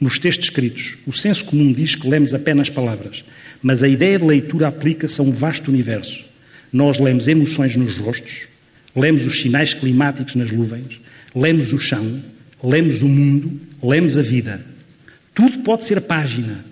nos 0.00 0.18
textos 0.18 0.46
escritos. 0.46 0.96
O 1.06 1.12
senso 1.12 1.44
comum 1.44 1.72
diz 1.72 1.94
que 1.94 2.08
lemos 2.08 2.34
apenas 2.34 2.68
palavras, 2.68 3.24
mas 3.62 3.82
a 3.82 3.88
ideia 3.88 4.18
de 4.18 4.24
leitura 4.24 4.68
aplica-se 4.68 5.20
a 5.20 5.24
um 5.24 5.30
vasto 5.30 5.68
universo. 5.70 6.24
Nós 6.72 6.98
lemos 6.98 7.28
emoções 7.28 7.76
nos 7.76 7.96
rostos, 7.98 8.48
lemos 8.96 9.26
os 9.26 9.40
sinais 9.40 9.74
climáticos 9.74 10.34
nas 10.34 10.50
nuvens, 10.50 11.00
lemos 11.34 11.72
o 11.72 11.78
chão, 11.78 12.20
lemos 12.62 13.02
o 13.02 13.08
mundo, 13.08 13.60
lemos 13.82 14.18
a 14.18 14.22
vida. 14.22 14.64
Tudo 15.34 15.60
pode 15.60 15.84
ser 15.84 16.00
página. 16.00 16.64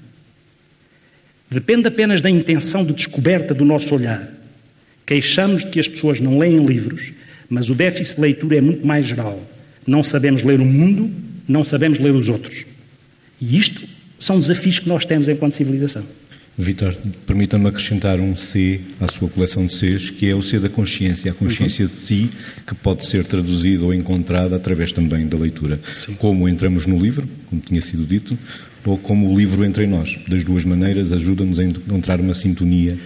Depende 1.48 1.87
apenas 1.87 2.20
da 2.20 2.29
intenção 2.29 2.85
de 2.85 2.92
descoberta 2.92 3.55
do 3.55 3.64
nosso 3.64 3.94
olhar. 3.94 4.36
Queixamos 5.07 5.64
de 5.64 5.71
que 5.71 5.79
as 5.79 5.87
pessoas 5.87 6.21
não 6.21 6.37
leem 6.37 6.66
livros, 6.66 7.12
mas 7.49 7.71
o 7.71 7.75
déficit 7.75 8.16
de 8.16 8.23
leitura 8.23 8.57
é 8.57 8.61
muito 8.61 8.85
mais 8.85 9.07
geral. 9.07 9.40
Não 9.87 10.03
sabemos 10.03 10.42
ler 10.42 10.61
o 10.61 10.64
mundo, 10.64 11.09
não 11.47 11.64
sabemos 11.64 11.99
ler 12.01 12.12
os 12.12 12.29
outros. 12.29 12.66
E 13.40 13.57
isto 13.57 13.88
são 14.19 14.40
desafios 14.40 14.81
que 14.81 14.88
nós 14.88 15.05
temos 15.05 15.29
enquanto 15.29 15.55
civilização. 15.55 16.05
Vitor, 16.59 16.97
permita-me 17.27 17.69
acrescentar 17.69 18.19
um 18.19 18.35
C 18.35 18.81
à 18.99 19.07
sua 19.09 19.29
coleção 19.29 19.66
de 19.66 19.75
Cs, 19.75 20.11
que 20.11 20.27
é 20.27 20.35
o 20.35 20.42
C 20.42 20.59
da 20.59 20.71
consciência, 20.71 21.31
a 21.31 21.35
consciência 21.35 21.85
uhum. 21.85 21.90
de 21.90 21.97
si, 21.97 22.31
que 22.66 22.75
pode 22.75 23.05
ser 23.05 23.27
traduzida 23.27 23.85
ou 23.85 23.92
encontrada 23.92 24.57
através 24.57 24.90
também 24.90 25.29
da 25.29 25.37
leitura. 25.37 25.79
Sim. 25.95 26.14
Como 26.14 26.49
entramos 26.49 26.87
no 26.87 26.99
livro, 26.99 27.29
como 27.51 27.61
tinha 27.61 27.81
sido 27.83 28.07
dito, 28.07 28.37
ou 28.87 28.97
como 28.97 29.31
o 29.31 29.38
livro 29.38 29.64
entra 29.64 29.85
em 29.85 29.87
nós. 29.87 30.16
Das 30.27 30.42
duas 30.45 30.64
maneiras, 30.64 31.12
ajuda-nos 31.12 31.61
a 31.61 31.64
encontrar 31.64 32.21
uma 32.21 32.33
sintonia 32.33 32.99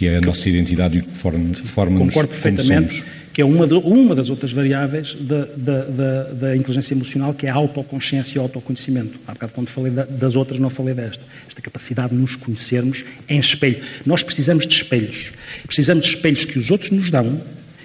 que 0.00 0.06
é 0.06 0.16
a 0.16 0.20
nossa 0.22 0.48
identidade 0.48 0.96
e 0.96 1.02
que 1.02 1.14
forma 1.14 1.98
Concordo 1.98 2.30
perfeitamente, 2.30 3.04
que 3.34 3.42
é 3.42 3.44
uma, 3.44 3.66
de, 3.66 3.74
uma 3.74 4.14
das 4.14 4.30
outras 4.30 4.50
variáveis 4.50 5.14
da, 5.20 5.44
da, 5.54 5.84
da, 5.84 6.22
da, 6.22 6.56
inteligência 6.56 6.94
emocional, 6.94 7.34
que 7.34 7.46
é 7.46 7.50
a 7.50 7.54
autoconsciência 7.54 8.36
e 8.36 8.38
o 8.38 8.40
autoconhecimento. 8.40 9.20
Há 9.28 9.34
bocado, 9.34 9.52
quando 9.52 9.68
falei 9.68 9.92
das 9.92 10.34
outras, 10.36 10.58
não 10.58 10.70
falei 10.70 10.94
desta. 10.94 11.22
Esta 11.46 11.60
capacidade 11.60 12.14
de 12.14 12.16
nos 12.16 12.34
conhecermos 12.34 13.04
em 13.28 13.38
espelho. 13.38 13.76
Nós 14.06 14.22
precisamos 14.22 14.66
de 14.66 14.72
espelhos. 14.72 15.32
Precisamos 15.66 16.06
de 16.06 16.14
espelhos 16.14 16.46
que 16.46 16.58
os 16.58 16.70
outros 16.70 16.90
nos 16.90 17.10
dão, 17.10 17.38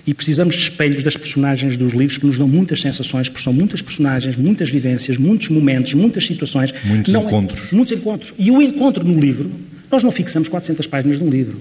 e 0.07 0.13
precisamos 0.13 0.55
de 0.55 0.61
espelhos 0.61 1.03
das 1.03 1.17
personagens 1.17 1.75
dos 1.75 1.91
livros 1.91 2.17
que 2.17 2.25
nos 2.25 2.37
dão 2.37 2.47
muitas 2.47 2.79
sensações, 2.79 3.27
porque 3.27 3.43
são 3.43 3.51
muitas 3.51 3.81
personagens, 3.81 4.37
muitas 4.37 4.69
vivências, 4.69 5.17
muitos 5.17 5.49
momentos, 5.49 5.93
muitas 5.95 6.25
situações. 6.25 6.73
Muitos 6.85 7.11
não, 7.11 7.23
é 7.23 7.25
encontros. 7.25 7.71
Muitos 7.73 7.97
encontros. 7.97 8.33
E 8.39 8.49
o 8.51 8.61
encontro 8.61 9.03
no 9.03 9.19
livro, 9.19 9.51
nós 9.91 10.01
não 10.01 10.13
fixamos 10.13 10.47
400 10.47 10.87
páginas 10.87 11.19
de 11.19 11.25
um 11.25 11.29
livro. 11.29 11.59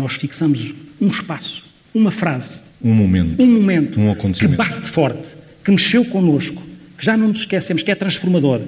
Nós 0.00 0.14
fixamos 0.14 0.72
um 0.98 1.08
espaço, 1.08 1.62
uma 1.94 2.10
frase. 2.10 2.62
Um 2.82 2.94
momento. 2.94 3.42
Um 3.42 3.46
momento. 3.46 4.00
Um 4.00 4.10
acontecimento. 4.10 4.62
Que 4.62 4.70
bate 4.70 4.88
forte, 4.88 5.28
que 5.62 5.70
mexeu 5.70 6.06
connosco, 6.06 6.62
que 6.96 7.04
já 7.04 7.18
não 7.18 7.28
nos 7.28 7.40
esquecemos, 7.40 7.82
que 7.82 7.90
é 7.90 7.94
transformador. 7.94 8.62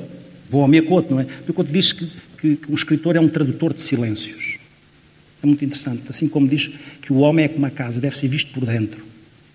Vou 0.50 0.60
ao 0.60 0.68
Miyakoto, 0.68 1.14
não 1.14 1.20
é? 1.20 1.24
O 1.24 1.26
Miyakoto 1.44 1.72
diz 1.72 1.92
que, 1.92 2.06
que, 2.38 2.56
que 2.56 2.70
um 2.70 2.74
escritor 2.74 3.16
é 3.16 3.20
um 3.20 3.30
tradutor 3.30 3.72
de 3.72 3.80
silêncios. 3.80 4.58
É 5.42 5.46
muito 5.46 5.64
interessante. 5.64 6.02
Assim 6.10 6.28
como 6.28 6.46
diz 6.46 6.70
que 7.00 7.10
o 7.14 7.20
homem 7.20 7.46
é 7.46 7.48
como 7.48 7.60
uma 7.60 7.70
casa, 7.70 7.98
deve 7.98 8.16
ser 8.18 8.28
visto 8.28 8.52
por 8.52 8.66
dentro. 8.66 9.02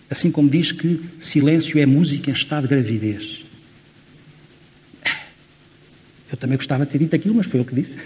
Assim 0.09 0.31
como 0.31 0.49
diz 0.49 0.71
que 0.71 0.99
silêncio 1.19 1.79
é 1.79 1.85
música 1.85 2.31
em 2.31 2.33
estado 2.33 2.63
de 2.63 2.69
gravidez. 2.69 3.43
Eu 6.31 6.37
também 6.37 6.57
gostava 6.57 6.85
de 6.85 6.91
ter 6.91 6.97
dito 6.97 7.15
aquilo, 7.15 7.35
mas 7.35 7.45
foi 7.47 7.61
o 7.61 7.65
que 7.65 7.73
disse. 7.73 7.97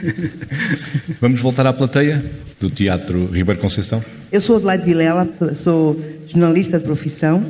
Vamos 1.20 1.40
voltar 1.40 1.66
à 1.66 1.72
plateia 1.72 2.24
do 2.58 2.70
Teatro 2.70 3.26
Ribeiro 3.26 3.60
Conceição. 3.60 4.02
Eu 4.32 4.40
sou 4.40 4.56
Adelaide 4.56 4.84
Vilela, 4.84 5.28
sou 5.54 6.00
jornalista 6.26 6.78
de 6.78 6.84
profissão, 6.84 7.44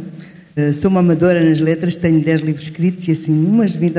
eh, 0.56 0.72
sou 0.72 0.90
uma 0.90 1.00
amadora 1.00 1.42
nas 1.42 1.60
letras, 1.60 1.96
tenho 1.96 2.22
10 2.22 2.40
livros 2.40 2.64
escritos 2.64 3.06
e 3.06 3.12
assim 3.12 3.32
umas 3.32 3.72
20 3.72 3.96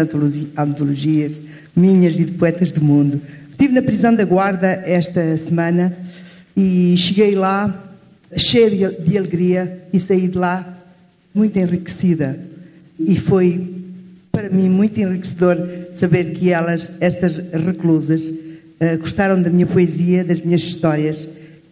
antologias 0.58 1.34
minhas 1.74 2.16
e 2.16 2.26
de 2.26 2.34
poetas 2.34 2.70
do 2.70 2.82
mundo. 2.82 3.22
Estive 3.50 3.74
na 3.74 3.82
prisão 3.82 4.14
da 4.14 4.26
Guarda 4.26 4.68
esta 4.86 5.38
semana 5.38 5.96
e 6.56 6.96
cheguei 6.98 7.34
lá 7.34 7.88
cheia 8.36 8.92
de 8.92 9.18
alegria 9.18 9.84
e 9.94 10.00
saí 10.00 10.28
de 10.28 10.38
lá 10.38 10.78
muito 11.34 11.58
enriquecida. 11.58 12.40
E 13.00 13.18
foi 13.18 13.81
para 14.32 14.50
mim 14.50 14.70
muito 14.70 15.00
enriquecedor 15.00 15.58
saber 15.94 16.34
que 16.34 16.50
elas, 16.50 16.92
estas 17.00 17.36
reclusas, 17.52 18.22
uh, 18.28 18.98
gostaram 19.00 19.42
da 19.42 19.50
minha 19.50 19.68
poesia, 19.68 20.24
das 20.24 20.42
minhas 20.42 20.62
histórias 20.62 21.28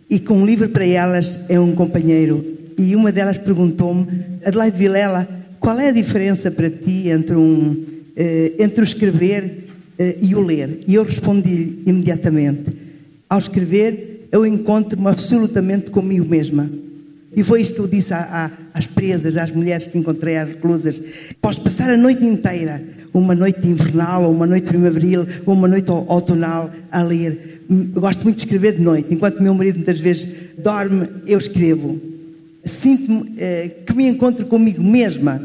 e 0.09 0.19
que 0.19 0.33
um 0.33 0.45
livro 0.45 0.69
para 0.69 0.85
elas 0.85 1.39
é 1.47 1.59
um 1.59 1.73
companheiro. 1.73 2.57
E 2.77 2.95
uma 2.95 3.11
delas 3.11 3.37
perguntou-me, 3.37 4.07
Adelaide 4.43 4.77
Vilela, 4.77 5.27
qual 5.59 5.79
é 5.79 5.89
a 5.89 5.91
diferença 5.91 6.49
para 6.49 6.69
ti 6.69 7.09
entre, 7.09 7.35
um, 7.35 7.71
uh, 7.71 8.63
entre 8.63 8.81
o 8.81 8.83
escrever 8.83 9.67
uh, 9.99 10.15
e 10.21 10.35
o 10.35 10.41
ler? 10.41 10.81
E 10.87 10.95
eu 10.95 11.03
respondi-lhe 11.03 11.83
imediatamente, 11.85 12.71
ao 13.29 13.39
escrever 13.39 14.27
eu 14.31 14.45
encontro-me 14.45 15.07
absolutamente 15.07 15.89
comigo 15.89 16.27
mesma. 16.27 16.69
E 17.35 17.43
foi 17.43 17.61
isso 17.61 17.75
que 17.75 17.79
eu 17.79 17.87
disse 17.87 18.13
às 18.73 18.87
presas, 18.87 19.37
às 19.37 19.51
mulheres 19.51 19.87
que 19.87 19.97
encontrei, 19.97 20.37
às 20.37 20.49
reclusas. 20.49 21.01
Posso 21.41 21.61
passar 21.61 21.89
a 21.89 21.97
noite 21.97 22.23
inteira, 22.25 22.81
uma 23.13 23.35
noite 23.35 23.67
invernal, 23.67 24.23
ou 24.23 24.31
uma 24.31 24.47
noite 24.47 24.67
primaveril, 24.67 25.25
ou 25.45 25.53
uma 25.53 25.67
noite 25.67 25.89
outonal, 25.91 26.71
a 26.91 27.03
ler. 27.03 27.63
Eu 27.69 28.01
gosto 28.01 28.23
muito 28.23 28.37
de 28.37 28.41
escrever 28.43 28.77
de 28.77 28.81
noite. 28.81 29.13
Enquanto 29.13 29.43
meu 29.43 29.53
marido 29.53 29.75
muitas 29.75 29.99
vezes 29.99 30.27
dorme, 30.57 31.07
eu 31.25 31.37
escrevo. 31.37 31.99
Sinto-me 32.65 33.35
eh, 33.37 33.71
que 33.85 33.93
me 33.93 34.07
encontro 34.07 34.45
comigo 34.45 34.83
mesma. 34.83 35.41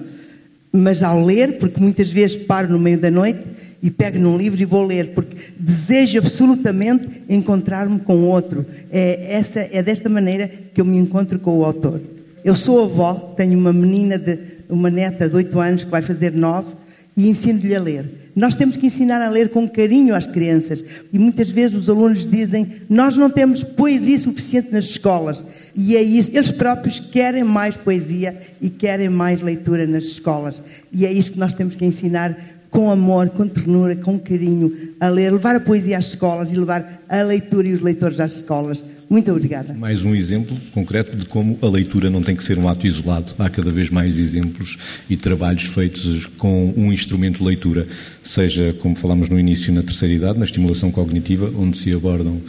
Mas 0.72 1.02
ao 1.02 1.24
ler, 1.24 1.58
porque 1.58 1.80
muitas 1.80 2.10
vezes 2.10 2.36
paro 2.36 2.68
no 2.68 2.78
meio 2.78 2.98
da 2.98 3.10
noite 3.10 3.40
e 3.84 3.90
pego 3.90 4.18
num 4.18 4.38
livro 4.38 4.58
e 4.62 4.64
vou 4.64 4.82
ler, 4.82 5.08
porque 5.08 5.36
desejo 5.60 6.16
absolutamente 6.16 7.06
encontrar-me 7.28 8.00
com 8.00 8.16
outro. 8.24 8.64
É, 8.90 9.26
essa, 9.36 9.60
é 9.70 9.82
desta 9.82 10.08
maneira 10.08 10.48
que 10.48 10.80
eu 10.80 10.86
me 10.86 10.96
encontro 10.96 11.38
com 11.38 11.58
o 11.58 11.64
autor. 11.66 12.00
Eu 12.42 12.56
sou 12.56 12.82
avó, 12.82 13.34
tenho 13.36 13.58
uma 13.58 13.74
menina, 13.74 14.16
de, 14.16 14.38
uma 14.70 14.88
neta 14.88 15.28
de 15.28 15.36
8 15.36 15.60
anos 15.60 15.84
que 15.84 15.90
vai 15.90 16.00
fazer 16.00 16.32
9 16.32 16.72
e 17.14 17.28
ensino-lhe 17.28 17.76
a 17.76 17.80
ler. 17.80 18.06
Nós 18.34 18.54
temos 18.54 18.78
que 18.78 18.86
ensinar 18.86 19.20
a 19.20 19.28
ler 19.28 19.50
com 19.50 19.68
carinho 19.68 20.14
às 20.14 20.26
crianças. 20.26 20.82
E 21.12 21.18
muitas 21.18 21.50
vezes 21.50 21.76
os 21.76 21.88
alunos 21.88 22.28
dizem: 22.28 22.66
Nós 22.88 23.18
não 23.18 23.28
temos 23.28 23.62
poesia 23.62 24.18
suficiente 24.18 24.72
nas 24.72 24.86
escolas. 24.86 25.44
E 25.76 25.94
é 25.94 26.02
isso. 26.02 26.30
Eles 26.32 26.50
próprios 26.50 26.98
querem 26.98 27.44
mais 27.44 27.76
poesia 27.76 28.36
e 28.60 28.70
querem 28.70 29.10
mais 29.10 29.40
leitura 29.40 29.86
nas 29.86 30.04
escolas. 30.04 30.62
E 30.90 31.06
é 31.06 31.12
isso 31.12 31.32
que 31.32 31.38
nós 31.38 31.52
temos 31.52 31.76
que 31.76 31.84
ensinar 31.84 32.36
com 32.74 32.90
amor, 32.90 33.28
com 33.28 33.46
ternura, 33.46 33.94
com 33.94 34.18
carinho 34.18 34.90
a 35.00 35.08
ler, 35.08 35.32
levar 35.32 35.54
a 35.54 35.60
poesia 35.60 35.96
às 35.96 36.06
escolas 36.06 36.50
e 36.50 36.56
levar 36.56 37.04
a 37.08 37.22
leitura 37.22 37.68
e 37.68 37.72
os 37.72 37.80
leitores 37.80 38.18
às 38.18 38.34
escolas. 38.34 38.82
Muito 39.08 39.30
obrigada. 39.30 39.72
Mais 39.74 40.04
um 40.04 40.12
exemplo 40.12 40.56
concreto 40.72 41.16
de 41.16 41.24
como 41.26 41.56
a 41.62 41.68
leitura 41.68 42.10
não 42.10 42.20
tem 42.20 42.34
que 42.34 42.42
ser 42.42 42.58
um 42.58 42.68
ato 42.68 42.84
isolado. 42.84 43.32
Há 43.38 43.48
cada 43.48 43.70
vez 43.70 43.90
mais 43.90 44.18
exemplos 44.18 44.76
e 45.08 45.16
trabalhos 45.16 45.66
feitos 45.66 46.26
com 46.36 46.74
um 46.76 46.92
instrumento 46.92 47.38
de 47.38 47.44
leitura, 47.44 47.86
seja, 48.24 48.74
como 48.80 48.96
falámos 48.96 49.28
no 49.28 49.38
início, 49.38 49.72
na 49.72 49.84
terceira 49.84 50.12
idade, 50.12 50.38
na 50.40 50.44
estimulação 50.44 50.90
cognitiva, 50.90 51.52
onde 51.56 51.78
se 51.78 51.94
abordam 51.94 52.40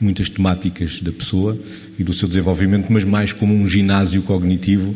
muitas 0.00 0.30
temáticas 0.30 1.00
da 1.00 1.10
pessoa 1.10 1.58
e 1.98 2.04
do 2.04 2.12
seu 2.12 2.28
desenvolvimento, 2.28 2.86
mas 2.92 3.02
mais 3.02 3.32
como 3.32 3.52
um 3.52 3.66
ginásio 3.66 4.22
cognitivo 4.22 4.94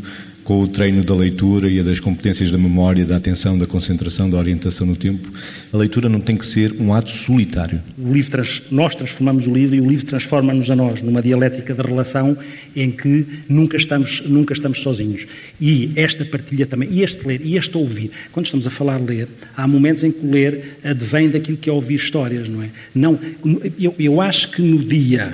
com 0.51 0.63
o 0.63 0.67
treino 0.67 1.05
da 1.05 1.15
leitura 1.15 1.71
e 1.71 1.81
das 1.81 2.01
competências 2.01 2.51
da 2.51 2.59
memória, 2.59 3.05
da 3.05 3.15
atenção, 3.15 3.57
da 3.57 3.69
concentração, 3.69 4.29
da 4.29 4.37
orientação 4.37 4.85
no 4.85 4.97
tempo. 4.97 5.33
A 5.73 5.77
leitura 5.77 6.09
não 6.09 6.21
tem 6.21 6.37
que 6.37 6.45
ser 6.45 6.75
um 6.81 6.93
ato 6.93 7.09
solitário. 7.09 7.81
O 7.97 8.13
livro 8.13 8.33
trans, 8.33 8.61
nós 8.69 8.97
transformamos 8.97 9.47
o 9.47 9.53
livro 9.53 9.77
e 9.77 9.81
o 9.81 9.89
livro 9.89 10.05
transforma-nos 10.07 10.69
a 10.69 10.75
nós 10.75 11.03
numa 11.03 11.23
dialética 11.23 11.73
de 11.73 11.81
relação 11.81 12.37
em 12.75 12.91
que 12.91 13.25
nunca 13.49 13.77
estamos, 13.77 14.23
nunca 14.27 14.53
estamos 14.53 14.81
sozinhos. 14.81 15.25
E 15.61 15.93
esta 15.95 16.25
partilha 16.25 16.67
também, 16.67 16.89
e 16.91 17.05
este 17.05 17.25
ler, 17.25 17.41
e 17.45 17.57
este 17.57 17.77
ouvir. 17.79 18.11
Quando 18.33 18.47
estamos 18.47 18.67
a 18.67 18.71
falar 18.71 19.01
ler, 19.01 19.29
há 19.57 19.69
momentos 19.69 20.03
em 20.03 20.11
que 20.11 20.27
o 20.27 20.33
ler 20.33 20.79
advém 20.83 21.31
daquilo 21.31 21.59
que 21.59 21.71
é 21.71 21.73
ouvir 21.73 21.95
histórias, 21.95 22.49
não 22.49 22.61
é? 22.61 22.71
Não, 22.93 23.17
eu, 23.79 23.95
eu 23.97 24.21
acho 24.21 24.51
que 24.51 24.63
no 24.63 24.81
dia 24.81 25.33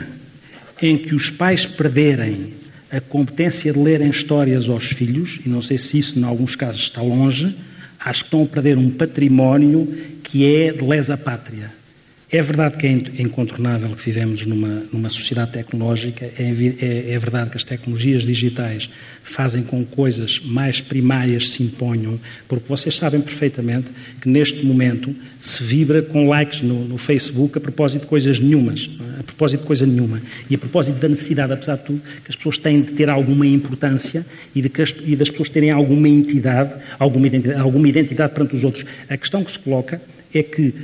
em 0.82 0.98
que 0.98 1.14
os 1.14 1.30
pais 1.30 1.64
perderem 1.64 2.65
a 2.90 3.00
competência 3.00 3.72
de 3.72 3.78
lerem 3.78 4.10
histórias 4.10 4.68
aos 4.68 4.86
filhos, 4.86 5.40
e 5.44 5.48
não 5.48 5.60
sei 5.62 5.78
se 5.78 5.98
isso, 5.98 6.18
em 6.18 6.24
alguns 6.24 6.54
casos, 6.54 6.82
está 6.82 7.02
longe, 7.02 7.56
acho 7.98 8.24
que 8.24 8.28
estão 8.28 8.42
a 8.42 8.46
perder 8.46 8.78
um 8.78 8.90
património 8.90 9.86
que 10.22 10.44
é 10.44 10.72
de 10.72 10.84
lesa 10.84 11.16
pátria. 11.16 11.72
É 12.28 12.42
verdade 12.42 12.76
que 12.76 12.88
é 12.88 13.22
incontornável 13.22 13.88
que 13.90 14.04
vivemos 14.04 14.44
numa, 14.46 14.82
numa 14.92 15.08
sociedade 15.08 15.52
tecnológica, 15.52 16.24
é, 16.24 16.42
é, 16.42 17.12
é, 17.12 17.18
verdade 17.20 17.50
que 17.50 17.56
as 17.56 17.62
tecnologias 17.62 18.24
digitais 18.24 18.90
fazem 19.22 19.62
com 19.62 19.84
que 19.84 19.94
coisas 19.94 20.40
mais 20.40 20.80
primárias 20.80 21.50
se 21.50 21.62
imponham, 21.62 22.18
porque 22.48 22.64
vocês 22.68 22.96
sabem 22.96 23.20
perfeitamente 23.20 23.92
que 24.20 24.28
neste 24.28 24.66
momento 24.66 25.14
se 25.38 25.62
vibra 25.62 26.02
com 26.02 26.28
likes 26.28 26.62
no, 26.62 26.84
no 26.88 26.98
Facebook 26.98 27.58
a 27.58 27.60
propósito 27.60 28.02
de 28.02 28.08
coisas 28.08 28.40
nenhumas, 28.40 28.90
é? 29.16 29.20
a 29.20 29.22
propósito 29.22 29.60
de 29.60 29.66
coisa 29.68 29.86
nenhuma, 29.86 30.20
e 30.50 30.56
a 30.56 30.58
propósito 30.58 30.98
da 30.98 31.08
necessidade, 31.08 31.52
apesar 31.52 31.76
de 31.76 31.84
tudo, 31.84 32.02
que 32.24 32.30
as 32.30 32.34
pessoas 32.34 32.58
têm 32.58 32.82
de 32.82 32.90
ter 32.90 33.08
alguma 33.08 33.46
importância 33.46 34.26
e, 34.52 34.60
de 34.60 34.82
as, 34.82 34.92
e 35.04 35.14
das 35.14 35.30
pessoas 35.30 35.48
terem 35.48 35.70
alguma 35.70 36.08
entidade, 36.08 36.74
alguma 36.98 37.28
identidade, 37.28 37.60
alguma 37.60 37.88
identidade 37.88 38.32
perante 38.32 38.56
os 38.56 38.64
outros. 38.64 38.84
A 39.08 39.16
questão 39.16 39.44
que 39.44 39.52
se 39.52 39.60
coloca 39.60 40.02
é 40.38 40.42
que 40.42 40.74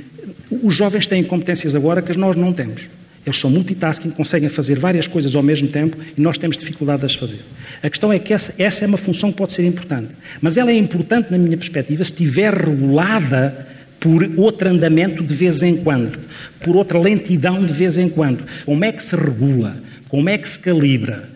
os 0.49 0.73
jovens 0.73 1.07
têm 1.07 1.23
competências 1.23 1.75
agora 1.75 2.01
que 2.01 2.17
nós 2.17 2.35
não 2.35 2.53
temos. 2.53 2.87
Eles 3.25 3.37
são 3.39 3.49
multitasking, 3.49 4.09
conseguem 4.09 4.49
fazer 4.49 4.77
várias 4.77 5.07
coisas 5.07 5.33
ao 5.33 5.41
mesmo 5.41 5.69
tempo 5.69 5.97
e 6.17 6.21
nós 6.21 6.37
temos 6.37 6.57
dificuldade 6.57 6.99
de 6.99 7.05
as 7.05 7.15
fazer. 7.15 7.39
A 7.81 7.89
questão 7.89 8.11
é 8.11 8.19
que 8.19 8.33
essa, 8.33 8.53
essa 8.61 8.83
é 8.83 8.87
uma 8.87 8.97
função 8.97 9.31
que 9.31 9.37
pode 9.37 9.53
ser 9.53 9.65
importante. 9.65 10.09
Mas 10.41 10.57
ela 10.57 10.71
é 10.71 10.75
importante, 10.75 11.31
na 11.31 11.37
minha 11.37 11.55
perspectiva, 11.55 12.03
se 12.03 12.11
estiver 12.11 12.53
regulada 12.53 13.67
por 13.99 14.29
outro 14.35 14.69
andamento 14.69 15.23
de 15.23 15.33
vez 15.33 15.63
em 15.63 15.77
quando, 15.77 16.19
por 16.59 16.75
outra 16.75 16.99
lentidão 16.99 17.65
de 17.65 17.71
vez 17.71 17.97
em 17.97 18.09
quando. 18.09 18.43
Como 18.65 18.83
é 18.83 18.91
que 18.91 19.03
se 19.03 19.15
regula? 19.15 19.77
Como 20.09 20.27
é 20.27 20.37
que 20.37 20.49
se 20.49 20.59
calibra? 20.59 21.29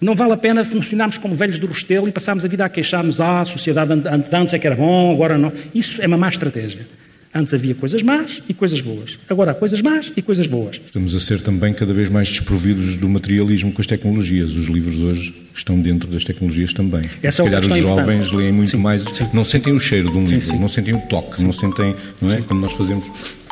Não 0.00 0.14
vale 0.14 0.32
a 0.32 0.36
pena 0.36 0.64
funcionarmos 0.64 1.18
como 1.18 1.34
velhos 1.34 1.58
do 1.58 1.66
Restelo 1.66 2.06
e 2.06 2.12
passarmos 2.12 2.44
a 2.44 2.48
vida 2.48 2.64
a 2.64 2.68
queixar-nos, 2.68 3.20
ah, 3.20 3.40
a 3.40 3.44
sociedade 3.44 3.92
antes 4.32 4.54
é 4.54 4.58
que 4.60 4.66
era 4.68 4.76
bom, 4.76 5.12
agora 5.12 5.36
não. 5.36 5.52
Isso 5.74 6.00
é 6.00 6.06
uma 6.06 6.16
má 6.16 6.28
estratégia. 6.28 6.86
Antes 7.38 7.54
havia 7.54 7.72
coisas 7.72 8.02
más 8.02 8.42
e 8.48 8.52
coisas 8.52 8.80
boas. 8.80 9.16
Agora 9.28 9.52
há 9.52 9.54
coisas 9.54 9.80
más 9.80 10.10
e 10.16 10.20
coisas 10.20 10.48
boas. 10.48 10.80
Estamos 10.84 11.14
a 11.14 11.20
ser 11.20 11.40
também 11.40 11.72
cada 11.72 11.92
vez 11.94 12.08
mais 12.08 12.26
desprovidos 12.28 12.96
do 12.96 13.08
materialismo 13.08 13.70
com 13.72 13.80
as 13.80 13.86
tecnologias. 13.86 14.54
Os 14.54 14.66
livros 14.66 14.98
hoje 14.98 15.32
estão 15.54 15.80
dentro 15.80 16.08
das 16.10 16.24
tecnologias 16.24 16.72
também. 16.72 17.08
Essa 17.22 17.44
Se 17.44 17.48
calhar 17.48 17.62
é 17.62 17.66
os 17.74 17.80
jovens 17.80 18.16
importante. 18.26 18.36
leem 18.36 18.52
muito 18.52 18.70
sim, 18.72 18.76
mais, 18.78 19.02
sim. 19.12 19.28
não 19.32 19.44
sentem 19.44 19.72
o 19.72 19.78
cheiro 19.78 20.10
de 20.10 20.18
um 20.18 20.26
sim, 20.26 20.34
livro, 20.34 20.50
sim. 20.50 20.58
não 20.58 20.68
sentem 20.68 20.94
o 20.96 21.00
toque, 21.02 21.40
não 21.44 21.52
sentem, 21.52 21.94
não 22.20 22.32
é? 22.32 22.40
Quando 22.42 22.58
nós 22.60 22.72
fazemos, 22.72 23.06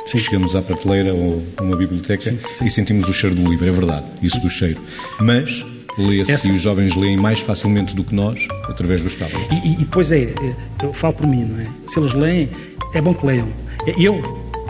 chegamos 0.04 0.56
à 0.56 0.62
prateleira 0.62 1.14
ou 1.14 1.46
a 1.56 1.62
uma 1.62 1.76
biblioteca 1.76 2.34
e 2.64 2.68
sentimos 2.68 3.08
o 3.08 3.12
cheiro 3.14 3.36
do 3.36 3.48
livro, 3.48 3.68
é 3.68 3.70
verdade, 3.72 4.04
isso 4.20 4.40
do 4.40 4.50
cheiro. 4.50 4.80
Mas 5.20 5.64
lê-se 5.96 6.32
Essa- 6.32 6.48
e 6.48 6.52
os 6.52 6.60
jovens 6.60 6.96
leem 6.96 7.16
mais 7.16 7.38
facilmente 7.38 7.94
do 7.94 8.02
que 8.02 8.14
nós 8.16 8.48
através 8.68 9.00
dos 9.04 9.14
tablets. 9.14 9.46
E, 9.52 9.68
e- 9.68 9.72
e 9.74 9.76
depois 9.84 10.10
é, 10.10 10.22
é, 10.24 10.54
eu 10.82 10.92
falo 10.92 11.14
por 11.14 11.26
mim, 11.28 11.44
não 11.44 11.60
é? 11.60 11.66
Se 11.86 12.00
eles 12.00 12.12
leem, 12.14 12.48
é 12.94 13.00
bom 13.00 13.14
que 13.14 13.24
leiam. 13.24 13.48
É, 13.86 13.94
Eu, 13.96 14.20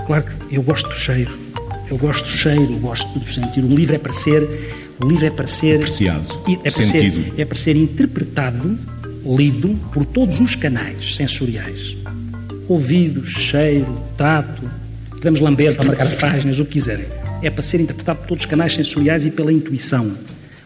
claro 0.07 0.25
que 0.25 0.55
eu 0.57 0.63
gosto 0.63 0.89
do 0.89 0.95
cheiro. 0.95 1.47
Eu 1.89 1.97
gosto 1.97 2.25
do 2.25 2.31
cheiro, 2.31 2.73
eu 2.73 2.79
gosto 2.79 3.19
do 3.19 3.27
sentir. 3.27 3.65
O 3.65 3.69
livro 3.69 3.95
é 3.95 3.99
para 3.99 4.13
ser, 4.13 4.43
o 5.01 5.07
livro 5.07 5.25
é 5.25 5.31
para 5.31 5.47
ser 5.47 5.77
Apreciado, 5.77 6.43
é 6.49 6.57
para 6.57 6.71
sentido. 6.85 7.25
ser, 7.25 7.41
é 7.41 7.45
para 7.45 7.59
ser 7.59 7.77
interpretado, 7.77 8.79
lido 9.25 9.79
por 9.93 10.05
todos 10.05 10.41
os 10.41 10.57
canais 10.57 11.15
sensoriais. 11.15 11.97
Ouvidos, 12.69 13.31
cheiro, 13.31 13.87
tato, 14.17 14.69
podemos 15.11 15.39
lamber 15.39 15.77
para 15.77 15.85
marcar 15.87 16.07
as 16.07 16.15
páginas, 16.15 16.59
o 16.59 16.65
que 16.65 16.73
quiserem. 16.73 17.07
É 17.41 17.51
para 17.51 17.63
ser 17.63 17.81
interpretado 17.81 18.19
por 18.21 18.29
todos 18.29 18.45
os 18.45 18.51
canais 18.51 18.75
sensoriais 18.75 19.25
e 19.25 19.31
pela 19.31 19.53
intuição. 19.53 20.11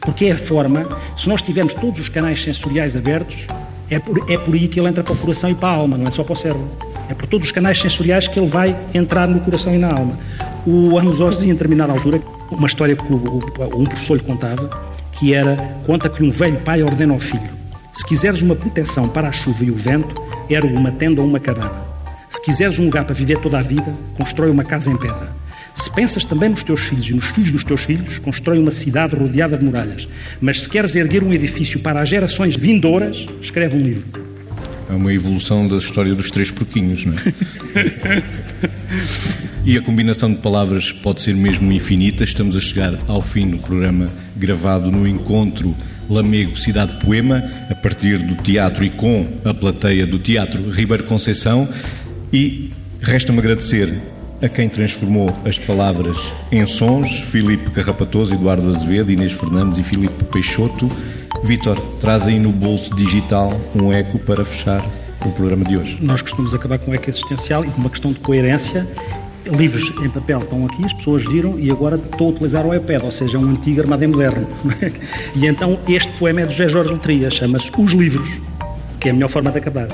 Porque 0.00 0.26
é 0.26 0.32
a 0.32 0.38
forma, 0.38 0.88
se 1.18 1.28
nós 1.28 1.42
tivermos 1.42 1.74
todos 1.74 2.00
os 2.00 2.08
canais 2.08 2.42
sensoriais 2.42 2.96
abertos, 2.96 3.46
é 3.90 3.98
por, 3.98 4.30
é 4.30 4.38
por 4.38 4.54
aí 4.54 4.66
que 4.68 4.80
ele 4.80 4.88
entra 4.88 5.04
para 5.04 5.12
o 5.12 5.16
coração 5.16 5.50
e 5.50 5.54
para 5.54 5.68
a 5.68 5.72
alma, 5.72 5.98
não 5.98 6.06
é 6.06 6.10
só 6.10 6.24
para 6.24 6.32
o 6.32 6.36
cérebro. 6.36 6.89
É 7.10 7.14
por 7.14 7.26
todos 7.26 7.48
os 7.48 7.52
canais 7.52 7.80
sensoriais 7.80 8.28
que 8.28 8.38
ele 8.38 8.46
vai 8.46 8.76
entrar 8.94 9.26
no 9.26 9.40
coração 9.40 9.74
e 9.74 9.78
na 9.78 9.92
alma. 9.92 10.16
O 10.64 10.96
Amos 10.96 11.20
Oz 11.20 11.42
em 11.42 11.48
determinada 11.48 11.92
altura, 11.92 12.22
uma 12.52 12.68
história 12.68 12.94
que 12.94 13.12
um 13.12 13.84
professor 13.84 14.14
lhe 14.14 14.22
contava, 14.22 14.70
que 15.12 15.34
era, 15.34 15.56
conta 15.84 16.08
que 16.08 16.22
um 16.22 16.30
velho 16.30 16.58
pai 16.60 16.84
ordena 16.84 17.12
ao 17.12 17.18
filho, 17.18 17.50
se 17.92 18.06
quiseres 18.06 18.40
uma 18.40 18.54
proteção 18.54 19.08
para 19.08 19.28
a 19.28 19.32
chuva 19.32 19.64
e 19.64 19.70
o 19.70 19.74
vento, 19.74 20.14
ergue 20.48 20.72
uma 20.72 20.92
tenda 20.92 21.20
ou 21.20 21.26
uma 21.26 21.40
cabana. 21.40 21.84
Se 22.28 22.40
quiseres 22.40 22.78
um 22.78 22.84
lugar 22.84 23.04
para 23.04 23.14
viver 23.14 23.38
toda 23.38 23.58
a 23.58 23.62
vida, 23.62 23.92
constrói 24.16 24.48
uma 24.48 24.62
casa 24.62 24.88
em 24.88 24.96
pedra. 24.96 25.34
Se 25.74 25.90
pensas 25.90 26.24
também 26.24 26.48
nos 26.48 26.62
teus 26.62 26.82
filhos 26.82 27.08
e 27.08 27.12
nos 27.12 27.26
filhos 27.26 27.50
dos 27.50 27.64
teus 27.64 27.82
filhos, 27.82 28.20
constrói 28.20 28.60
uma 28.60 28.70
cidade 28.70 29.16
rodeada 29.16 29.58
de 29.58 29.64
muralhas. 29.64 30.08
Mas 30.40 30.60
se 30.60 30.70
queres 30.70 30.94
erguer 30.94 31.24
um 31.24 31.32
edifício 31.32 31.80
para 31.80 32.00
as 32.00 32.08
gerações 32.08 32.54
vindouras, 32.54 33.26
escreve 33.42 33.76
um 33.76 33.80
livro. 33.80 34.29
É 34.90 34.92
uma 34.92 35.14
evolução 35.14 35.68
da 35.68 35.76
história 35.76 36.16
dos 36.16 36.32
três 36.32 36.50
porquinhos, 36.50 37.04
não 37.04 37.14
é? 37.14 38.22
e 39.64 39.78
a 39.78 39.82
combinação 39.82 40.32
de 40.32 40.40
palavras 40.40 40.90
pode 40.90 41.20
ser 41.22 41.32
mesmo 41.32 41.70
infinita. 41.70 42.24
Estamos 42.24 42.56
a 42.56 42.60
chegar 42.60 42.98
ao 43.06 43.22
fim 43.22 43.48
do 43.50 43.58
programa 43.58 44.08
gravado 44.36 44.90
no 44.90 45.06
encontro 45.06 45.76
Lamego 46.08 46.58
Cidade 46.58 46.98
Poema, 47.04 47.44
a 47.70 47.74
partir 47.76 48.18
do 48.18 48.34
teatro 48.42 48.84
e 48.84 48.90
com 48.90 49.24
a 49.44 49.54
plateia 49.54 50.04
do 50.04 50.18
Teatro 50.18 50.68
Ribeiro 50.68 51.04
Conceição. 51.04 51.68
E 52.32 52.70
resta-me 53.00 53.38
agradecer 53.38 53.94
a 54.42 54.48
quem 54.48 54.68
transformou 54.68 55.32
as 55.44 55.56
palavras 55.56 56.16
em 56.50 56.66
sons, 56.66 57.20
Filipe 57.20 57.70
Carrapatoso, 57.70 58.34
Eduardo 58.34 58.68
Azevedo, 58.68 59.12
Inês 59.12 59.30
Fernandes 59.30 59.78
e 59.78 59.84
Filipe 59.84 60.24
Peixoto. 60.24 60.90
Vítor, 61.42 61.80
traz 62.00 62.26
aí 62.26 62.38
no 62.38 62.52
bolso 62.52 62.94
digital 62.94 63.52
um 63.74 63.92
eco 63.92 64.18
para 64.18 64.44
fechar 64.44 64.84
o 65.24 65.30
programa 65.32 65.64
de 65.64 65.76
hoje. 65.76 65.98
Nós 66.00 66.22
costumamos 66.22 66.54
acabar 66.54 66.78
com 66.78 66.90
o 66.90 66.94
eco 66.94 67.08
existencial 67.08 67.64
e 67.64 67.70
com 67.70 67.80
uma 67.80 67.90
questão 67.90 68.12
de 68.12 68.20
coerência. 68.20 68.86
Livros 69.46 69.92
em 70.04 70.08
papel 70.08 70.38
estão 70.38 70.66
aqui, 70.66 70.84
as 70.84 70.92
pessoas 70.92 71.24
viram 71.24 71.58
e 71.58 71.70
agora 71.70 71.96
estou 71.96 72.28
a 72.28 72.30
utilizar 72.30 72.64
o 72.64 72.74
iPad, 72.74 73.02
ou 73.02 73.10
seja, 73.10 73.36
é 73.36 73.40
um 73.40 73.50
antigo 73.50 73.80
armado 73.80 74.04
em 74.04 74.08
moderno. 74.08 74.46
e 75.34 75.46
então 75.46 75.78
este 75.88 76.12
poema 76.18 76.42
é 76.42 76.46
do 76.46 76.52
José 76.52 76.68
Jorge 76.68 76.92
Letria, 76.92 77.30
chama-se 77.30 77.70
Os 77.76 77.92
Livros, 77.92 78.30
que 79.00 79.08
é 79.08 79.10
a 79.10 79.14
melhor 79.14 79.28
forma 79.28 79.50
de 79.50 79.58
acabar. 79.58 79.88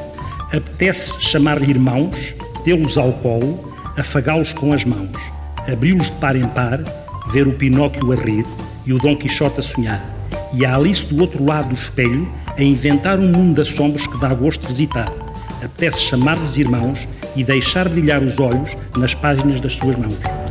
Apetece 0.53 1.15
chamar-lhe 1.21 1.71
irmãos, 1.71 2.35
tê-los 2.65 2.99
ao 2.99 3.13
colo, 3.15 3.73
afagá-los 3.97 4.53
com 4.53 4.73
as 4.73 4.85
mãos, 4.85 5.17
abri-los 5.73 6.11
de 6.11 6.17
par 6.17 6.37
em 6.37 6.49
par, 6.49 6.83
ver 7.31 7.47
o 7.47 7.53
Pinóquio 7.53 8.13
a 8.13 8.17
rir 8.17 8.45
e 8.85 8.93
o 8.93 8.99
Dom 8.99 9.17
Quixote 9.17 9.61
a 9.61 9.63
sonhar, 9.63 10.16
e 10.53 10.65
a 10.65 10.75
Alice 10.75 11.05
do 11.05 11.21
outro 11.21 11.45
lado 11.45 11.69
do 11.69 11.75
espelho 11.75 12.31
a 12.57 12.63
inventar 12.63 13.19
um 13.19 13.29
mundo 13.29 13.55
de 13.55 13.61
assombros 13.69 14.07
que 14.07 14.19
dá 14.19 14.33
gosto 14.33 14.67
visitar. 14.67 15.13
apetece 15.63 16.03
chamar-lhes 16.03 16.57
irmãos 16.57 17.07
e 17.35 17.43
deixar 17.43 17.89
brilhar 17.89 18.23
os 18.23 18.39
olhos 18.39 18.77
nas 18.97 19.15
páginas 19.15 19.61
das 19.61 19.75
suas 19.75 19.97
mãos. 19.97 20.46